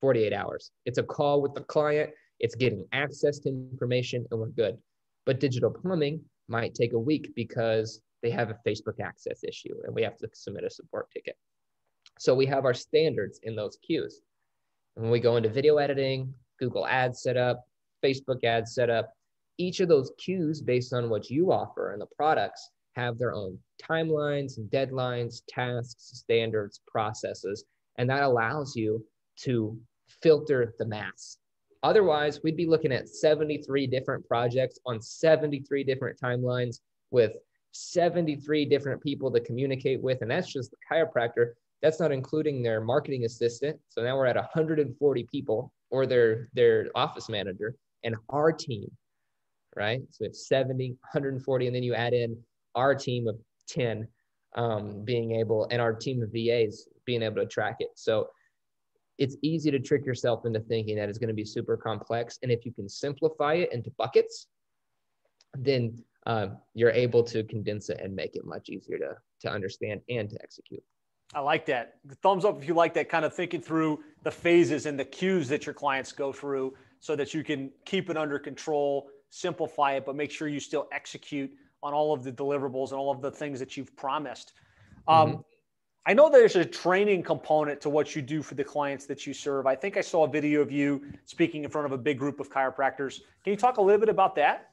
48 0.00 0.32
hours. 0.32 0.70
It's 0.84 0.98
a 0.98 1.02
call 1.02 1.40
with 1.40 1.54
the 1.54 1.62
client 1.62 2.10
it's 2.44 2.54
getting 2.54 2.86
access 2.92 3.38
to 3.38 3.48
information 3.48 4.26
and 4.30 4.38
we're 4.38 4.48
good. 4.48 4.76
But 5.24 5.40
digital 5.40 5.70
plumbing 5.70 6.20
might 6.46 6.74
take 6.74 6.92
a 6.92 6.98
week 6.98 7.32
because 7.34 8.02
they 8.22 8.30
have 8.32 8.50
a 8.50 8.58
Facebook 8.68 9.00
access 9.02 9.42
issue 9.42 9.74
and 9.84 9.94
we 9.94 10.02
have 10.02 10.18
to 10.18 10.28
submit 10.34 10.64
a 10.64 10.68
support 10.68 11.10
ticket. 11.10 11.36
So 12.18 12.34
we 12.34 12.44
have 12.44 12.66
our 12.66 12.74
standards 12.74 13.40
in 13.44 13.56
those 13.56 13.78
queues. 13.82 14.20
And 14.94 15.04
when 15.04 15.10
we 15.10 15.20
go 15.20 15.36
into 15.36 15.48
video 15.48 15.78
editing, 15.78 16.34
Google 16.58 16.86
Ads 16.86 17.22
setup, 17.22 17.64
Facebook 18.04 18.44
ads 18.44 18.74
setup, 18.74 19.10
each 19.56 19.80
of 19.80 19.88
those 19.88 20.12
queues 20.18 20.60
based 20.60 20.92
on 20.92 21.08
what 21.08 21.30
you 21.30 21.50
offer 21.50 21.92
and 21.92 22.02
the 22.02 22.14
products 22.14 22.68
have 22.94 23.16
their 23.16 23.32
own 23.32 23.58
timelines, 23.82 24.60
deadlines, 24.68 25.40
tasks, 25.48 26.10
standards, 26.12 26.82
processes, 26.86 27.64
and 27.96 28.10
that 28.10 28.22
allows 28.22 28.76
you 28.76 29.02
to 29.44 29.78
filter 30.20 30.74
the 30.78 30.84
mass 30.84 31.38
Otherwise, 31.84 32.42
we'd 32.42 32.56
be 32.56 32.66
looking 32.66 32.92
at 32.92 33.10
73 33.10 33.86
different 33.86 34.26
projects 34.26 34.78
on 34.86 35.02
73 35.02 35.84
different 35.84 36.18
timelines 36.18 36.80
with 37.10 37.36
73 37.72 38.64
different 38.64 39.02
people 39.02 39.30
to 39.30 39.38
communicate 39.40 40.02
with. 40.02 40.22
And 40.22 40.30
that's 40.30 40.50
just 40.50 40.70
the 40.70 40.78
chiropractor. 40.90 41.52
That's 41.82 42.00
not 42.00 42.10
including 42.10 42.62
their 42.62 42.80
marketing 42.80 43.26
assistant. 43.26 43.78
So 43.90 44.02
now 44.02 44.16
we're 44.16 44.24
at 44.24 44.36
140 44.36 45.28
people 45.30 45.70
or 45.90 46.06
their, 46.06 46.48
their 46.54 46.86
office 46.94 47.28
manager 47.28 47.74
and 48.02 48.16
our 48.30 48.50
team, 48.50 48.90
right? 49.76 50.00
So 50.10 50.18
we 50.20 50.28
have 50.28 50.36
70, 50.36 50.88
140, 50.88 51.66
and 51.66 51.76
then 51.76 51.82
you 51.82 51.94
add 51.94 52.14
in 52.14 52.34
our 52.74 52.94
team 52.94 53.28
of 53.28 53.36
10 53.68 54.08
um, 54.56 55.04
being 55.04 55.32
able, 55.32 55.68
and 55.70 55.82
our 55.82 55.92
team 55.92 56.22
of 56.22 56.30
VAs 56.32 56.88
being 57.04 57.22
able 57.22 57.42
to 57.42 57.46
track 57.46 57.76
it. 57.80 57.90
So 57.94 58.28
it's 59.18 59.36
easy 59.42 59.70
to 59.70 59.78
trick 59.78 60.04
yourself 60.04 60.44
into 60.44 60.60
thinking 60.60 60.96
that 60.96 61.08
it's 61.08 61.18
going 61.18 61.28
to 61.28 61.34
be 61.34 61.44
super 61.44 61.76
complex. 61.76 62.38
And 62.42 62.50
if 62.50 62.64
you 62.64 62.72
can 62.72 62.88
simplify 62.88 63.54
it 63.54 63.72
into 63.72 63.90
buckets, 63.96 64.48
then 65.56 66.02
uh, 66.26 66.48
you're 66.74 66.90
able 66.90 67.22
to 67.24 67.44
condense 67.44 67.90
it 67.90 68.00
and 68.02 68.14
make 68.14 68.34
it 68.34 68.44
much 68.44 68.68
easier 68.68 68.98
to, 68.98 69.16
to 69.40 69.50
understand 69.50 70.00
and 70.08 70.28
to 70.30 70.42
execute. 70.42 70.82
I 71.34 71.40
like 71.40 71.66
that. 71.66 71.94
Thumbs 72.22 72.44
up 72.44 72.60
if 72.60 72.68
you 72.68 72.74
like 72.74 72.94
that 72.94 73.08
kind 73.08 73.24
of 73.24 73.34
thinking 73.34 73.60
through 73.60 74.00
the 74.22 74.30
phases 74.30 74.86
and 74.86 74.98
the 74.98 75.04
queues 75.04 75.48
that 75.48 75.66
your 75.66 75.74
clients 75.74 76.12
go 76.12 76.32
through 76.32 76.74
so 77.00 77.16
that 77.16 77.34
you 77.34 77.42
can 77.44 77.70
keep 77.84 78.10
it 78.10 78.16
under 78.16 78.38
control, 78.38 79.08
simplify 79.30 79.94
it, 79.94 80.06
but 80.06 80.16
make 80.16 80.30
sure 80.30 80.48
you 80.48 80.60
still 80.60 80.88
execute 80.92 81.50
on 81.82 81.92
all 81.92 82.12
of 82.12 82.24
the 82.24 82.32
deliverables 82.32 82.90
and 82.90 82.98
all 82.98 83.10
of 83.10 83.20
the 83.20 83.30
things 83.30 83.58
that 83.58 83.76
you've 83.76 83.94
promised. 83.96 84.52
Um, 85.06 85.28
mm-hmm. 85.28 85.40
I 86.06 86.12
know 86.12 86.28
there's 86.28 86.56
a 86.56 86.64
training 86.64 87.22
component 87.22 87.80
to 87.80 87.88
what 87.88 88.14
you 88.14 88.20
do 88.20 88.42
for 88.42 88.54
the 88.54 88.64
clients 88.64 89.06
that 89.06 89.26
you 89.26 89.32
serve. 89.32 89.66
I 89.66 89.74
think 89.74 89.96
I 89.96 90.02
saw 90.02 90.24
a 90.24 90.28
video 90.28 90.60
of 90.60 90.70
you 90.70 91.02
speaking 91.24 91.64
in 91.64 91.70
front 91.70 91.86
of 91.86 91.92
a 91.92 91.98
big 91.98 92.18
group 92.18 92.40
of 92.40 92.50
chiropractors. 92.50 93.20
Can 93.42 93.52
you 93.52 93.56
talk 93.56 93.78
a 93.78 93.82
little 93.82 94.00
bit 94.00 94.10
about 94.10 94.34
that? 94.36 94.70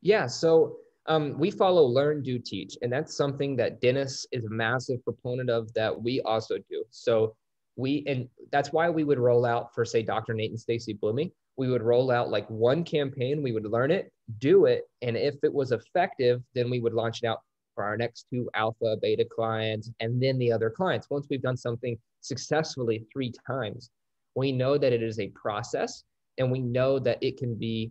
Yeah. 0.00 0.26
So 0.26 0.76
um, 1.06 1.38
we 1.38 1.50
follow 1.50 1.82
learn, 1.82 2.22
do, 2.22 2.38
teach. 2.38 2.78
And 2.80 2.90
that's 2.90 3.14
something 3.14 3.56
that 3.56 3.82
Dennis 3.82 4.26
is 4.32 4.44
a 4.46 4.50
massive 4.50 5.04
proponent 5.04 5.50
of 5.50 5.72
that 5.74 6.00
we 6.00 6.22
also 6.22 6.56
do. 6.70 6.82
So 6.90 7.36
we, 7.76 8.02
and 8.06 8.26
that's 8.50 8.72
why 8.72 8.88
we 8.88 9.04
would 9.04 9.18
roll 9.18 9.44
out 9.44 9.74
for, 9.74 9.84
say, 9.84 10.02
Dr. 10.02 10.32
Nate 10.32 10.50
and 10.50 10.60
Stacy 10.60 10.94
Blooming. 10.94 11.30
We 11.58 11.68
would 11.68 11.82
roll 11.82 12.10
out 12.10 12.30
like 12.30 12.48
one 12.48 12.84
campaign, 12.84 13.42
we 13.42 13.52
would 13.52 13.66
learn 13.66 13.90
it, 13.90 14.10
do 14.38 14.64
it. 14.64 14.84
And 15.02 15.14
if 15.14 15.34
it 15.42 15.52
was 15.52 15.72
effective, 15.72 16.42
then 16.54 16.70
we 16.70 16.80
would 16.80 16.94
launch 16.94 17.22
it 17.22 17.26
out 17.26 17.40
for 17.74 17.84
our 17.84 17.96
next 17.96 18.26
two 18.30 18.48
alpha, 18.54 18.96
beta 19.00 19.24
clients, 19.24 19.90
and 20.00 20.22
then 20.22 20.38
the 20.38 20.52
other 20.52 20.70
clients. 20.70 21.08
Once 21.10 21.26
we've 21.30 21.42
done 21.42 21.56
something 21.56 21.96
successfully 22.20 23.06
three 23.12 23.32
times, 23.46 23.90
we 24.34 24.52
know 24.52 24.78
that 24.78 24.92
it 24.92 25.02
is 25.02 25.18
a 25.18 25.28
process 25.28 26.04
and 26.38 26.50
we 26.50 26.60
know 26.60 26.98
that 26.98 27.18
it 27.22 27.36
can 27.36 27.54
be 27.54 27.90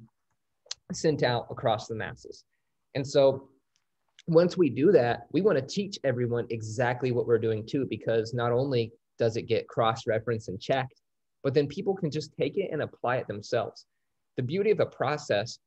sent 0.91 1.23
out 1.23 1.47
across 1.49 1.87
the 1.87 1.95
masses. 1.95 2.43
And 2.95 3.05
so 3.05 3.49
once 4.27 4.57
we 4.57 4.69
do 4.69 4.91
that, 4.91 5.27
we 5.31 5.41
want 5.41 5.57
to 5.57 5.65
teach 5.65 5.97
everyone 6.03 6.45
exactly 6.49 7.11
what 7.11 7.27
we're 7.27 7.39
doing 7.39 7.65
too, 7.65 7.85
because 7.89 8.33
not 8.33 8.51
only 8.51 8.91
does 9.17 9.37
it 9.37 9.43
get 9.43 9.67
cross 9.67 10.07
referenced 10.07 10.49
and 10.49 10.59
checked, 10.59 11.01
but 11.43 11.53
then 11.53 11.67
people 11.67 11.95
can 11.95 12.11
just 12.11 12.33
take 12.39 12.57
it 12.57 12.69
and 12.71 12.81
apply 12.81 13.17
it 13.17 13.27
themselves. 13.27 13.85
The 14.37 14.43
beauty 14.43 14.71
of 14.71 14.79
a 14.79 14.85
process, 14.85 15.59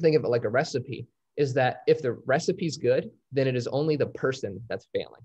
think 0.00 0.16
of 0.16 0.24
it 0.24 0.28
like 0.28 0.44
a 0.44 0.48
recipe, 0.48 1.06
is 1.36 1.54
that 1.54 1.82
if 1.86 2.02
the 2.02 2.12
recipe's 2.26 2.76
good, 2.76 3.10
then 3.32 3.46
it 3.46 3.56
is 3.56 3.66
only 3.68 3.96
the 3.96 4.06
person 4.06 4.60
that's 4.68 4.86
failing, 4.92 5.22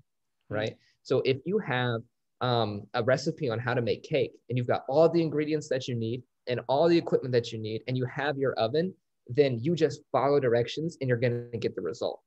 right? 0.48 0.76
So 1.02 1.22
if 1.24 1.38
you 1.44 1.58
have 1.58 2.00
um, 2.40 2.82
a 2.94 3.02
recipe 3.02 3.48
on 3.48 3.58
how 3.58 3.74
to 3.74 3.82
make 3.82 4.02
cake 4.02 4.32
and 4.48 4.58
you've 4.58 4.66
got 4.66 4.84
all 4.88 5.08
the 5.08 5.22
ingredients 5.22 5.68
that 5.68 5.88
you 5.88 5.94
need 5.94 6.22
and 6.46 6.60
all 6.68 6.88
the 6.88 6.98
equipment 6.98 7.32
that 7.32 7.52
you 7.52 7.58
need 7.58 7.82
and 7.88 7.96
you 7.96 8.04
have 8.06 8.38
your 8.38 8.52
oven, 8.54 8.94
then 9.28 9.58
you 9.60 9.74
just 9.74 10.00
follow 10.12 10.38
directions 10.38 10.96
and 11.00 11.08
you're 11.08 11.18
going 11.18 11.48
to 11.50 11.58
get 11.58 11.74
the 11.74 11.82
result. 11.82 12.20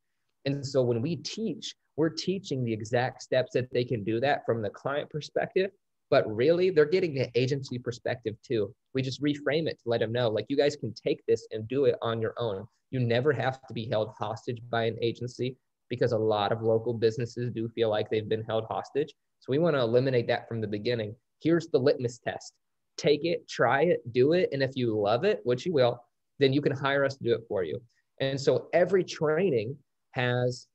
And 0.46 0.66
so 0.66 0.82
when 0.82 1.02
we 1.02 1.18
teach, 1.18 1.76
we're 1.96 2.10
teaching 2.10 2.64
the 2.64 2.74
exact 2.74 3.22
steps 3.22 3.52
that 3.54 3.72
they 3.72 3.84
can 3.84 4.04
do 4.04 4.20
that 4.20 4.46
from 4.46 4.62
the 4.62 4.70
client 4.70 5.10
perspective, 5.10 5.72
but 6.10 6.28
really 6.34 6.70
they're 6.70 6.86
getting 6.86 7.14
the 7.14 7.30
agency 7.36 7.78
perspective 7.78 8.36
too. 8.46 8.74
We 8.94 9.02
just 9.02 9.22
reframe 9.22 9.68
it 9.68 9.80
to 9.84 9.90
let 9.90 10.00
them 10.00 10.12
know 10.12 10.30
like 10.30 10.46
you 10.50 10.58
guys 10.58 10.76
can 10.76 10.94
take 10.94 11.22
this 11.28 11.48
and 11.52 11.68
do 11.68 11.86
it 11.86 11.96
on 12.02 12.22
your 12.22 12.34
own. 12.38 12.68
You 12.92 13.00
never 13.00 13.32
have 13.34 13.62
to 13.68 13.74
be 13.74 13.88
held 13.88 14.14
hostage 14.18 14.62
by 14.70 14.86
an 14.86 14.98
agency 15.02 15.58
because 15.90 16.12
a 16.12 16.18
lot 16.18 16.52
of 16.52 16.62
local 16.62 16.94
businesses 16.94 17.52
do 17.52 17.70
feel 17.70 17.90
like 17.90 18.10
they've 18.10 18.30
been 18.30 18.44
held 18.44 18.66
hostage. 18.70 19.14
So 19.40 19.52
we 19.52 19.60
want 19.60 19.76
to 19.76 19.82
eliminate 19.82 20.28
that 20.28 20.48
from 20.48 20.62
the 20.62 20.68
beginning. 20.68 21.16
Here's 21.42 21.68
the 21.68 21.80
litmus 21.80 22.20
test. 22.20 22.54
Take 22.98 23.24
it, 23.24 23.48
try 23.48 23.84
it, 23.84 24.02
do 24.12 24.34
it. 24.34 24.50
And 24.52 24.62
if 24.62 24.72
you 24.76 25.00
love 25.00 25.24
it, 25.24 25.40
which 25.44 25.66
you 25.66 25.74
will, 25.74 26.04
then 26.40 26.54
you 26.54 26.62
can 26.62 26.74
hire 26.74 27.06
us 27.06 27.16
to 27.18 27.24
do 27.24 27.34
it 27.34 27.46
for 27.48 27.64
you. 27.64 27.82
And 28.20 28.40
so 28.40 28.68
every 28.74 29.04
training 29.04 29.78
has 30.12 30.68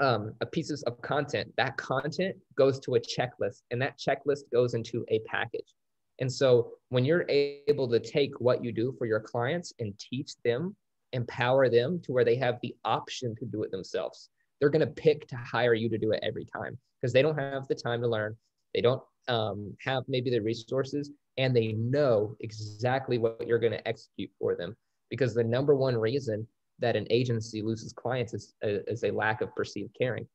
um, 0.00 0.34
a 0.40 0.46
pieces 0.46 0.82
of 0.84 1.00
content. 1.02 1.52
That 1.56 1.76
content 1.76 2.36
goes 2.56 2.78
to 2.80 2.96
a 2.96 3.00
checklist, 3.00 3.62
and 3.70 3.80
that 3.82 3.98
checklist 3.98 4.50
goes 4.52 4.74
into 4.74 5.04
a 5.08 5.20
package. 5.20 5.74
And 6.18 6.32
so 6.32 6.72
when 6.88 7.04
you're 7.04 7.26
able 7.28 7.88
to 7.88 8.00
take 8.00 8.40
what 8.40 8.64
you 8.64 8.72
do 8.72 8.94
for 8.98 9.06
your 9.06 9.20
clients 9.20 9.72
and 9.78 9.98
teach 9.98 10.32
them, 10.44 10.74
empower 11.12 11.68
them 11.68 12.00
to 12.04 12.12
where 12.12 12.24
they 12.24 12.36
have 12.36 12.58
the 12.62 12.74
option 12.84 13.34
to 13.36 13.44
do 13.44 13.62
it 13.62 13.70
themselves, 13.70 14.30
they're 14.60 14.70
going 14.70 14.86
to 14.86 14.86
pick 14.86 15.26
to 15.28 15.36
hire 15.36 15.74
you 15.74 15.88
to 15.90 15.98
do 15.98 16.12
it 16.12 16.20
every 16.22 16.46
time 16.46 16.78
because 17.00 17.12
they 17.12 17.22
don't 17.22 17.38
have 17.38 17.68
the 17.68 17.74
time 17.74 18.00
to 18.00 18.08
learn. 18.08 18.36
They 18.74 18.80
don't 18.80 19.02
um, 19.28 19.74
have 19.80 20.04
maybe 20.08 20.30
the 20.30 20.40
resources, 20.40 21.10
and 21.36 21.54
they 21.54 21.72
know 21.72 22.36
exactly 22.40 23.18
what 23.18 23.46
you're 23.46 23.58
going 23.58 23.72
to 23.72 23.88
execute 23.88 24.30
for 24.38 24.56
them. 24.56 24.76
Because 25.10 25.34
the 25.34 25.44
number 25.44 25.74
one 25.74 25.96
reason 25.96 26.46
that 26.78 26.96
an 26.96 27.06
agency 27.10 27.62
loses 27.62 27.92
clients 27.92 28.34
is, 28.34 28.54
uh, 28.64 28.82
is 28.86 29.04
a 29.04 29.10
lack 29.10 29.40
of 29.40 29.54
perceived 29.54 29.94
caring. 29.98 30.26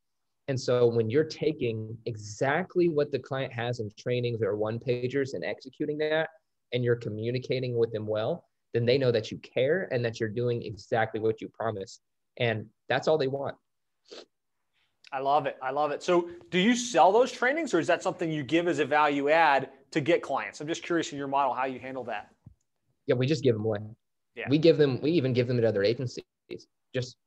And 0.47 0.59
so 0.59 0.87
when 0.87 1.09
you're 1.09 1.23
taking 1.23 1.97
exactly 2.05 2.89
what 2.89 3.11
the 3.11 3.19
client 3.19 3.53
has 3.53 3.79
in 3.79 3.89
trainings 3.97 4.41
or 4.41 4.55
one 4.55 4.79
pagers 4.79 5.33
and 5.33 5.45
executing 5.45 5.97
that, 5.99 6.29
and 6.73 6.83
you're 6.83 6.95
communicating 6.95 7.77
with 7.77 7.91
them 7.91 8.07
well, 8.07 8.45
then 8.73 8.85
they 8.85 8.97
know 8.97 9.11
that 9.11 9.31
you 9.31 9.37
care 9.39 9.89
and 9.91 10.03
that 10.03 10.19
you're 10.19 10.29
doing 10.29 10.63
exactly 10.63 11.19
what 11.19 11.41
you 11.41 11.49
promised. 11.49 12.01
And 12.37 12.65
that's 12.89 13.07
all 13.07 13.17
they 13.17 13.27
want. 13.27 13.55
I 15.13 15.19
love 15.19 15.45
it. 15.45 15.57
I 15.61 15.71
love 15.71 15.91
it. 15.91 16.01
So, 16.01 16.29
do 16.49 16.57
you 16.57 16.73
sell 16.73 17.11
those 17.11 17.33
trainings 17.33 17.73
or 17.73 17.79
is 17.79 17.87
that 17.87 18.01
something 18.01 18.31
you 18.31 18.43
give 18.43 18.69
as 18.69 18.79
a 18.79 18.85
value 18.85 19.29
add 19.29 19.69
to 19.91 19.99
get 19.99 20.21
clients? 20.21 20.61
I'm 20.61 20.67
just 20.67 20.83
curious 20.83 21.11
in 21.11 21.17
your 21.17 21.27
model 21.27 21.53
how 21.53 21.65
you 21.65 21.79
handle 21.79 22.05
that. 22.05 22.29
Yeah, 23.07 23.15
we 23.15 23.27
just 23.27 23.43
give 23.43 23.55
them 23.55 23.65
away. 23.65 23.79
Yeah. 24.35 24.47
We 24.49 24.57
give 24.57 24.77
them, 24.77 25.01
we 25.01 25.11
even 25.11 25.33
give 25.33 25.47
them 25.47 25.59
to 25.59 25.67
other 25.67 25.83
agencies. 25.83 26.23
Just 26.93 27.17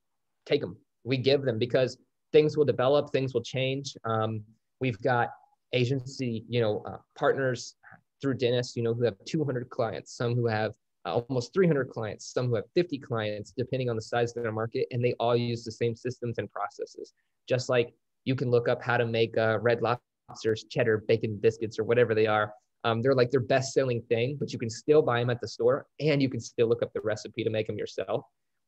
take 0.47 0.61
them. 0.61 0.77
We 1.05 1.17
give 1.17 1.43
them 1.43 1.59
because 1.59 1.99
things 2.33 2.57
will 2.57 2.65
develop, 2.65 3.11
things 3.11 3.35
will 3.35 3.43
change. 3.43 3.97
Um, 4.05 4.43
we've 4.81 5.01
got 5.01 5.31
agency, 5.73 6.45
you 6.49 6.61
know, 6.61 6.83
uh, 6.87 6.99
partners 7.17 7.77
through 8.21 8.35
Dennis, 8.35 8.75
you 8.77 8.83
know, 8.83 8.95
who 8.95 9.05
have 9.05 9.17
200 9.27 9.69
clients, 9.71 10.17
some 10.17 10.35
who 10.35 10.47
have 10.47 10.73
uh, 11.07 11.21
almost 11.29 11.53
300 11.53 11.91
clients, 11.91 12.33
some 12.33 12.49
who 12.49 12.55
have 12.55 12.65
50 12.75 12.99
clients, 12.99 13.53
depending 13.57 13.91
on 13.91 13.97
the 13.97 14.03
size 14.03 14.35
of 14.37 14.43
their 14.43 14.53
market, 14.53 14.87
and 14.91 15.05
they 15.05 15.15
all 15.21 15.37
use 15.37 15.65
the 15.65 15.73
same 15.73 15.95
systems 15.95 16.39
and 16.39 16.51
processes. 16.51 17.13
Just 17.49 17.69
like 17.69 17.93
you 18.25 18.35
can 18.35 18.51
look 18.51 18.69
up 18.69 18.83
how 18.83 18.97
to 18.97 19.07
make 19.07 19.37
uh, 19.37 19.59
red 19.61 19.81
lobsters, 19.83 20.65
cheddar, 20.71 21.05
bacon 21.07 21.37
biscuits, 21.37 21.79
or 21.79 21.85
whatever 21.85 22.15
they 22.15 22.27
are. 22.27 22.53
Um, 22.85 23.01
they're 23.01 23.15
like 23.15 23.31
their 23.31 23.41
best 23.41 23.73
selling 23.73 24.03
thing, 24.09 24.37
but 24.39 24.53
you 24.53 24.59
can 24.59 24.71
still 24.71 25.03
buy 25.03 25.21
them 25.21 25.31
at 25.31 25.41
the 25.41 25.49
store 25.49 25.87
and 26.01 26.21
you 26.21 26.29
can 26.29 26.41
still 26.41 26.69
look 26.69 26.83
up 26.83 26.93
the 26.93 27.01
recipe 27.01 27.43
to 27.43 27.51
make 27.51 27.67
them 27.67 27.77
yourself. 27.77 28.25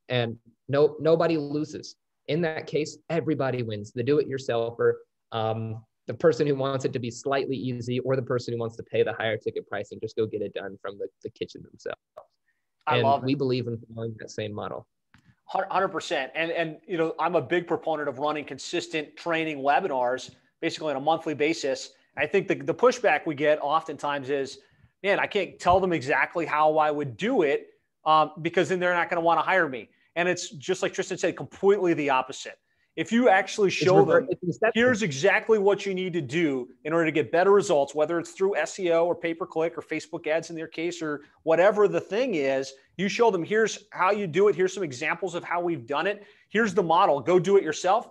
And 0.08 0.36
no, 0.68 0.96
nobody 1.00 1.36
loses. 1.36 1.96
In 2.28 2.40
that 2.42 2.66
case, 2.66 2.98
everybody 3.08 3.62
wins. 3.62 3.92
The 3.92 4.02
do-it-yourselfer, 4.02 4.94
um, 5.32 5.84
the 6.06 6.14
person 6.14 6.46
who 6.46 6.54
wants 6.54 6.84
it 6.84 6.92
to 6.92 6.98
be 6.98 7.10
slightly 7.10 7.56
easy, 7.56 8.00
or 8.00 8.16
the 8.16 8.22
person 8.22 8.54
who 8.54 8.60
wants 8.60 8.76
to 8.76 8.82
pay 8.82 9.02
the 9.02 9.12
higher 9.12 9.36
ticket 9.36 9.68
price 9.68 9.92
and 9.92 10.00
just 10.00 10.16
go 10.16 10.26
get 10.26 10.42
it 10.42 10.54
done 10.54 10.76
from 10.80 10.98
the, 10.98 11.08
the 11.22 11.30
kitchen 11.30 11.62
themselves. 11.62 12.00
I 12.86 12.96
and 12.96 13.04
love 13.04 13.24
we 13.24 13.34
believe 13.34 13.66
in 13.66 13.78
following 13.94 14.14
that 14.18 14.30
same 14.30 14.52
model. 14.52 14.86
Hundred 15.48 15.88
percent, 15.88 16.32
and 16.34 16.50
and 16.50 16.78
you 16.88 16.98
know 16.98 17.14
I'm 17.20 17.36
a 17.36 17.40
big 17.40 17.68
proponent 17.68 18.08
of 18.08 18.18
running 18.18 18.44
consistent 18.44 19.16
training 19.16 19.58
webinars, 19.58 20.30
basically 20.60 20.90
on 20.90 20.96
a 20.96 21.00
monthly 21.00 21.34
basis. 21.34 21.90
I 22.16 22.26
think 22.26 22.48
the 22.48 22.56
the 22.56 22.74
pushback 22.74 23.26
we 23.26 23.36
get 23.36 23.60
oftentimes 23.62 24.28
is, 24.28 24.58
man, 25.04 25.20
I 25.20 25.26
can't 25.26 25.56
tell 25.60 25.78
them 25.78 25.92
exactly 25.92 26.46
how 26.46 26.78
I 26.78 26.90
would 26.90 27.16
do 27.16 27.42
it 27.42 27.68
um, 28.04 28.32
because 28.42 28.68
then 28.68 28.80
they're 28.80 28.94
not 28.94 29.08
going 29.08 29.20
to 29.20 29.24
want 29.24 29.38
to 29.38 29.44
hire 29.44 29.68
me. 29.68 29.88
And 30.16 30.28
it's 30.28 30.50
just 30.50 30.82
like 30.82 30.92
Tristan 30.92 31.18
said, 31.18 31.36
completely 31.36 31.94
the 31.94 32.10
opposite. 32.10 32.58
If 32.96 33.12
you 33.12 33.28
actually 33.28 33.68
show 33.68 34.06
them, 34.06 34.26
here's 34.74 35.02
exactly 35.02 35.58
what 35.58 35.84
you 35.84 35.92
need 35.92 36.14
to 36.14 36.22
do 36.22 36.66
in 36.84 36.94
order 36.94 37.04
to 37.04 37.12
get 37.12 37.30
better 37.30 37.50
results, 37.50 37.94
whether 37.94 38.18
it's 38.18 38.30
through 38.30 38.54
SEO 38.54 39.04
or 39.04 39.14
pay 39.14 39.34
per 39.34 39.44
click 39.44 39.76
or 39.76 39.82
Facebook 39.82 40.26
ads 40.26 40.48
in 40.48 40.56
their 40.56 40.66
case 40.66 41.02
or 41.02 41.20
whatever 41.42 41.88
the 41.88 42.00
thing 42.00 42.36
is, 42.36 42.72
you 42.96 43.10
show 43.10 43.30
them 43.30 43.44
here's 43.44 43.84
how 43.90 44.12
you 44.12 44.26
do 44.26 44.48
it. 44.48 44.56
Here's 44.56 44.72
some 44.72 44.82
examples 44.82 45.34
of 45.34 45.44
how 45.44 45.60
we've 45.60 45.86
done 45.86 46.06
it. 46.06 46.24
Here's 46.48 46.72
the 46.72 46.82
model. 46.82 47.20
Go 47.20 47.38
do 47.38 47.58
it 47.58 47.62
yourself. 47.62 48.08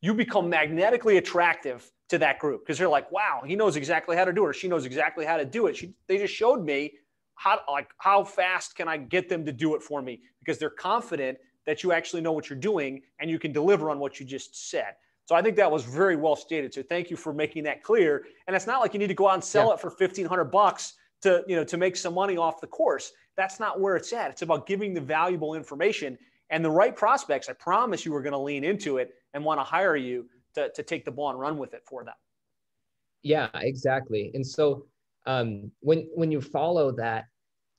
You 0.00 0.12
become 0.12 0.50
magnetically 0.50 1.18
attractive 1.18 1.88
to 2.08 2.18
that 2.18 2.40
group 2.40 2.64
because 2.64 2.78
they're 2.78 2.88
like, 2.88 3.10
wow, 3.12 3.42
he 3.46 3.54
knows 3.54 3.76
exactly 3.76 4.16
how 4.16 4.24
to 4.24 4.32
do 4.32 4.44
it 4.44 4.48
or 4.48 4.52
she 4.52 4.66
knows 4.66 4.86
exactly 4.86 5.24
how 5.24 5.36
to 5.36 5.44
do 5.44 5.68
it. 5.68 5.76
She, 5.76 5.94
they 6.08 6.18
just 6.18 6.34
showed 6.34 6.64
me 6.64 6.94
how 7.36 7.60
like 7.70 7.90
how 7.98 8.24
fast 8.24 8.74
can 8.74 8.88
I 8.88 8.96
get 8.96 9.28
them 9.28 9.46
to 9.46 9.52
do 9.52 9.74
it 9.74 9.82
for 9.82 10.02
me 10.02 10.20
because 10.40 10.58
they're 10.58 10.70
confident 10.70 11.38
that 11.66 11.82
you 11.82 11.92
actually 11.92 12.22
know 12.22 12.32
what 12.32 12.48
you're 12.48 12.58
doing 12.58 13.02
and 13.20 13.30
you 13.30 13.38
can 13.38 13.52
deliver 13.52 13.90
on 13.90 13.98
what 13.98 14.18
you 14.18 14.26
just 14.26 14.70
said. 14.70 14.94
So 15.26 15.34
I 15.34 15.42
think 15.42 15.56
that 15.56 15.70
was 15.70 15.84
very 15.84 16.16
well 16.16 16.36
stated. 16.36 16.72
So 16.72 16.82
thank 16.82 17.10
you 17.10 17.16
for 17.16 17.32
making 17.32 17.64
that 17.64 17.82
clear. 17.82 18.24
And 18.46 18.54
it's 18.54 18.66
not 18.66 18.80
like 18.80 18.94
you 18.94 19.00
need 19.00 19.08
to 19.08 19.14
go 19.14 19.28
out 19.28 19.34
and 19.34 19.44
sell 19.44 19.68
yeah. 19.68 19.74
it 19.74 19.80
for 19.80 19.90
1500 19.90 20.44
bucks 20.44 20.94
to, 21.22 21.44
you 21.48 21.56
know, 21.56 21.64
to 21.64 21.76
make 21.76 21.96
some 21.96 22.14
money 22.14 22.36
off 22.36 22.60
the 22.60 22.68
course. 22.68 23.12
That's 23.36 23.58
not 23.58 23.80
where 23.80 23.96
it's 23.96 24.12
at. 24.12 24.30
It's 24.30 24.42
about 24.42 24.66
giving 24.66 24.94
the 24.94 25.00
valuable 25.00 25.54
information 25.54 26.16
and 26.50 26.64
the 26.64 26.70
right 26.70 26.94
prospects. 26.94 27.48
I 27.48 27.54
promise 27.54 28.06
you 28.06 28.14
are 28.14 28.22
going 28.22 28.32
to 28.32 28.38
lean 28.38 28.62
into 28.62 28.98
it 28.98 29.14
and 29.34 29.44
want 29.44 29.58
to 29.58 29.64
hire 29.64 29.96
you 29.96 30.26
to, 30.54 30.70
to 30.70 30.82
take 30.84 31.04
the 31.04 31.10
ball 31.10 31.30
and 31.30 31.40
run 31.40 31.58
with 31.58 31.74
it 31.74 31.82
for 31.84 32.04
them. 32.04 32.14
Yeah, 33.22 33.48
exactly. 33.54 34.30
And 34.34 34.46
so 34.46 34.86
um, 35.26 35.70
when 35.80 36.08
when 36.14 36.30
you 36.30 36.40
follow 36.40 36.92
that 36.92 37.26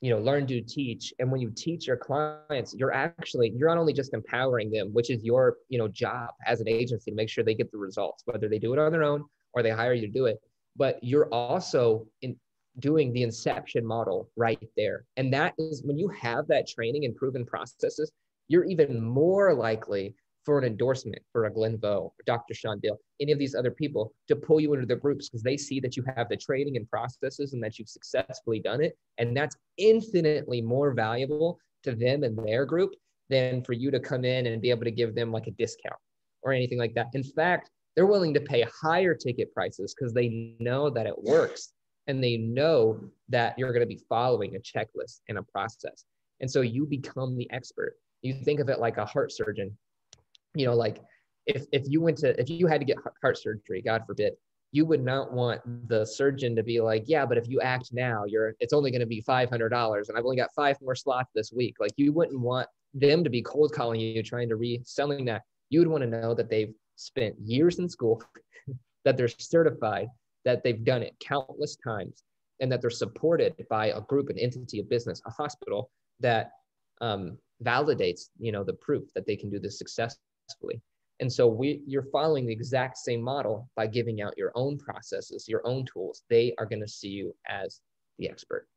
you 0.02 0.12
know 0.12 0.20
learn 0.20 0.46
do 0.46 0.62
teach 0.62 1.14
and 1.20 1.32
when 1.32 1.42
you 1.42 1.52
teach 1.56 1.88
your 1.88 1.98
clients 1.98 2.76
you're 2.78 2.94
actually 2.94 3.52
you're 3.56 3.70
not 3.70 3.80
only 3.80 3.94
just 3.94 4.14
empowering 4.14 4.70
them 4.70 4.94
which 4.94 5.10
is 5.10 5.24
your 5.24 5.58
you 5.70 5.78
know 5.80 5.88
job 5.88 6.30
as 6.46 6.62
an 6.62 6.68
agency 6.68 7.10
to 7.10 7.16
make 7.16 7.30
sure 7.30 7.44
they 7.44 7.56
get 7.56 7.72
the 7.72 7.78
results 7.78 8.22
whether 8.26 8.48
they 8.48 8.60
do 8.60 8.74
it 8.74 8.80
on 8.80 8.92
their 8.92 9.04
own 9.04 9.24
or 9.54 9.64
they 9.64 9.72
hire 9.72 9.94
you 9.94 10.06
to 10.06 10.14
do 10.14 10.26
it 10.26 10.40
but 10.76 11.00
you're 11.02 11.34
also 11.34 12.06
in 12.22 12.36
doing 12.80 13.12
the 13.12 13.24
inception 13.24 13.86
model 13.86 14.30
right 14.36 14.70
there. 14.76 15.06
And 15.18 15.34
that 15.34 15.54
is 15.58 15.84
when 15.84 15.98
you 15.98 16.08
have 16.10 16.48
that 16.48 16.68
training 16.68 17.06
and 17.06 17.16
proven 17.16 17.46
processes 17.46 18.12
you're 18.50 18.66
even 18.66 19.02
more 19.02 19.54
likely 19.54 20.16
for 20.48 20.58
an 20.58 20.64
endorsement 20.64 21.22
for 21.34 21.44
a 21.44 21.52
Glenn 21.52 21.78
Vo, 21.78 22.14
Dr. 22.26 22.54
Sean 22.54 22.80
Dale, 22.80 22.98
any 23.20 23.34
of 23.34 23.38
these 23.38 23.54
other 23.54 23.70
people 23.70 24.14
to 24.30 24.36
pull 24.38 24.62
you 24.62 24.74
into 24.74 24.86
their 24.86 24.96
groups 24.96 25.28
because 25.28 25.44
they 25.44 25.58
see 25.58 25.82
that 25.82 25.98
you 25.98 26.06
have 26.16 26.30
the 26.30 26.38
training 26.38 26.78
and 26.78 26.90
processes 26.90 27.52
and 27.52 27.62
that 27.62 27.78
you've 27.78 27.90
successfully 27.90 28.62
done 28.62 28.82
it. 28.82 28.98
And 29.18 29.36
that's 29.36 29.58
infinitely 29.78 30.62
more 30.62 30.94
valuable 30.94 31.60
to 31.84 31.92
them 31.94 32.24
and 32.24 32.40
their 32.48 32.66
group 32.66 32.92
than 33.28 33.62
for 33.62 33.74
you 33.74 33.92
to 33.92 34.00
come 34.00 34.24
in 34.24 34.46
and 34.46 34.62
be 34.62 34.70
able 34.70 34.86
to 34.86 34.92
give 34.92 35.16
them 35.16 35.34
like 35.34 35.48
a 35.48 35.52
discount 35.52 36.00
or 36.44 36.54
anything 36.54 36.78
like 36.78 36.96
that. 36.96 37.08
In 37.14 37.24
fact, 37.24 37.70
they're 37.98 38.06
willing 38.06 38.34
to 38.34 38.40
pay 38.40 38.66
higher 38.82 39.14
ticket 39.14 39.54
prices 39.54 39.94
because 39.94 40.14
they 40.14 40.56
know 40.62 40.90
that 40.90 41.08
it 41.08 41.24
works 41.24 41.74
and 42.08 42.24
they 42.24 42.38
know 42.38 43.02
that 43.28 43.60
you're 43.60 43.74
going 43.74 43.82
to 43.82 43.86
be 43.86 44.02
following 44.08 44.56
a 44.56 44.60
checklist 44.60 45.20
and 45.28 45.40
a 45.40 45.44
process. 45.44 46.06
And 46.40 46.50
so 46.50 46.62
you 46.62 46.86
become 46.86 47.36
the 47.36 47.52
expert. 47.52 47.98
You 48.22 48.34
think 48.34 48.62
of 48.62 48.70
it 48.70 48.80
like 48.80 48.96
a 48.96 49.06
heart 49.06 49.34
surgeon 49.34 49.78
you 50.58 50.66
know, 50.66 50.76
like 50.76 51.00
if 51.46 51.66
if 51.72 51.84
you 51.88 52.02
went 52.02 52.18
to 52.20 52.40
if 52.40 52.50
you 52.50 52.68
had 52.68 52.82
to 52.82 52.86
get 52.86 52.98
heart 53.22 53.38
surgery, 53.38 53.82
God 53.82 54.04
forbid, 54.06 54.34
you 54.72 54.86
would 54.86 55.04
not 55.04 55.32
want 55.32 55.62
the 55.88 56.06
surgeon 56.06 56.56
to 56.56 56.64
be 56.64 56.82
like, 56.82 57.04
yeah, 57.06 57.26
but 57.26 57.38
if 57.38 57.48
you 57.48 57.62
act 57.62 57.90
now, 57.94 58.26
you're 58.26 58.56
it's 58.60 58.74
only 58.74 58.92
going 58.92 59.02
to 59.02 59.08
be 59.08 59.22
five 59.22 59.50
hundred 59.50 59.70
dollars, 59.70 60.10
and 60.10 60.18
I've 60.18 60.26
only 60.26 60.38
got 60.38 60.50
five 60.56 60.78
more 60.82 60.96
slots 60.96 61.32
this 61.34 61.54
week. 61.54 61.76
Like 61.80 61.92
you 61.98 62.12
wouldn't 62.12 62.40
want 62.40 62.68
them 62.94 63.24
to 63.24 63.30
be 63.30 63.42
cold 63.42 63.72
calling 63.74 64.00
you, 64.00 64.24
trying 64.24 64.50
to 64.50 64.56
reselling 64.56 65.26
that, 65.26 65.44
you 65.70 65.80
would 65.80 65.88
want 65.88 66.04
to 66.04 66.10
know 66.10 66.34
that 66.34 66.50
they've 66.50 66.74
spent 66.96 67.36
years 67.40 67.80
in 67.80 67.88
school, 67.88 68.22
that 69.06 69.18
they're 69.18 69.28
certified, 69.28 70.08
that 70.46 70.64
they've 70.64 70.84
done 70.84 71.04
it 71.04 71.16
countless 71.20 71.78
times, 71.78 72.24
and 72.60 72.72
that 72.72 72.82
they're 72.82 72.90
supported 72.90 73.54
by 73.70 73.88
a 73.88 74.02
group, 74.02 74.30
an 74.30 74.38
entity, 74.38 74.80
a 74.80 74.84
business, 74.84 75.22
a 75.26 75.32
hospital 75.32 75.92
that 76.20 76.52
um, 77.02 77.38
validates, 77.64 78.30
you 78.40 78.52
know, 78.52 78.64
the 78.64 78.74
proof 78.74 79.04
that 79.14 79.26
they 79.26 79.36
can 79.36 79.50
do 79.50 79.60
this 79.60 79.78
successfully. 79.78 80.22
And 81.20 81.32
so 81.32 81.48
we, 81.48 81.82
you're 81.88 82.08
following 82.12 82.46
the 82.46 82.54
exact 82.54 82.98
same 82.98 83.22
model 83.22 83.70
by 83.76 83.88
giving 83.88 84.22
out 84.22 84.38
your 84.38 84.52
own 84.56 84.78
processes, 84.78 85.48
your 85.48 85.66
own 85.66 85.86
tools. 85.92 86.24
They 86.30 86.54
are 86.60 86.66
going 86.66 86.82
to 86.82 86.88
see 86.88 87.10
you 87.10 87.36
as 87.48 87.82
the 88.20 88.30
expert. 88.30 88.68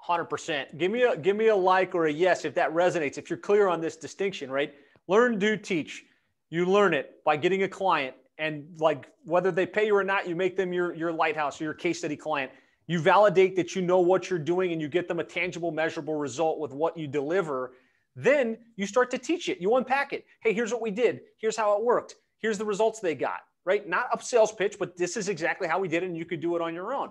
Hundred 0.00 0.26
percent. 0.26 0.78
Give 0.78 0.90
me 0.90 1.02
a 1.02 1.16
give 1.16 1.36
me 1.36 1.48
a 1.48 1.56
like 1.56 1.94
or 1.94 2.06
a 2.06 2.12
yes 2.12 2.44
if 2.44 2.54
that 2.54 2.72
resonates. 2.72 3.18
If 3.18 3.28
you're 3.28 3.38
clear 3.38 3.66
on 3.68 3.80
this 3.80 3.96
distinction, 3.96 4.50
right? 4.50 4.72
Learn, 5.08 5.38
do, 5.38 5.56
teach. 5.56 6.04
You 6.50 6.64
learn 6.64 6.94
it 6.94 7.22
by 7.24 7.36
getting 7.36 7.64
a 7.64 7.68
client, 7.68 8.14
and 8.38 8.64
like 8.78 9.10
whether 9.24 9.50
they 9.50 9.66
pay 9.66 9.86
you 9.86 9.96
or 9.96 10.04
not, 10.04 10.28
you 10.28 10.36
make 10.36 10.56
them 10.56 10.72
your 10.72 10.94
your 10.94 11.12
lighthouse 11.12 11.60
or 11.60 11.64
your 11.64 11.74
case 11.74 11.98
study 11.98 12.16
client. 12.16 12.52
You 12.86 13.00
validate 13.00 13.56
that 13.56 13.74
you 13.74 13.82
know 13.82 13.98
what 13.98 14.30
you're 14.30 14.38
doing, 14.38 14.72
and 14.72 14.80
you 14.80 14.88
get 14.88 15.08
them 15.08 15.18
a 15.18 15.24
tangible, 15.24 15.72
measurable 15.72 16.14
result 16.14 16.58
with 16.60 16.72
what 16.72 16.96
you 16.96 17.08
deliver. 17.08 17.72
Then 18.20 18.58
you 18.74 18.84
start 18.84 19.12
to 19.12 19.18
teach 19.18 19.48
it. 19.48 19.60
You 19.60 19.76
unpack 19.76 20.12
it. 20.12 20.24
Hey, 20.40 20.52
here's 20.52 20.72
what 20.72 20.82
we 20.82 20.90
did. 20.90 21.20
Here's 21.38 21.56
how 21.56 21.78
it 21.78 21.84
worked. 21.84 22.16
Here's 22.40 22.58
the 22.58 22.64
results 22.64 22.98
they 22.98 23.14
got. 23.14 23.42
Right? 23.64 23.88
Not 23.88 24.08
a 24.12 24.20
sales 24.20 24.50
pitch, 24.50 24.76
but 24.76 24.96
this 24.96 25.16
is 25.16 25.28
exactly 25.28 25.68
how 25.68 25.78
we 25.78 25.86
did 25.86 26.02
it, 26.02 26.06
and 26.06 26.16
you 26.16 26.24
could 26.24 26.40
do 26.40 26.56
it 26.56 26.62
on 26.62 26.74
your 26.74 26.92
own. 26.92 27.10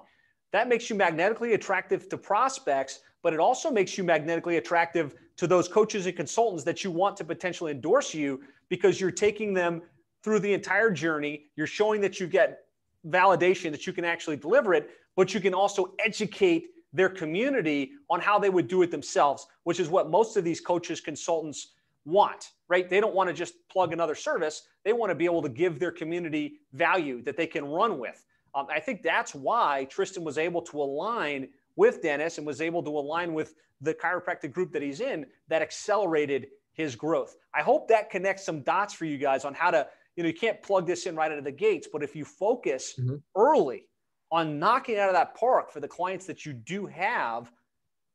That 0.51 0.68
makes 0.68 0.89
you 0.89 0.97
magnetically 0.97 1.53
attractive 1.53 2.10
to 2.10 2.18
prospects, 2.18 2.99
but 3.24 3.34
it 3.34 3.39
also 3.39 3.72
makes 3.72 3.97
you 3.97 4.03
magnetically 4.03 4.58
attractive 4.58 5.16
to 5.38 5.47
those 5.47 5.70
coaches 5.70 6.08
and 6.08 6.16
consultants 6.16 6.66
that 6.66 6.84
you 6.84 6.91
want 6.91 7.16
to 7.18 7.24
potentially 7.24 7.72
endorse 7.72 8.14
you 8.14 8.41
because 8.68 8.99
you're 8.99 9.12
taking 9.12 9.53
them 9.53 9.82
through 10.24 10.39
the 10.39 10.53
entire 10.53 10.91
journey. 10.91 11.45
You're 11.55 11.68
showing 11.68 12.01
that 12.01 12.20
you 12.20 12.28
get 12.28 12.66
validation 13.08 13.72
that 13.72 13.88
you 13.88 13.93
can 13.93 14.03
actually 14.03 14.36
deliver 14.36 14.74
it, 14.74 14.89
but 15.16 15.34
you 15.34 15.39
can 15.39 15.53
also 15.53 15.93
educate 16.03 16.70
their 16.93 17.09
community 17.09 17.91
on 18.09 18.19
how 18.19 18.39
they 18.39 18.49
would 18.49 18.67
do 18.67 18.81
it 18.81 18.91
themselves, 18.91 19.47
which 19.63 19.79
is 19.79 19.89
what 19.89 20.09
most 20.09 20.38
of 20.38 20.43
these 20.43 20.61
coaches, 20.61 21.01
consultants 21.01 21.73
want, 22.05 22.51
right? 22.69 22.89
They 22.89 22.99
don't 22.99 23.13
want 23.13 23.27
to 23.29 23.33
just 23.33 23.55
plug 23.69 23.93
another 23.93 24.15
service. 24.15 24.63
They 24.83 24.93
want 24.93 25.11
to 25.11 25.15
be 25.15 25.25
able 25.25 25.41
to 25.41 25.49
give 25.49 25.79
their 25.79 25.91
community 25.91 26.59
value 26.73 27.21
that 27.23 27.38
they 27.38 27.47
can 27.47 27.65
run 27.65 27.99
with. 27.99 28.25
Um, 28.55 28.67
I 28.71 28.79
think 28.79 29.03
that's 29.03 29.35
why 29.35 29.88
Tristan 29.89 30.23
was 30.23 30.38
able 30.38 30.61
to 30.63 30.81
align 30.81 31.49
with 31.75 32.01
Dennis 32.01 32.38
and 32.38 32.47
was 32.47 32.61
able 32.61 32.81
to 32.83 32.89
align 32.89 33.33
with 33.33 33.53
the 33.81 33.93
chiropractic 33.93 34.51
group 34.51 34.71
that 34.71 34.81
he's 34.81 35.01
in 35.01 35.25
that 35.49 35.61
accelerated 35.61 36.47
his 36.73 36.95
growth. 36.95 37.35
I 37.53 37.61
hope 37.61 37.88
that 37.89 38.09
connects 38.09 38.45
some 38.45 38.61
dots 38.61 38.93
for 38.93 39.05
you 39.05 39.17
guys 39.17 39.45
on 39.45 39.53
how 39.53 39.71
to, 39.71 39.88
you 40.15 40.23
know, 40.23 40.27
you 40.27 40.35
can't 40.35 40.61
plug 40.63 40.88
this 40.88 41.05
in 41.05 41.15
right 41.15 41.31
out 41.31 41.38
of 41.38 41.43
the 41.43 41.51
gates, 41.51 41.88
but 41.91 42.01
if 42.01 42.15
you 42.15 42.25
focus 42.25 42.95
mm-hmm. 42.99 43.15
early 43.35 43.83
on 44.32 44.59
knocking 44.59 44.97
out 44.97 45.09
of 45.09 45.15
that 45.15 45.36
park 45.36 45.71
for 45.71 45.80
the 45.80 45.88
clients 45.88 46.25
that 46.25 46.45
you 46.45 46.53
do 46.53 46.86
have, 46.86 47.51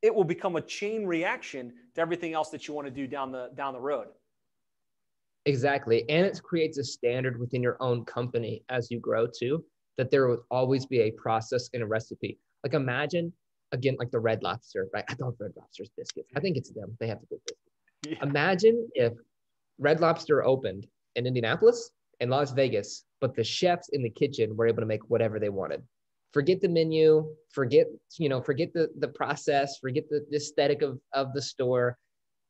it 0.03 0.15
will 0.15 0.25
become 0.25 0.57
a 0.57 0.61
chain 0.61 1.07
reaction 1.07 1.73
to 1.95 2.01
everything 2.01 2.35
else 2.35 2.51
that 2.51 2.67
you 2.67 2.75
want 2.75 2.87
to 2.87 2.91
do 2.91 3.07
down 3.07 3.33
the 3.33 3.51
down 3.55 3.73
the 3.73 3.81
road. 3.81 4.09
Exactly. 5.47 6.09
And 6.09 6.27
it 6.27 6.41
creates 6.43 6.79
a 6.79 6.85
standard 6.85 7.39
within 7.39 7.63
your 7.63 7.77
own 7.81 8.05
company 8.05 8.63
as 8.69 8.91
you 8.91 9.01
grow 9.01 9.27
too 9.27 9.65
that 9.99 10.11
there 10.11 10.29
would 10.29 10.41
always 10.51 10.87
be 10.87 11.01
a 11.01 11.11
process 11.13 11.69
and 11.75 11.83
a 11.83 11.87
recipe. 11.87 12.39
Like 12.63 12.75
imagine 12.75 13.33
again, 13.73 13.97
like 13.99 14.11
the 14.11 14.21
Red 14.21 14.43
Lobster, 14.43 14.89
right? 14.93 15.05
I 15.09 15.15
love 15.19 15.35
Red 15.39 15.53
Lobster's 15.57 15.91
biscuits. 15.97 16.31
I 16.37 16.41
think 16.41 16.57
it's 16.57 16.71
them. 16.71 16.97
They 17.01 17.09
have 17.09 17.21
the 17.21 17.27
good 17.27 17.41
biscuits. 17.47 18.21
Yeah. 18.21 18.29
Imagine 18.29 18.89
if 18.95 19.13
Red 19.79 20.01
Lobster 20.01 20.45
opened 20.45 20.87
in 21.17 21.27
Indianapolis 21.27 21.91
and 22.21 22.31
Las 22.31 22.53
Vegas, 22.53 23.05
but 23.21 23.35
the 23.35 23.45
chefs 23.45 23.89
in 23.91 24.03
the 24.03 24.11
kitchen 24.11 24.57
were 24.57 24.67
able 24.67 24.81
to 24.81 24.87
make 24.87 25.09
whatever 25.09 25.39
they 25.39 25.49
wanted. 25.49 25.83
Forget 26.33 26.61
the 26.61 26.69
menu, 26.69 27.35
forget, 27.51 27.87
you 28.19 28.29
know, 28.29 28.41
forget 28.41 28.73
the, 28.73 28.89
the 28.99 29.09
process, 29.09 29.79
forget 29.79 30.05
the, 30.09 30.25
the 30.31 30.37
aesthetic 30.37 30.83
of, 30.83 30.99
of 31.13 31.33
the 31.35 31.43
store. 31.43 31.99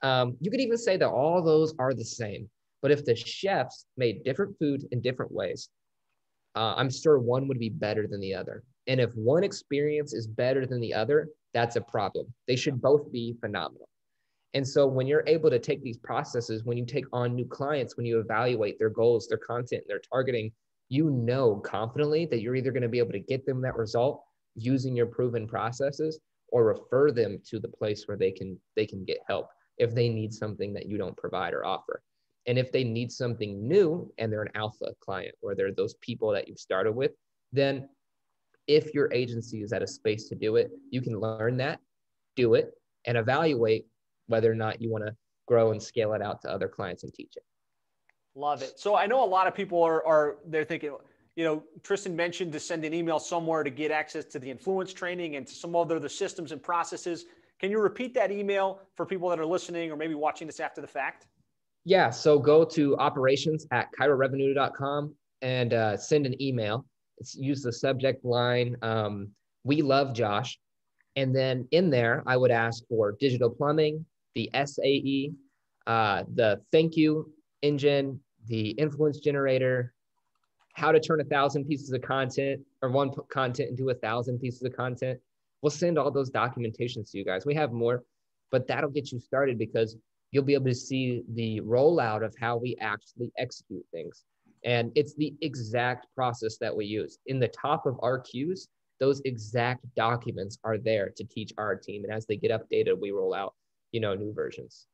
Um, 0.02 0.36
you 0.40 0.50
could 0.50 0.60
even 0.60 0.78
say 0.78 0.96
that 0.96 1.08
all 1.08 1.42
those 1.42 1.74
are 1.78 1.94
the 1.94 2.04
same. 2.04 2.48
But 2.80 2.90
if 2.90 3.04
the 3.04 3.14
chefs 3.14 3.86
made 3.96 4.24
different 4.24 4.56
food 4.58 4.86
in 4.90 5.00
different 5.00 5.32
ways, 5.32 5.68
uh, 6.54 6.74
I'm 6.76 6.90
sure 6.90 7.18
one 7.18 7.48
would 7.48 7.58
be 7.58 7.70
better 7.70 8.06
than 8.06 8.20
the 8.20 8.34
other. 8.34 8.62
And 8.86 9.00
if 9.00 9.12
one 9.14 9.44
experience 9.44 10.12
is 10.12 10.26
better 10.26 10.66
than 10.66 10.80
the 10.80 10.94
other, 10.94 11.28
that's 11.54 11.76
a 11.76 11.80
problem. 11.80 12.26
They 12.48 12.56
should 12.56 12.80
both 12.80 13.10
be 13.12 13.36
phenomenal. 13.40 13.88
And 14.54 14.66
so 14.66 14.86
when 14.86 15.06
you're 15.06 15.24
able 15.26 15.50
to 15.50 15.58
take 15.58 15.82
these 15.82 15.96
processes, 15.96 16.64
when 16.64 16.76
you 16.76 16.84
take 16.84 17.06
on 17.12 17.34
new 17.34 17.46
clients, 17.46 17.96
when 17.96 18.04
you 18.04 18.18
evaluate 18.20 18.78
their 18.78 18.90
goals, 18.90 19.28
their 19.28 19.38
content, 19.38 19.84
their 19.88 20.00
targeting, 20.00 20.52
you 20.92 21.08
know 21.08 21.56
confidently 21.56 22.26
that 22.26 22.42
you're 22.42 22.54
either 22.54 22.70
going 22.70 22.82
to 22.82 22.88
be 22.88 22.98
able 22.98 23.12
to 23.12 23.18
get 23.18 23.46
them 23.46 23.62
that 23.62 23.76
result 23.76 24.22
using 24.56 24.94
your 24.94 25.06
proven 25.06 25.48
processes 25.48 26.20
or 26.48 26.66
refer 26.66 27.10
them 27.10 27.40
to 27.48 27.58
the 27.58 27.68
place 27.68 28.06
where 28.06 28.18
they 28.18 28.30
can 28.30 28.60
they 28.76 28.84
can 28.84 29.02
get 29.02 29.16
help 29.26 29.48
if 29.78 29.94
they 29.94 30.10
need 30.10 30.34
something 30.34 30.74
that 30.74 30.84
you 30.84 30.98
don't 30.98 31.16
provide 31.16 31.54
or 31.54 31.64
offer. 31.64 32.02
And 32.46 32.58
if 32.58 32.70
they 32.70 32.84
need 32.84 33.10
something 33.10 33.66
new 33.66 34.12
and 34.18 34.30
they're 34.30 34.42
an 34.42 34.54
alpha 34.54 34.92
client 35.00 35.34
or 35.40 35.54
they're 35.54 35.72
those 35.72 35.94
people 36.02 36.30
that 36.32 36.46
you've 36.46 36.58
started 36.58 36.92
with, 36.92 37.12
then 37.52 37.88
if 38.66 38.92
your 38.92 39.10
agency 39.14 39.62
is 39.62 39.72
at 39.72 39.82
a 39.82 39.86
space 39.86 40.28
to 40.28 40.34
do 40.34 40.56
it, 40.56 40.72
you 40.90 41.00
can 41.00 41.18
learn 41.18 41.56
that, 41.56 41.80
do 42.36 42.52
it, 42.52 42.70
and 43.06 43.16
evaluate 43.16 43.86
whether 44.26 44.52
or 44.52 44.54
not 44.54 44.82
you 44.82 44.90
want 44.90 45.06
to 45.06 45.16
grow 45.48 45.70
and 45.70 45.82
scale 45.82 46.12
it 46.12 46.20
out 46.20 46.42
to 46.42 46.50
other 46.50 46.68
clients 46.68 47.02
and 47.02 47.14
teach 47.14 47.32
it. 47.36 47.44
Love 48.34 48.62
it. 48.62 48.78
So 48.78 48.96
I 48.96 49.06
know 49.06 49.22
a 49.22 49.26
lot 49.26 49.46
of 49.46 49.54
people 49.54 49.82
are, 49.82 50.04
are 50.06 50.36
they're 50.46 50.64
thinking, 50.64 50.96
you 51.36 51.44
know, 51.44 51.62
Tristan 51.82 52.16
mentioned 52.16 52.52
to 52.52 52.60
send 52.60 52.84
an 52.84 52.94
email 52.94 53.18
somewhere 53.18 53.62
to 53.62 53.70
get 53.70 53.90
access 53.90 54.24
to 54.26 54.38
the 54.38 54.50
influence 54.50 54.92
training 54.92 55.36
and 55.36 55.46
to 55.46 55.54
some 55.54 55.76
other 55.76 55.98
the 55.98 56.08
systems 56.08 56.52
and 56.52 56.62
processes. 56.62 57.26
Can 57.60 57.70
you 57.70 57.78
repeat 57.80 58.14
that 58.14 58.30
email 58.30 58.80
for 58.96 59.06
people 59.06 59.28
that 59.28 59.38
are 59.38 59.46
listening 59.46 59.90
or 59.90 59.96
maybe 59.96 60.14
watching 60.14 60.46
this 60.46 60.60
after 60.60 60.80
the 60.80 60.86
fact? 60.86 61.26
Yeah. 61.84 62.10
So 62.10 62.38
go 62.38 62.64
to 62.64 62.96
operations 62.98 63.66
at 63.70 63.88
chirorevenue.com 63.98 65.14
and 65.42 65.74
uh, 65.74 65.96
send 65.96 66.26
an 66.26 66.40
email. 66.40 66.86
It's, 67.18 67.34
use 67.34 67.62
the 67.62 67.72
subject 67.72 68.24
line, 68.24 68.76
um, 68.82 69.28
we 69.64 69.82
love 69.82 70.14
Josh. 70.14 70.58
And 71.16 71.34
then 71.36 71.68
in 71.72 71.90
there, 71.90 72.22
I 72.26 72.36
would 72.36 72.50
ask 72.50 72.82
for 72.88 73.12
digital 73.12 73.50
plumbing, 73.50 74.04
the 74.34 74.50
SAE, 74.54 75.32
uh, 75.86 76.24
the 76.34 76.60
thank 76.72 76.96
you 76.96 77.32
engine, 77.62 78.20
the 78.46 78.70
influence 78.70 79.18
generator, 79.18 79.94
how 80.74 80.92
to 80.92 81.00
turn 81.00 81.20
a 81.20 81.24
thousand 81.24 81.66
pieces 81.66 81.92
of 81.92 82.02
content 82.02 82.60
or 82.82 82.90
one 82.90 83.10
content 83.30 83.70
into 83.70 83.90
a 83.90 83.94
thousand 83.94 84.38
pieces 84.38 84.62
of 84.62 84.74
content. 84.74 85.18
We'll 85.60 85.70
send 85.70 85.98
all 85.98 86.10
those 86.10 86.30
documentations 86.30 87.10
to 87.12 87.18
you 87.18 87.24
guys. 87.24 87.46
We 87.46 87.54
have 87.54 87.72
more, 87.72 88.02
but 88.50 88.66
that'll 88.66 88.90
get 88.90 89.12
you 89.12 89.20
started 89.20 89.58
because 89.58 89.96
you'll 90.30 90.44
be 90.44 90.54
able 90.54 90.66
to 90.66 90.74
see 90.74 91.22
the 91.34 91.60
rollout 91.60 92.24
of 92.24 92.34
how 92.40 92.56
we 92.56 92.76
actually 92.80 93.30
execute 93.38 93.84
things. 93.92 94.24
And 94.64 94.92
it's 94.94 95.14
the 95.14 95.34
exact 95.40 96.06
process 96.14 96.56
that 96.58 96.74
we 96.74 96.86
use. 96.86 97.18
In 97.26 97.38
the 97.38 97.48
top 97.48 97.86
of 97.86 97.98
our 98.02 98.18
queues, 98.18 98.68
those 98.98 99.20
exact 99.24 99.84
documents 99.94 100.58
are 100.64 100.78
there 100.78 101.12
to 101.16 101.24
teach 101.24 101.52
our 101.58 101.74
team. 101.74 102.04
And 102.04 102.12
as 102.12 102.24
they 102.26 102.36
get 102.36 102.50
updated, 102.50 103.00
we 103.00 103.10
roll 103.10 103.34
out, 103.34 103.54
you 103.90 104.00
know, 104.00 104.14
new 104.14 104.32
versions. 104.32 104.86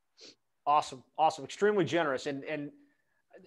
Awesome. 0.68 1.02
Awesome. 1.16 1.44
Extremely 1.44 1.86
generous. 1.86 2.26
And, 2.26 2.44
and, 2.44 2.70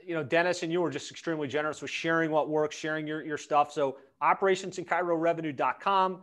you 0.04 0.16
know, 0.16 0.24
Dennis 0.24 0.64
and 0.64 0.72
you 0.72 0.82
were 0.82 0.90
just 0.90 1.12
extremely 1.12 1.48
generous 1.48 1.80
with 1.80 1.92
sharing 1.92 2.32
what 2.32 2.50
works, 2.50 2.76
sharing 2.76 3.06
your, 3.06 3.24
your 3.24 3.38
stuff. 3.38 3.72
So 3.72 3.98
operations 4.22 4.80
in 4.80 4.86
chirorevenue.com. 4.86 6.22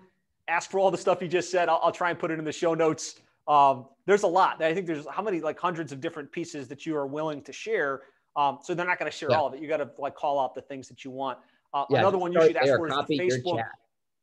Ask 0.49 0.73
for 0.73 0.81
all 0.81 0.91
the 0.91 0.99
stuff 0.99 1.23
you 1.23 1.29
just 1.29 1.53
said. 1.53 1.69
I'll, 1.69 1.81
I'll 1.85 1.93
try 1.93 2.11
and 2.11 2.19
put 2.19 2.33
it 2.33 2.41
in 2.41 2.45
the 2.45 2.51
show 2.51 2.75
notes. 2.75 3.21
Um, 3.47 3.87
there's 4.07 4.25
a 4.25 4.29
lot. 4.29 4.61
I 4.61 4.75
think 4.75 4.89
there's 4.89 5.07
how 5.09 5.23
many 5.23 5.41
like 5.41 5.61
hundreds 5.61 5.93
of 5.93 6.01
different 6.01 6.33
pieces 6.33 6.67
that 6.67 6.85
you 6.85 6.97
are 6.97 7.07
willing 7.07 7.43
to 7.43 7.53
share. 7.53 8.03
Um, 8.35 8.59
so 8.61 8.75
they're 8.75 8.85
not 8.85 8.99
going 8.99 9.11
to 9.11 9.17
share 9.17 9.31
yeah. 9.31 9.39
all 9.39 9.47
of 9.47 9.55
it. 9.55 9.61
You 9.61 9.69
got 9.69 9.77
to 9.77 9.91
like 9.99 10.17
call 10.17 10.41
out 10.41 10.57
the 10.57 10.63
things 10.63 10.89
that 10.89 11.05
you 11.05 11.13
want. 11.13 11.39
Uh, 11.73 11.85
yeah, 11.91 12.01
another 12.01 12.19
one 12.19 12.33
you 12.33 12.43
should 12.43 12.57
ask 12.57 12.75
for 12.75 12.89
is 12.89 12.95
the 13.07 13.19
Facebook, 13.19 13.63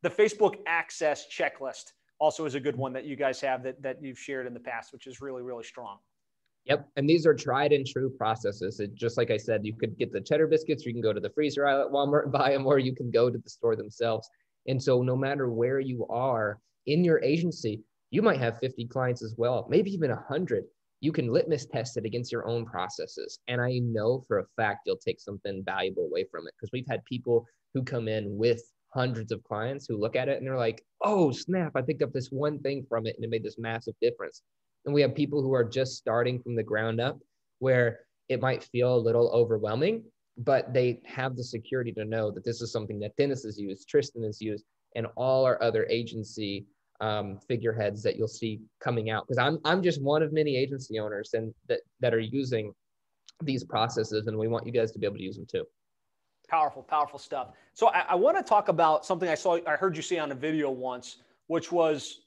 the 0.01 0.09
Facebook 0.09 0.55
access 0.67 1.25
checklist. 1.31 1.93
Also, 2.19 2.45
is 2.45 2.55
a 2.55 2.59
good 2.59 2.75
one 2.75 2.91
that 2.93 3.05
you 3.05 3.15
guys 3.15 3.39
have 3.41 3.63
that 3.63 3.81
that 3.81 4.01
you've 4.01 4.17
shared 4.19 4.45
in 4.45 4.53
the 4.53 4.59
past, 4.59 4.91
which 4.93 5.05
is 5.07 5.21
really 5.21 5.41
really 5.41 5.63
strong. 5.63 5.97
Yep, 6.65 6.89
and 6.95 7.07
these 7.07 7.27
are 7.27 7.33
tried 7.33 7.73
and 7.73 7.85
true 7.85 8.09
processes. 8.09 8.79
It, 8.79 8.95
just 8.95 9.17
like 9.17 9.29
I 9.29 9.37
said, 9.37 9.65
you 9.65 9.75
could 9.75 9.97
get 9.97 10.11
the 10.11 10.21
cheddar 10.21 10.47
biscuits, 10.47 10.85
or 10.85 10.89
you 10.89 10.95
can 10.95 11.01
go 11.01 11.13
to 11.13 11.19
the 11.19 11.29
freezer 11.29 11.67
aisle 11.67 11.81
at 11.81 11.91
Walmart 11.91 12.23
and 12.23 12.31
buy 12.31 12.51
them, 12.51 12.65
or 12.65 12.79
you 12.79 12.95
can 12.95 13.11
go 13.11 13.29
to 13.29 13.37
the 13.37 13.49
store 13.49 13.75
themselves. 13.75 14.27
And 14.67 14.81
so, 14.81 15.03
no 15.03 15.15
matter 15.15 15.49
where 15.49 15.79
you 15.79 16.07
are 16.07 16.59
in 16.87 17.03
your 17.03 17.21
agency, 17.23 17.83
you 18.09 18.21
might 18.21 18.39
have 18.39 18.59
50 18.59 18.87
clients 18.87 19.23
as 19.23 19.35
well, 19.37 19.67
maybe 19.69 19.91
even 19.91 20.09
100. 20.09 20.65
You 21.01 21.11
can 21.11 21.31
litmus 21.31 21.65
test 21.65 21.97
it 21.97 22.05
against 22.05 22.31
your 22.31 22.47
own 22.47 22.65
processes. 22.65 23.39
And 23.47 23.61
I 23.61 23.79
know 23.79 24.23
for 24.27 24.39
a 24.39 24.45
fact 24.55 24.81
you'll 24.85 24.97
take 24.97 25.19
something 25.19 25.63
valuable 25.63 26.05
away 26.05 26.25
from 26.31 26.47
it 26.47 26.53
because 26.57 26.71
we've 26.71 26.87
had 26.89 27.03
people 27.05 27.45
who 27.73 27.83
come 27.83 28.07
in 28.07 28.37
with 28.37 28.63
hundreds 28.89 29.31
of 29.31 29.43
clients 29.43 29.85
who 29.85 29.97
look 29.97 30.15
at 30.15 30.29
it 30.29 30.37
and 30.37 30.47
they're 30.47 30.57
like, 30.57 30.81
oh, 31.01 31.31
snap, 31.31 31.73
I 31.75 31.81
picked 31.81 32.01
up 32.01 32.13
this 32.13 32.29
one 32.29 32.59
thing 32.59 32.85
from 32.87 33.05
it 33.05 33.15
and 33.15 33.25
it 33.25 33.29
made 33.29 33.43
this 33.43 33.59
massive 33.59 33.93
difference. 34.01 34.41
And 34.85 34.93
we 34.93 35.01
have 35.01 35.15
people 35.15 35.41
who 35.41 35.53
are 35.53 35.63
just 35.63 35.97
starting 35.97 36.39
from 36.39 36.55
the 36.55 36.63
ground 36.63 37.01
up 37.01 37.19
where 37.59 38.01
it 38.29 38.41
might 38.41 38.63
feel 38.63 38.95
a 38.95 38.97
little 38.97 39.29
overwhelming, 39.29 40.03
but 40.37 40.73
they 40.73 40.99
have 41.05 41.35
the 41.35 41.43
security 41.43 41.91
to 41.93 42.05
know 42.05 42.31
that 42.31 42.43
this 42.43 42.61
is 42.61 42.71
something 42.71 42.99
that 42.99 43.15
Dennis 43.15 43.43
has 43.43 43.59
used, 43.59 43.87
Tristan 43.87 44.23
has 44.23 44.41
used, 44.41 44.65
and 44.95 45.07
all 45.15 45.45
our 45.45 45.61
other 45.61 45.85
agency 45.85 46.65
um, 47.01 47.39
figureheads 47.47 48.01
that 48.03 48.15
you'll 48.15 48.27
see 48.27 48.61
coming 48.79 49.09
out. 49.09 49.27
Because 49.27 49.37
I'm 49.37 49.59
I'm 49.65 49.83
just 49.83 50.01
one 50.01 50.23
of 50.23 50.31
many 50.31 50.55
agency 50.55 50.99
owners 50.99 51.31
and 51.33 51.53
that 51.67 51.81
that 51.99 52.13
are 52.13 52.19
using 52.19 52.73
these 53.43 53.63
processes, 53.63 54.27
and 54.27 54.37
we 54.37 54.47
want 54.47 54.65
you 54.65 54.71
guys 54.71 54.91
to 54.93 54.99
be 54.99 55.05
able 55.05 55.17
to 55.17 55.23
use 55.23 55.35
them 55.35 55.45
too. 55.45 55.65
Powerful, 56.49 56.83
powerful 56.83 57.19
stuff. 57.19 57.49
So 57.73 57.87
I, 57.87 58.05
I 58.09 58.15
want 58.15 58.37
to 58.37 58.43
talk 58.43 58.69
about 58.69 59.05
something 59.05 59.27
I 59.27 59.35
saw, 59.35 59.57
I 59.67 59.75
heard 59.75 59.95
you 59.95 60.03
say 60.03 60.19
on 60.19 60.31
a 60.31 60.35
video 60.35 60.69
once, 60.69 61.17
which 61.47 61.71
was 61.71 62.21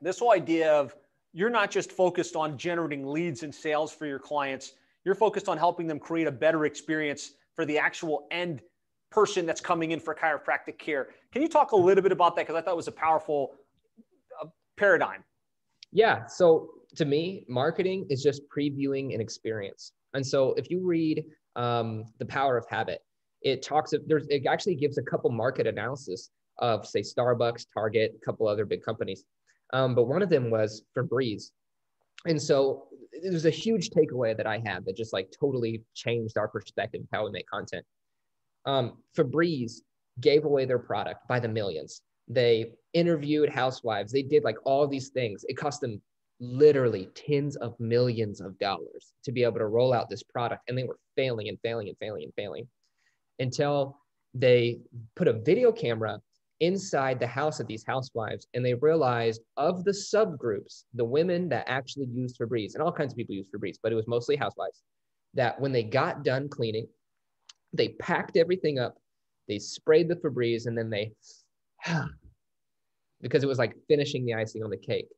this 0.00 0.18
whole 0.18 0.32
idea 0.32 0.72
of 0.72 0.96
you're 1.32 1.50
not 1.50 1.70
just 1.70 1.92
focused 1.92 2.36
on 2.36 2.58
generating 2.58 3.06
leads 3.06 3.42
and 3.42 3.54
sales 3.54 3.92
for 3.92 4.06
your 4.06 4.18
clients, 4.18 4.72
you're 5.04 5.14
focused 5.14 5.48
on 5.48 5.58
helping 5.58 5.86
them 5.86 5.98
create 5.98 6.26
a 6.26 6.32
better 6.32 6.64
experience 6.64 7.32
for 7.54 7.64
the 7.64 7.78
actual 7.78 8.26
end 8.30 8.62
person 9.10 9.44
that's 9.44 9.60
coming 9.60 9.90
in 9.90 10.00
for 10.00 10.14
chiropractic 10.14 10.78
care. 10.78 11.08
Can 11.32 11.42
you 11.42 11.48
talk 11.48 11.72
a 11.72 11.76
little 11.76 12.02
bit 12.02 12.12
about 12.12 12.36
that? 12.36 12.42
Because 12.46 12.56
I 12.56 12.62
thought 12.62 12.72
it 12.72 12.76
was 12.76 12.88
a 12.88 12.92
powerful 12.92 13.54
uh, 14.40 14.46
paradigm. 14.76 15.24
Yeah. 15.90 16.26
So 16.26 16.70
to 16.96 17.04
me, 17.04 17.44
marketing 17.48 18.06
is 18.10 18.22
just 18.22 18.42
previewing 18.54 19.14
an 19.14 19.20
experience. 19.20 19.92
And 20.14 20.26
so 20.26 20.54
if 20.54 20.70
you 20.70 20.80
read 20.86 21.24
um, 21.56 22.04
The 22.18 22.26
Power 22.26 22.56
of 22.56 22.66
Habit, 22.68 23.00
it 23.42 23.62
talks 23.62 23.92
of 23.92 24.06
there's 24.06 24.26
it 24.28 24.46
actually 24.46 24.76
gives 24.76 24.98
a 24.98 25.02
couple 25.02 25.30
market 25.30 25.66
analysis 25.66 26.30
of 26.58 26.86
say 26.86 27.00
Starbucks, 27.00 27.66
Target, 27.72 28.14
a 28.20 28.24
couple 28.24 28.46
other 28.46 28.64
big 28.64 28.82
companies. 28.82 29.24
Um, 29.72 29.94
but 29.94 30.04
one 30.04 30.22
of 30.22 30.28
them 30.28 30.50
was 30.50 30.82
Febreze. 30.96 31.50
And 32.26 32.40
so 32.40 32.88
it 33.12 33.32
was 33.32 33.46
a 33.46 33.50
huge 33.50 33.90
takeaway 33.90 34.36
that 34.36 34.46
I 34.46 34.62
had 34.64 34.84
that 34.84 34.96
just 34.96 35.12
like 35.12 35.32
totally 35.38 35.82
changed 35.94 36.36
our 36.36 36.48
perspective 36.48 37.02
of 37.02 37.08
how 37.12 37.24
we 37.24 37.30
make 37.30 37.46
content. 37.48 37.84
Um, 38.64 38.98
Febreze 39.16 39.80
gave 40.20 40.44
away 40.44 40.64
their 40.64 40.78
product 40.78 41.26
by 41.28 41.40
the 41.40 41.48
millions. 41.48 42.02
They 42.28 42.72
interviewed 42.92 43.48
housewives. 43.48 44.12
They 44.12 44.22
did 44.22 44.44
like 44.44 44.56
all 44.64 44.86
these 44.86 45.08
things. 45.08 45.44
It 45.48 45.54
cost 45.54 45.80
them 45.80 46.00
literally 46.40 47.08
tens 47.14 47.56
of 47.56 47.78
millions 47.78 48.40
of 48.40 48.58
dollars 48.58 49.12
to 49.24 49.32
be 49.32 49.42
able 49.44 49.58
to 49.58 49.66
roll 49.66 49.92
out 49.92 50.10
this 50.10 50.22
product. 50.22 50.62
And 50.68 50.76
they 50.76 50.84
were 50.84 50.98
failing 51.16 51.48
and 51.48 51.58
failing 51.62 51.88
and 51.88 51.96
failing 51.98 52.24
and 52.24 52.34
failing 52.34 52.68
until 53.38 53.98
they 54.34 54.80
put 55.14 55.28
a 55.28 55.32
video 55.32 55.72
camera 55.72 56.20
inside 56.62 57.18
the 57.18 57.26
house 57.26 57.58
of 57.58 57.66
these 57.66 57.84
housewives 57.84 58.46
and 58.54 58.64
they 58.64 58.74
realized 58.74 59.42
of 59.56 59.82
the 59.84 59.90
subgroups, 59.90 60.84
the 60.94 61.04
women 61.04 61.48
that 61.48 61.64
actually 61.66 62.06
used 62.06 62.38
Febreze, 62.38 62.74
and 62.74 62.82
all 62.82 62.92
kinds 62.92 63.12
of 63.12 63.16
people 63.16 63.34
used 63.34 63.50
Febreze, 63.52 63.78
but 63.82 63.90
it 63.90 63.96
was 63.96 64.06
mostly 64.06 64.36
housewives, 64.36 64.80
that 65.34 65.60
when 65.60 65.72
they 65.72 65.82
got 65.82 66.22
done 66.22 66.48
cleaning, 66.48 66.86
they 67.72 67.88
packed 68.00 68.36
everything 68.36 68.78
up, 68.78 68.96
they 69.48 69.58
sprayed 69.58 70.08
the 70.08 70.14
Febreze, 70.14 70.66
and 70.66 70.78
then 70.78 70.88
they, 70.88 71.12
because 73.20 73.42
it 73.42 73.48
was 73.48 73.58
like 73.58 73.74
finishing 73.88 74.24
the 74.24 74.34
icing 74.34 74.62
on 74.62 74.70
the 74.70 74.76
cake. 74.76 75.08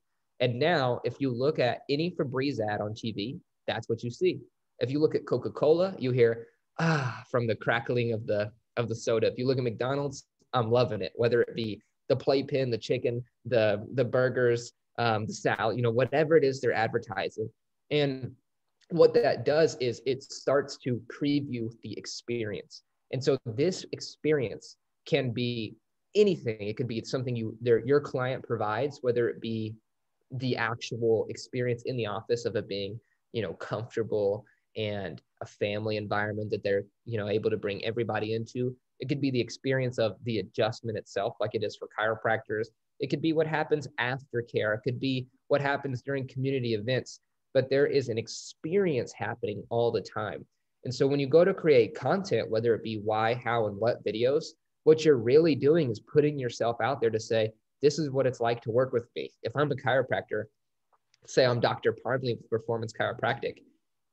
And 0.41 0.59
now, 0.59 1.01
if 1.05 1.21
you 1.21 1.31
look 1.31 1.59
at 1.59 1.83
any 1.91 2.11
Febreze 2.11 2.59
ad 2.59 2.81
on 2.81 2.95
TV, 2.95 3.39
that's 3.67 3.89
what 3.89 4.03
you 4.03 4.11
see. 4.11 4.41
If 4.79 4.91
you 4.91 4.99
look 4.99 5.15
at 5.15 5.27
Coca 5.27 5.51
Cola, 5.51 5.95
you 5.99 6.11
hear 6.11 6.47
ah 6.81 7.23
from 7.31 7.47
the 7.47 7.55
crackling 7.55 8.13
of 8.13 8.27
the 8.27 8.51
of 8.77 8.89
the 8.89 8.95
soda. 8.95 9.29
If 9.29 9.39
you 9.39 9.47
look 9.47 9.59
at 9.59 9.65
McDonald's, 9.65 10.25
I'm 10.55 10.71
loving 10.71 11.03
it. 11.03 11.13
Whether 11.17 11.43
it 11.43 11.55
be 11.55 11.83
the 12.09 12.17
playpen, 12.17 12.71
the 12.71 12.79
chicken, 12.79 13.23
the 13.45 13.87
the 13.95 14.05
burgers, 14.05 14.73
um, 14.99 15.27
the 15.27 15.35
salad, 15.35 15.77
you 15.77 15.83
know, 15.83 15.91
whatever 15.91 16.37
it 16.37 16.45
is 16.45 16.61
they're 16.61 16.73
advertising. 16.73 17.51
And 17.91 18.33
what 18.91 19.15
that 19.15 19.45
does 19.45 19.77
is 19.81 20.03
it 20.07 20.23
starts 20.23 20.77
to 20.79 21.01
preview 21.09 21.73
the 21.83 21.97
experience. 21.99 22.83
And 23.13 23.23
so 23.23 23.39
this 23.45 23.85
experience 23.93 24.77
can 25.07 25.31
be 25.31 25.77
anything. 26.15 26.57
It 26.61 26.77
could 26.77 26.89
be 26.89 27.03
something 27.05 27.35
you 27.35 27.57
your 27.63 28.01
client 28.01 28.45
provides, 28.45 28.99
whether 29.03 29.29
it 29.29 29.41
be 29.41 29.75
the 30.31 30.57
actual 30.57 31.27
experience 31.29 31.83
in 31.87 31.97
the 31.97 32.07
office 32.07 32.45
of 32.45 32.57
it 32.57 32.69
being, 32.69 32.99
you 33.33 33.43
know, 33.43 33.55
comfortable 33.55 34.45
and 34.77 35.21
a 35.43 35.47
family 35.47 35.97
environment 35.97 36.51
that 36.51 36.63
they're 36.63 36.85
you 37.05 37.19
know 37.19 37.29
able 37.29 37.51
to 37.51 37.57
bring 37.57 37.85
everybody 37.85 38.35
into. 38.35 38.77
It 39.01 39.09
could 39.09 39.21
be 39.21 39.31
the 39.31 39.41
experience 39.41 39.99
of 39.99 40.17
the 40.25 40.39
adjustment 40.39 40.97
itself 40.97 41.37
like 41.41 41.55
it 41.55 41.65
is 41.65 41.77
for 41.77 41.89
chiropractors. 41.99 42.69
It 43.01 43.11
could 43.11 43.23
be 43.23 43.33
what 43.33 43.47
happens 43.47 43.89
after 43.99 44.43
care 44.43 44.75
it 44.75 44.81
could 44.85 45.01
be 45.01 45.27
what 45.49 45.61
happens 45.61 46.03
during 46.03 46.29
community 46.29 46.75
events. 46.75 47.21
But 47.53 47.71
there 47.71 47.87
is 47.87 48.09
an 48.09 48.19
experience 48.19 49.13
happening 49.13 49.63
all 49.71 49.93
the 49.93 50.01
time. 50.01 50.45
And 50.85 50.95
so 50.95 51.07
when 51.07 51.21
you 51.21 51.27
go 51.27 51.45
to 51.45 51.55
create 51.55 51.95
content 51.95 52.51
whether 52.51 52.75
it 52.75 52.83
be 52.83 53.01
why 53.03 53.35
how 53.35 53.67
and 53.67 53.77
what 53.77 54.05
videos 54.05 54.45
what 54.85 55.05
you're 55.05 55.17
really 55.17 55.55
doing 55.55 55.91
is 55.91 56.01
putting 56.01 56.39
yourself 56.39 56.77
out 56.83 57.01
there 57.01 57.11
to 57.11 57.21
say 57.21 57.51
this 57.83 57.99
is 57.99 58.11
what 58.11 58.27
it's 58.27 58.41
like 58.41 58.61
to 58.63 58.71
work 58.71 58.93
with 58.93 59.09
me. 59.17 59.31
If 59.43 59.57
i'm 59.57 59.71
a 59.71 59.75
chiropractor 59.75 60.45
say 61.27 61.45
i'm 61.47 61.61
dr 61.61 61.97
parmley 62.03 62.35
with 62.35 62.51
performance 62.51 62.93
chiropractic 62.93 63.63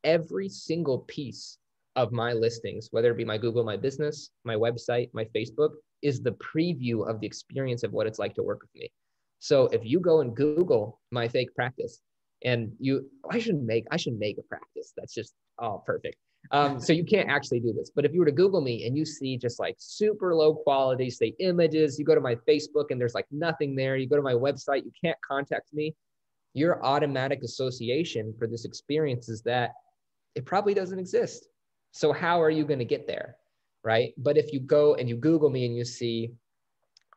every 0.04 0.50
single 0.50 1.00
piece 1.00 1.58
of 1.96 2.12
my 2.12 2.34
listings, 2.34 2.88
whether 2.92 3.12
it 3.12 3.18
be 3.18 3.26
my 3.26 3.38
Google 3.38 3.64
My 3.64 3.78
Business, 3.78 4.30
my 4.44 4.56
website, 4.56 5.10
my 5.14 5.26
Facebook, 5.36 5.72
is 6.02 6.22
the 6.22 6.32
preview 6.32 7.08
of 7.08 7.20
the 7.20 7.28
experience 7.28 7.84
of 7.84 7.92
what 7.92 8.08
it's 8.08 8.20
like 8.20 8.34
to 8.36 8.44
work 8.44 8.62
with 8.62 8.72
me. 8.76 8.92
So 9.40 9.66
if 9.68 9.82
you 9.84 10.00
go 10.00 10.22
and 10.22 10.36
Google 10.36 11.00
my 11.12 11.28
fake 11.28 11.54
practice, 11.56 12.02
and 12.44 12.72
you, 12.80 13.10
I 13.30 13.40
shouldn't 13.40 13.66
make, 13.66 13.86
I 13.92 13.98
should 13.98 14.18
make 14.18 14.38
a 14.38 14.44
practice. 14.44 14.94
That's 14.98 15.14
just 15.14 15.34
oh 15.60 15.84
perfect. 15.86 16.18
Um, 16.50 16.80
so 16.80 16.92
you 16.92 17.06
can't 17.06 17.30
actually 17.30 17.60
do 17.60 17.72
this, 17.72 17.92
but 17.96 18.04
if 18.04 18.14
you 18.14 18.20
were 18.20 18.26
to 18.26 18.32
Google 18.32 18.62
me 18.62 18.88
and 18.88 18.98
you 18.98 19.06
see 19.06 19.38
just 19.38 19.60
like 19.60 19.76
super 19.78 20.34
low 20.34 20.56
quality, 20.56 21.10
say 21.12 21.36
images, 21.40 22.00
you 22.00 22.06
go 22.06 22.16
to 22.16 22.22
my 22.22 22.36
Facebook 22.48 22.86
and 22.90 23.00
there's 23.00 23.14
like 23.14 23.28
nothing 23.30 23.76
there. 23.76 23.96
You 23.96 24.08
go 24.08 24.16
to 24.16 24.24
my 24.24 24.34
website, 24.34 24.84
you 24.84 24.92
can't 25.00 25.18
contact 25.22 25.72
me. 25.72 25.94
Your 26.56 26.84
automatic 26.84 27.44
association 27.44 28.34
for 28.40 28.48
this 28.48 28.66
experience 28.66 29.30
is 29.30 29.44
that 29.44 29.74
it 30.36 30.46
probably 30.46 30.74
doesn't 30.74 31.00
exist. 31.00 31.48
So 31.92 32.14
how 32.14 32.42
are 32.42 32.50
you 32.50 32.66
going 32.66 32.80
to 32.80 32.86
get 32.86 33.08
there? 33.08 33.36
Right. 33.84 34.14
But 34.18 34.38
if 34.38 34.54
you 34.54 34.60
go 34.60 34.96
and 34.96 35.10
you 35.10 35.16
Google 35.16 35.50
me 35.50 35.66
and 35.66 35.76
you 35.76 35.84
see 35.84 36.32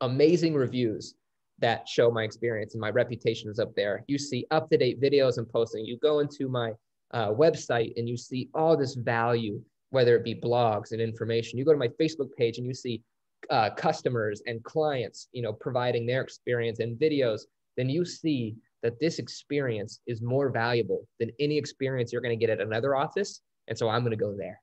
amazing 0.01 0.55
reviews 0.55 1.15
that 1.59 1.89
show 1.89 2.11
my 2.11 2.25
experience 2.25 2.75
and 2.75 2.81
my 2.81 2.91
reputation 2.91 3.51
is 3.51 3.59
up 3.59 3.75
there, 3.77 4.05
you 4.09 4.19
see 4.19 4.47
up 4.51 4.71
to 4.71 4.79
date 4.79 5.01
videos 5.01 5.39
and 5.39 5.49
posting, 5.49 5.85
you 5.85 5.99
go 5.99 6.21
into 6.21 6.49
my 6.49 6.73
uh, 7.13 7.29
website 7.29 7.93
and 7.97 8.09
you 8.09 8.17
see 8.17 8.49
all 8.55 8.77
this 8.77 8.95
value, 8.95 9.61
whether 9.91 10.17
it 10.17 10.25
be 10.25 10.35
blogs 10.35 10.93
and 10.93 11.01
information. 11.01 11.59
You 11.59 11.65
go 11.65 11.73
to 11.73 11.79
my 11.79 11.89
Facebook 12.01 12.35
page 12.37 12.59
and 12.59 12.67
you 12.67 12.75
see 12.75 13.03
uh, 13.51 13.71
customers 13.71 14.43
and 14.47 14.65
clients, 14.65 15.29
you 15.33 15.43
know, 15.43 15.53
providing 15.53 16.07
their 16.07 16.23
experience 16.23 16.81
and 16.81 16.99
videos. 16.99 17.43
Then 17.77 17.89
you 17.89 18.05
see 18.05 18.57
that 18.85 19.01
this 19.01 19.19
experience 19.19 20.01
is 20.07 20.21
more 20.21 20.51
valuable 20.51 21.09
than 21.19 21.31
any 21.41 21.57
experience 21.57 22.13
you're 22.13 22.21
going 22.21 22.39
to 22.39 22.47
get 22.47 22.53
at 22.53 22.65
another 22.65 22.95
office. 22.95 23.41
And 23.67 23.77
so 23.77 23.89
I'm 23.89 24.03
going 24.03 24.17
to 24.17 24.25
go 24.25 24.37
there. 24.37 24.61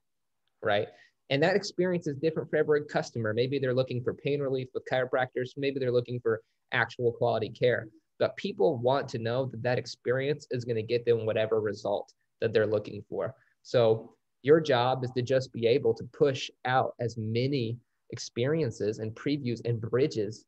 Right. 0.62 0.86
And 1.28 1.42
that 1.42 1.56
experience 1.56 2.06
is 2.06 2.16
different 2.18 2.48
for 2.48 2.56
every 2.56 2.84
customer. 2.84 3.34
Maybe 3.34 3.58
they're 3.58 3.74
looking 3.74 4.00
for 4.00 4.14
pain 4.14 4.40
relief 4.40 4.68
with 4.72 4.84
chiropractors. 4.90 5.50
Maybe 5.56 5.80
they're 5.80 5.90
looking 5.90 6.20
for 6.20 6.40
actual 6.70 7.10
quality 7.10 7.48
care. 7.48 7.88
But 8.20 8.36
people 8.36 8.78
want 8.78 9.08
to 9.08 9.18
know 9.18 9.46
that 9.46 9.62
that 9.64 9.78
experience 9.78 10.46
is 10.52 10.64
going 10.64 10.76
to 10.76 10.82
get 10.84 11.04
them 11.04 11.26
whatever 11.26 11.60
result 11.60 12.12
that 12.40 12.52
they're 12.52 12.66
looking 12.66 13.02
for. 13.08 13.34
So 13.64 14.14
your 14.42 14.60
job 14.60 15.02
is 15.02 15.10
to 15.16 15.22
just 15.22 15.52
be 15.52 15.66
able 15.66 15.94
to 15.94 16.04
push 16.12 16.48
out 16.64 16.94
as 17.00 17.16
many 17.18 17.76
experiences 18.10 19.00
and 19.00 19.12
previews 19.16 19.60
and 19.64 19.80
bridges 19.80 20.44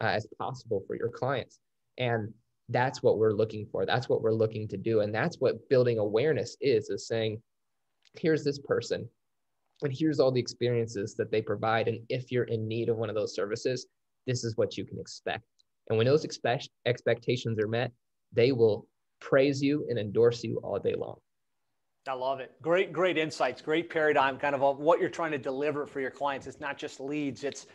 uh, 0.00 0.06
as 0.06 0.26
possible 0.38 0.82
for 0.86 0.96
your 0.96 1.10
clients. 1.10 1.58
And 1.98 2.32
that's 2.68 3.02
what 3.02 3.18
we're 3.18 3.32
looking 3.32 3.66
for. 3.70 3.86
That's 3.86 4.08
what 4.08 4.22
we're 4.22 4.32
looking 4.32 4.68
to 4.68 4.76
do. 4.76 5.00
And 5.00 5.14
that's 5.14 5.36
what 5.40 5.68
building 5.68 5.98
awareness 5.98 6.56
is 6.60 6.90
is 6.90 7.06
saying 7.06 7.40
here's 8.18 8.44
this 8.44 8.58
person 8.58 9.08
and 9.82 9.92
here's 9.96 10.20
all 10.20 10.32
the 10.32 10.40
experiences 10.40 11.14
that 11.16 11.30
they 11.30 11.40
provide. 11.40 11.88
And 11.88 12.00
if 12.08 12.30
you're 12.30 12.44
in 12.44 12.66
need 12.66 12.88
of 12.88 12.96
one 12.96 13.08
of 13.08 13.14
those 13.14 13.34
services 13.34 13.86
this 14.26 14.44
is 14.44 14.56
what 14.58 14.76
you 14.76 14.84
can 14.84 15.00
expect. 15.00 15.44
And 15.88 15.96
when 15.96 16.06
those 16.06 16.24
expect 16.24 16.68
expectations 16.86 17.58
are 17.58 17.68
met 17.68 17.92
they 18.32 18.52
will 18.52 18.86
praise 19.20 19.62
you 19.62 19.86
and 19.88 19.98
endorse 19.98 20.44
you 20.44 20.60
all 20.62 20.78
day 20.78 20.94
long. 20.94 21.16
I 22.06 22.12
love 22.12 22.40
it. 22.40 22.52
Great, 22.62 22.92
great 22.92 23.18
insights, 23.18 23.60
great 23.60 23.90
paradigm 23.90 24.38
kind 24.38 24.54
of 24.54 24.78
what 24.78 25.00
you're 25.00 25.10
trying 25.10 25.32
to 25.32 25.38
deliver 25.38 25.86
for 25.86 26.00
your 26.00 26.10
clients. 26.10 26.46
It's 26.46 26.60
not 26.60 26.78
just 26.78 27.00
leads, 27.00 27.44
it's 27.44 27.66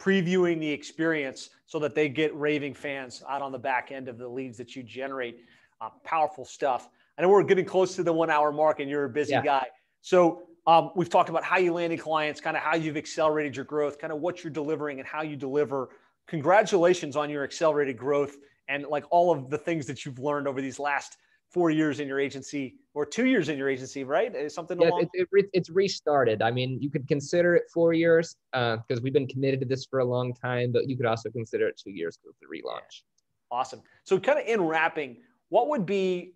previewing 0.00 0.58
the 0.58 0.70
experience 0.70 1.50
so 1.66 1.78
that 1.78 1.94
they 1.94 2.08
get 2.08 2.34
raving 2.34 2.74
fans 2.74 3.22
out 3.28 3.42
on 3.42 3.52
the 3.52 3.58
back 3.58 3.92
end 3.92 4.08
of 4.08 4.18
the 4.18 4.26
leads 4.26 4.56
that 4.58 4.74
you 4.74 4.82
generate. 4.82 5.44
Uh, 5.80 5.90
powerful 6.04 6.44
stuff. 6.44 6.88
I 7.18 7.22
know 7.22 7.28
we're 7.28 7.42
getting 7.42 7.64
close 7.64 7.94
to 7.96 8.02
the 8.02 8.12
one 8.12 8.30
hour 8.30 8.50
mark 8.50 8.80
and 8.80 8.88
you're 8.88 9.04
a 9.04 9.10
busy 9.10 9.32
yeah. 9.32 9.42
guy. 9.42 9.66
So 10.00 10.42
um, 10.66 10.90
we've 10.96 11.10
talked 11.10 11.28
about 11.28 11.44
how 11.44 11.58
you 11.58 11.72
landed 11.72 12.00
clients, 12.00 12.40
kind 12.40 12.56
of 12.56 12.62
how 12.62 12.76
you've 12.76 12.96
accelerated 12.96 13.54
your 13.54 13.66
growth, 13.66 13.98
kind 13.98 14.12
of 14.12 14.20
what 14.20 14.42
you're 14.42 14.52
delivering 14.52 14.98
and 14.98 15.06
how 15.06 15.22
you 15.22 15.36
deliver. 15.36 15.90
Congratulations 16.26 17.16
on 17.16 17.28
your 17.28 17.44
accelerated 17.44 17.98
growth 17.98 18.36
and 18.68 18.84
like 18.86 19.04
all 19.10 19.30
of 19.30 19.50
the 19.50 19.58
things 19.58 19.86
that 19.86 20.04
you've 20.06 20.18
learned 20.18 20.48
over 20.48 20.62
these 20.62 20.78
last 20.78 21.18
four 21.50 21.70
years 21.70 22.00
in 22.00 22.08
your 22.08 22.20
agency 22.20 22.76
or 22.94 23.06
two 23.06 23.26
years 23.26 23.48
in 23.48 23.56
your 23.56 23.68
agency, 23.68 24.04
right? 24.04 24.34
Is 24.34 24.54
something 24.54 24.80
yeah, 24.80 24.88
along? 24.88 25.08
It, 25.12 25.28
it, 25.32 25.46
it's 25.52 25.70
restarted. 25.70 26.42
I 26.42 26.50
mean, 26.50 26.78
you 26.80 26.90
could 26.90 27.06
consider 27.06 27.54
it 27.54 27.64
four 27.72 27.92
years 27.92 28.36
because 28.52 28.80
uh, 28.90 29.00
we've 29.02 29.12
been 29.12 29.28
committed 29.28 29.60
to 29.60 29.66
this 29.66 29.86
for 29.86 30.00
a 30.00 30.04
long 30.04 30.34
time, 30.34 30.72
but 30.72 30.88
you 30.88 30.96
could 30.96 31.06
also 31.06 31.30
consider 31.30 31.68
it 31.68 31.80
two 31.82 31.90
years 31.90 32.18
with 32.24 32.34
the 32.40 32.46
relaunch. 32.46 33.02
Awesome. 33.50 33.82
So, 34.04 34.18
kind 34.18 34.38
of 34.38 34.46
in 34.46 34.60
wrapping, 34.62 35.18
what 35.48 35.68
would 35.68 35.86
be 35.86 36.32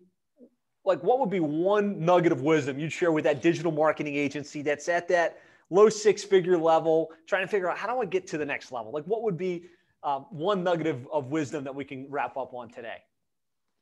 like 0.85 1.03
what 1.03 1.19
would 1.19 1.31
be 1.31 1.41
one 1.41 2.05
nugget 2.05 2.31
of 2.31 2.43
wisdom 2.43 2.79
you'd 2.79 2.93
share 2.93 3.11
with 3.11 3.25
that 3.25 3.41
digital 3.41 3.73
marketing 3.73 4.17
agency 4.17 4.61
that's 4.61 4.89
at 4.89 5.09
that 5.09 5.39
low 5.71 5.89
six 5.89 6.23
figure 6.23 6.59
level, 6.59 7.11
trying 7.27 7.43
to 7.43 7.49
figure 7.49 7.71
out 7.71 7.79
how 7.79 7.93
do 7.93 8.01
I 8.01 8.05
get 8.05 8.27
to 8.29 8.39
the 8.39 8.45
next 8.45 8.71
level? 8.71 8.93
Like, 8.93 9.05
what 9.05 9.23
would 9.23 9.37
be 9.37 9.65
um, 10.03 10.27
one 10.31 10.63
nugget 10.63 10.87
of, 10.87 11.09
of 11.13 11.27
wisdom 11.29 11.65
that 11.65 11.75
we 11.75 11.85
can 11.85 12.07
wrap 12.11 12.37
up 12.37 12.53
on 12.53 12.69
today? 12.69 12.99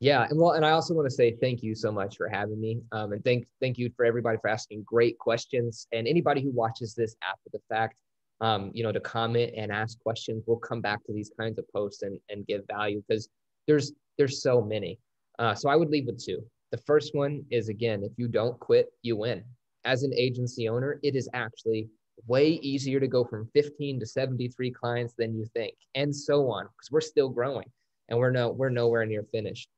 Yeah, 0.02 0.26
and 0.28 0.36
well, 0.36 0.54
and 0.54 0.66
I 0.66 0.72
also 0.72 0.94
want 0.94 1.06
to 1.06 1.14
say 1.14 1.36
thank 1.40 1.62
you 1.62 1.76
so 1.76 1.92
much 1.92 2.16
for 2.16 2.28
having 2.28 2.60
me, 2.60 2.80
um, 2.90 3.12
and 3.12 3.22
thank 3.22 3.46
thank 3.60 3.78
you 3.78 3.88
for 3.96 4.04
everybody 4.04 4.36
for 4.42 4.48
asking 4.48 4.82
great 4.82 5.16
questions, 5.16 5.86
and 5.92 6.08
anybody 6.08 6.42
who 6.42 6.50
watches 6.50 6.92
this 6.92 7.14
after 7.22 7.50
the 7.52 7.60
fact, 7.68 8.00
um, 8.40 8.72
you 8.74 8.82
know, 8.82 8.90
to 8.90 8.98
comment 8.98 9.52
and 9.56 9.70
ask 9.70 10.00
questions. 10.00 10.42
We'll 10.44 10.56
come 10.56 10.80
back 10.80 11.04
to 11.04 11.12
these 11.12 11.30
kinds 11.38 11.56
of 11.56 11.66
posts 11.72 12.02
and 12.02 12.18
and 12.30 12.44
give 12.48 12.62
value 12.66 13.00
because 13.06 13.28
there's 13.68 13.92
there's 14.18 14.42
so 14.42 14.60
many. 14.60 14.98
Uh, 15.38 15.54
so 15.54 15.68
I 15.68 15.76
would 15.76 15.90
leave 15.90 16.06
with 16.06 16.20
two. 16.20 16.44
The 16.72 16.78
first 16.78 17.14
one 17.14 17.44
is 17.52 17.68
again, 17.68 18.02
if 18.02 18.10
you 18.16 18.26
don't 18.26 18.58
quit, 18.58 18.88
you 19.02 19.14
win. 19.14 19.44
As 19.84 20.02
an 20.02 20.12
agency 20.14 20.68
owner, 20.68 20.98
it 21.04 21.14
is 21.14 21.28
actually 21.32 21.86
way 22.26 22.48
easier 22.54 22.98
to 22.98 23.06
go 23.06 23.22
from 23.22 23.48
15 23.54 24.00
to 24.00 24.06
73 24.06 24.72
clients 24.72 25.14
than 25.16 25.32
you 25.36 25.46
think, 25.54 25.76
and 25.94 26.12
so 26.12 26.50
on, 26.50 26.64
because 26.64 26.90
we're 26.90 27.00
still 27.00 27.28
growing 27.28 27.70
and 28.08 28.18
we're 28.18 28.32
no 28.32 28.50
we're 28.50 28.68
nowhere 28.68 29.06
near 29.06 29.22
finished. 29.30 29.68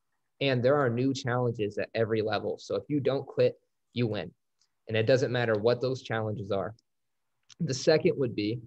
And 0.40 0.62
there 0.62 0.76
are 0.76 0.90
new 0.90 1.14
challenges 1.14 1.78
at 1.78 1.88
every 1.94 2.22
level. 2.22 2.58
So 2.58 2.74
if 2.76 2.84
you 2.88 3.00
don't 3.00 3.26
quit, 3.26 3.54
you 3.92 4.06
win. 4.06 4.30
And 4.88 4.96
it 4.96 5.06
doesn't 5.06 5.32
matter 5.32 5.54
what 5.54 5.80
those 5.80 6.02
challenges 6.02 6.50
are. 6.50 6.74
The 7.60 7.74
second 7.74 8.14
would 8.16 8.34
be, 8.34 8.60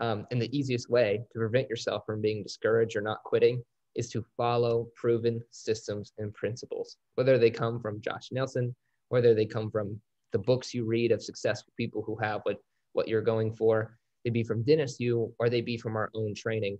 um, 0.00 0.26
and 0.30 0.40
the 0.40 0.56
easiest 0.56 0.88
way 0.88 1.20
to 1.32 1.38
prevent 1.38 1.68
yourself 1.68 2.04
from 2.06 2.22
being 2.22 2.42
discouraged 2.42 2.96
or 2.96 3.02
not 3.02 3.22
quitting 3.22 3.62
is 3.94 4.08
to 4.10 4.24
follow 4.36 4.88
proven 4.94 5.40
systems 5.50 6.12
and 6.18 6.32
principles, 6.32 6.96
whether 7.16 7.38
they 7.38 7.50
come 7.50 7.80
from 7.80 8.00
Josh 8.00 8.28
Nelson, 8.32 8.74
whether 9.08 9.34
they 9.34 9.46
come 9.46 9.70
from 9.70 10.00
the 10.32 10.38
books 10.38 10.72
you 10.72 10.84
read 10.84 11.12
of 11.12 11.22
successful 11.22 11.72
people 11.76 12.02
who 12.02 12.16
have 12.16 12.40
what, 12.44 12.58
what 12.92 13.08
you're 13.08 13.20
going 13.20 13.54
for, 13.54 13.98
they 14.24 14.30
be 14.30 14.44
from 14.44 14.62
Dennis 14.62 14.98
Yu, 15.00 15.32
or 15.38 15.48
they 15.48 15.60
be 15.60 15.76
from 15.76 15.96
our 15.96 16.10
own 16.14 16.34
training. 16.34 16.78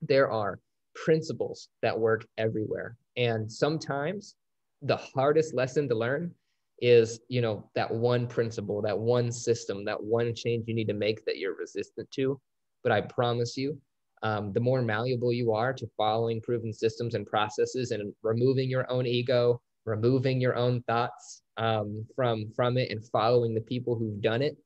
There 0.00 0.30
are 0.30 0.58
principles 1.04 1.68
that 1.82 1.98
work 1.98 2.26
everywhere. 2.38 2.96
And 3.16 3.50
sometimes 3.50 4.34
the 4.82 4.96
hardest 4.96 5.54
lesson 5.54 5.88
to 5.88 5.94
learn 5.94 6.32
is, 6.80 7.20
you 7.28 7.40
know, 7.40 7.70
that 7.74 7.92
one 7.92 8.26
principle, 8.26 8.82
that 8.82 8.98
one 8.98 9.32
system, 9.32 9.84
that 9.84 10.02
one 10.02 10.34
change 10.34 10.64
you 10.66 10.74
need 10.74 10.88
to 10.88 10.94
make 10.94 11.24
that 11.24 11.38
you're 11.38 11.56
resistant 11.56 12.10
to. 12.12 12.40
But 12.82 12.92
I 12.92 13.00
promise 13.00 13.56
you, 13.56 13.80
um, 14.22 14.52
the 14.52 14.60
more 14.60 14.82
malleable 14.82 15.32
you 15.32 15.52
are 15.52 15.72
to 15.72 15.86
following 15.96 16.40
proven 16.40 16.72
systems 16.72 17.14
and 17.14 17.26
processes 17.26 17.90
and 17.90 18.12
removing 18.22 18.68
your 18.68 18.90
own 18.90 19.06
ego, 19.06 19.60
removing 19.84 20.40
your 20.40 20.56
own 20.56 20.82
thoughts 20.82 21.42
um, 21.56 22.06
from 22.14 22.50
from 22.54 22.76
it, 22.76 22.90
and 22.90 23.06
following 23.08 23.54
the 23.54 23.60
people 23.60 23.96
who've 23.96 24.20
done 24.20 24.42
it, 24.42 24.56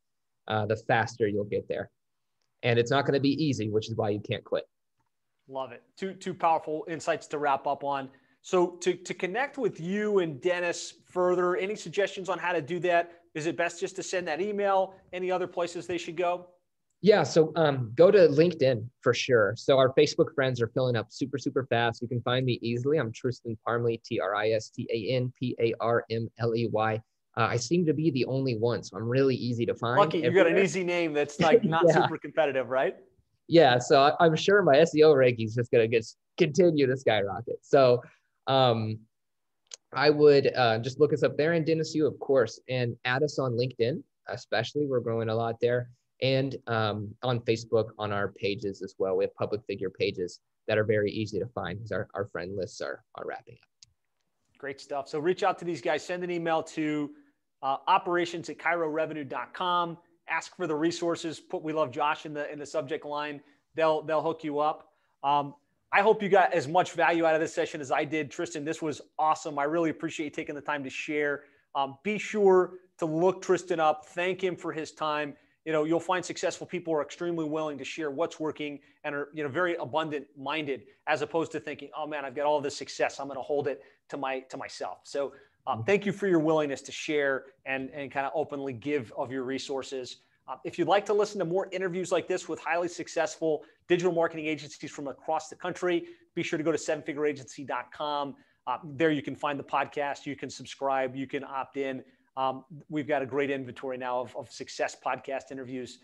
uh, 0.49 0.67
the 0.67 0.77
faster 0.77 1.29
you'll 1.29 1.45
get 1.45 1.69
there. 1.69 1.91
And 2.63 2.79
it's 2.79 2.91
not 2.91 3.07
going 3.07 3.15
to 3.15 3.21
be 3.21 3.43
easy, 3.43 3.69
which 3.71 3.89
is 3.89 3.97
why 3.97 4.11
you 4.11 4.21
can't 4.21 4.45
quit. 4.45 4.65
Love 5.51 5.73
it. 5.73 5.83
Two 5.97 6.15
two 6.15 6.33
powerful 6.33 6.85
insights 6.89 7.27
to 7.27 7.39
wrap 7.39 7.67
up 7.67 7.83
on. 7.83 8.09
So 8.41 8.69
to 8.83 8.95
to 8.95 9.13
connect 9.13 9.59
with 9.59 9.81
you 9.81 10.21
and 10.21 10.41
Dennis 10.41 10.95
further, 11.11 11.57
any 11.57 11.75
suggestions 11.75 12.29
on 12.29 12.39
how 12.39 12.53
to 12.53 12.63
do 12.63 12.79
that? 12.81 13.13
Is 13.35 13.47
it 13.47 13.57
best 13.57 13.81
just 13.81 13.97
to 13.97 14.03
send 14.03 14.29
that 14.29 14.41
email? 14.41 14.95
Any 15.13 15.31
other 15.31 15.49
places 15.49 15.89
they 15.89 15.99
should 15.99 16.17
go? 16.17 16.47
Yeah, 17.03 17.23
so 17.23 17.53
um, 17.57 17.93
go 17.97 18.11
to 18.11 18.29
LinkedIn 18.29 18.87
for 19.01 19.15
sure. 19.15 19.55
So 19.57 19.79
our 19.79 19.93
Facebook 19.95 20.35
friends 20.35 20.61
are 20.61 20.69
filling 20.69 20.97
up 20.97 21.07
super, 21.11 21.39
super 21.39 21.67
fast. 21.71 22.03
You 22.03 22.09
can 22.09 22.21
find 22.21 22.45
me 22.45 22.59
easily. 22.63 22.99
I'm 22.99 23.11
Tristan 23.11 23.57
Parmley, 23.67 24.01
T 24.05 24.21
R 24.21 24.37
I 24.37 24.51
S 24.51 24.69
T 24.69 24.87
A 24.93 25.15
N 25.17 25.33
P 25.39 25.57
A 25.59 25.75
R 25.81 26.05
M 26.11 26.29
L 26.39 26.55
E 26.55 26.69
Y. 26.71 27.01
Uh, 27.37 27.47
I 27.49 27.57
seem 27.57 27.87
to 27.87 27.95
be 27.95 28.11
the 28.11 28.25
only 28.27 28.57
one, 28.57 28.83
so 28.83 28.97
I'm 28.97 29.09
really 29.09 29.37
easy 29.37 29.65
to 29.67 29.75
find. 29.75 29.99
Lucky 29.99 30.19
you 30.19 30.31
got 30.31 30.47
an 30.47 30.59
easy 30.59 30.85
name 30.85 31.13
that's 31.13 31.41
like 31.41 31.65
not 31.65 31.85
yeah. 31.89 32.03
super 32.03 32.19
competitive, 32.19 32.69
right? 32.69 32.97
Yeah, 33.51 33.79
so 33.79 34.15
I, 34.21 34.27
am 34.27 34.37
sure 34.37 34.63
my 34.63 34.77
SEO 34.77 35.17
ranking 35.17 35.47
is 35.47 35.57
just 35.57 35.73
gonna 35.73 35.89
get 35.89 36.07
continue 36.39 36.87
to 36.87 36.97
skyrocket. 36.97 37.59
So 37.63 38.01
um, 38.47 39.01
I 39.93 40.09
would 40.09 40.53
uh, 40.57 40.79
just 40.79 41.01
look 41.01 41.13
us 41.13 41.25
up 41.25 41.37
there 41.37 41.55
in 41.55 41.65
Dennis 41.65 41.93
Yu, 41.93 42.07
of 42.07 42.17
course, 42.21 42.61
and 42.69 42.97
add 43.05 43.25
us 43.25 43.41
on 43.41 43.53
LinkedIn, 43.53 44.05
especially. 44.29 44.87
We're 44.87 45.01
growing 45.01 45.31
a 45.31 45.35
lot 45.35 45.57
there 45.61 45.91
and 46.23 46.55
um, 46.69 47.13
on 47.25 47.41
Facebook 47.41 47.89
on 47.99 48.13
our 48.13 48.29
pages 48.29 48.83
as 48.83 48.95
well. 48.99 49.17
We 49.17 49.25
have 49.25 49.35
public 49.35 49.63
figure 49.67 49.91
pages 49.91 50.39
that 50.69 50.79
are 50.79 50.85
very 50.85 51.11
easy 51.11 51.41
to 51.41 51.47
find 51.47 51.79
because 51.79 51.91
our, 51.91 52.09
our 52.15 52.27
friend 52.27 52.57
lists 52.57 52.81
are, 52.81 53.03
are 53.17 53.25
wrapping 53.27 53.55
up. 53.55 53.91
Great 54.59 54.81
stuff. 54.81 55.09
So 55.09 55.19
reach 55.19 55.43
out 55.43 55.59
to 55.59 55.65
these 55.65 55.81
guys, 55.81 56.05
send 56.05 56.23
an 56.23 56.31
email 56.31 56.63
to 56.63 57.11
uh, 57.65 57.79
operations 57.89 58.49
at 58.49 58.59
chirorevenue.com. 58.59 59.99
Ask 60.31 60.57
for 60.57 60.67
the 60.67 60.75
resources. 60.75 61.41
Put 61.41 61.63
"We 61.63 61.73
love 61.73 61.91
Josh" 61.91 62.27
in 62.27 62.35
the 62.35 62.51
in 62.53 62.59
the 62.59 62.67
subject 62.67 63.05
line. 63.05 63.41
They'll 63.75 64.03
they'll 64.03 64.23
hook 64.23 64.45
you 64.45 64.61
up. 64.61 64.93
Um, 65.23 65.55
I 65.93 66.03
hope 66.03 66.23
you 66.23 66.29
got 66.29 66.53
as 66.53 66.69
much 66.69 66.93
value 66.93 67.27
out 67.27 67.35
of 67.35 67.41
this 67.41 67.53
session 67.53 67.81
as 67.81 67.91
I 67.91 68.05
did, 68.05 68.31
Tristan. 68.31 68.65
This 68.65 68.81
was 68.81 69.01
awesome. 69.19 69.59
I 69.59 69.65
really 69.65 69.91
appreciate 69.91 70.27
you 70.27 70.31
taking 70.31 70.55
the 70.55 70.61
time 70.61 70.85
to 70.85 70.91
share. 70.91 71.45
Um, 71.75 71.99
be 72.05 72.17
sure 72.19 72.75
to 72.99 73.07
look 73.07 73.43
Tristan 73.43 73.81
up. 73.81 74.07
Thank 74.07 74.43
him 74.43 74.57
for 74.57 74.73
his 74.73 74.93
time 74.93 75.35
you 75.65 75.73
know 75.73 75.85
you'll 75.85 76.01
find 76.01 76.25
successful 76.25 76.67
people 76.67 76.95
are 76.95 77.03
extremely 77.03 77.45
willing 77.45 77.77
to 77.79 77.85
share 77.85 78.11
what's 78.11 78.41
working 78.41 78.79
and 79.05 79.15
are 79.15 79.29
you 79.35 79.43
know 79.43 79.49
very 79.49 79.77
abundant 79.77 80.27
minded 80.37 80.83
as 81.07 81.23
opposed 81.23 81.53
to 81.53 81.61
thinking 81.61 81.91
oh 81.97 82.07
man 82.07 82.25
i've 82.25 82.35
got 82.35 82.47
all 82.47 82.61
this 82.61 82.77
success 82.77 83.21
i'm 83.21 83.27
going 83.27 83.37
to 83.37 83.43
hold 83.43 83.69
it 83.69 83.83
to 84.09 84.17
my 84.17 84.41
to 84.41 84.57
myself 84.57 84.99
so 85.05 85.33
um, 85.67 85.85
thank 85.85 86.07
you 86.07 86.13
for 86.13 86.27
your 86.27 86.39
willingness 86.39 86.83
to 86.83 86.93
share 86.93 87.45
and 87.67 87.91
and 87.91 88.11
kind 88.11 88.27
of 88.27 88.33
openly 88.35 88.73
give 88.73 89.13
of 89.17 89.31
your 89.31 89.45
resources 89.45 90.19
uh, 90.49 90.57
if 90.65 90.79
you'd 90.79 90.89
like 90.89 91.07
to 91.07 91.15
listen 91.15 91.39
to 91.39 91.45
more 91.45 91.69
interviews 91.73 92.11
like 92.11 92.27
this 92.27 92.49
with 92.49 92.59
highly 92.61 92.89
successful 92.89 93.63
digital 93.89 94.13
marketing 94.13 94.47
agencies 94.47 94.91
from 94.91 95.09
across 95.09 95.49
the 95.49 95.57
country 95.57 96.07
be 96.35 96.43
sure 96.43 96.57
to 96.57 96.65
go 96.65 96.73
to 96.73 96.79
sevenfigureagency.com 96.79 98.35
uh, 98.67 98.79
there 98.85 99.11
you 99.11 99.23
can 99.23 99.35
find 99.35 99.59
the 99.59 99.65
podcast 99.65 100.27
you 100.27 100.37
can 100.37 100.51
subscribe 100.51 101.15
you 101.17 101.27
can 101.27 101.45
opt 101.45 101.77
in 101.77 102.03
um, 102.37 102.65
we've 102.89 103.09
got 103.09 103.23
a 103.23 103.27
great 103.27 103.51
inventory 103.51 103.99
now 103.99 104.21
of, 104.21 104.35
of 104.37 104.51
success 104.51 104.97
podcast 105.05 105.51
interviews 105.51 105.99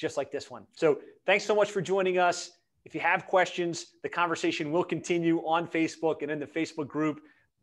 just 0.00 0.16
like 0.16 0.32
this 0.32 0.50
one. 0.50 0.66
So 0.72 0.98
thanks 1.26 1.44
so 1.44 1.54
much 1.54 1.70
for 1.70 1.82
joining 1.82 2.18
us. 2.18 2.52
If 2.86 2.94
you 2.94 3.02
have 3.02 3.26
questions, 3.26 3.88
the 4.02 4.08
conversation 4.08 4.72
will 4.72 4.82
continue 4.82 5.40
on 5.40 5.68
Facebook 5.68 6.22
and 6.22 6.30
in 6.30 6.40
the 6.40 6.46
Facebook 6.46 6.88
group. 6.88 7.20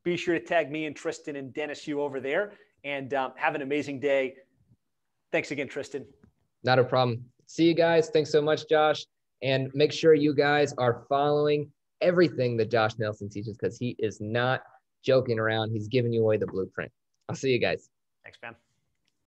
Be 0.07 0.15
sure 0.15 0.35
to 0.35 0.39
tag 0.39 0.71
me 0.71 0.85
and 0.85 0.95
Tristan 0.95 1.35
and 1.35 1.53
Dennis 1.53 1.85
Yu 1.85 1.99
over 1.99 2.21
there 2.21 2.53
and 2.85 3.13
um, 3.13 3.33
have 3.35 3.55
an 3.55 3.61
amazing 3.61 3.99
day. 3.99 4.35
Thanks 5.33 5.51
again, 5.51 5.67
Tristan. 5.67 6.05
Not 6.63 6.79
a 6.79 6.83
problem. 6.85 7.25
See 7.47 7.65
you 7.65 7.73
guys. 7.73 8.09
Thanks 8.09 8.31
so 8.31 8.41
much, 8.41 8.69
Josh. 8.69 9.05
And 9.43 9.69
make 9.73 9.91
sure 9.91 10.13
you 10.13 10.33
guys 10.33 10.73
are 10.77 11.03
following 11.09 11.69
everything 11.99 12.55
that 12.55 12.71
Josh 12.71 12.91
Nelson 12.97 13.27
teaches 13.27 13.57
because 13.57 13.77
he 13.77 13.97
is 13.99 14.21
not 14.21 14.61
joking 15.03 15.39
around. 15.39 15.71
He's 15.71 15.89
giving 15.89 16.13
you 16.13 16.21
away 16.21 16.37
the 16.37 16.47
blueprint. 16.47 16.89
I'll 17.27 17.35
see 17.35 17.49
you 17.49 17.59
guys. 17.59 17.89
Thanks, 18.23 18.37
Ben. 18.41 18.55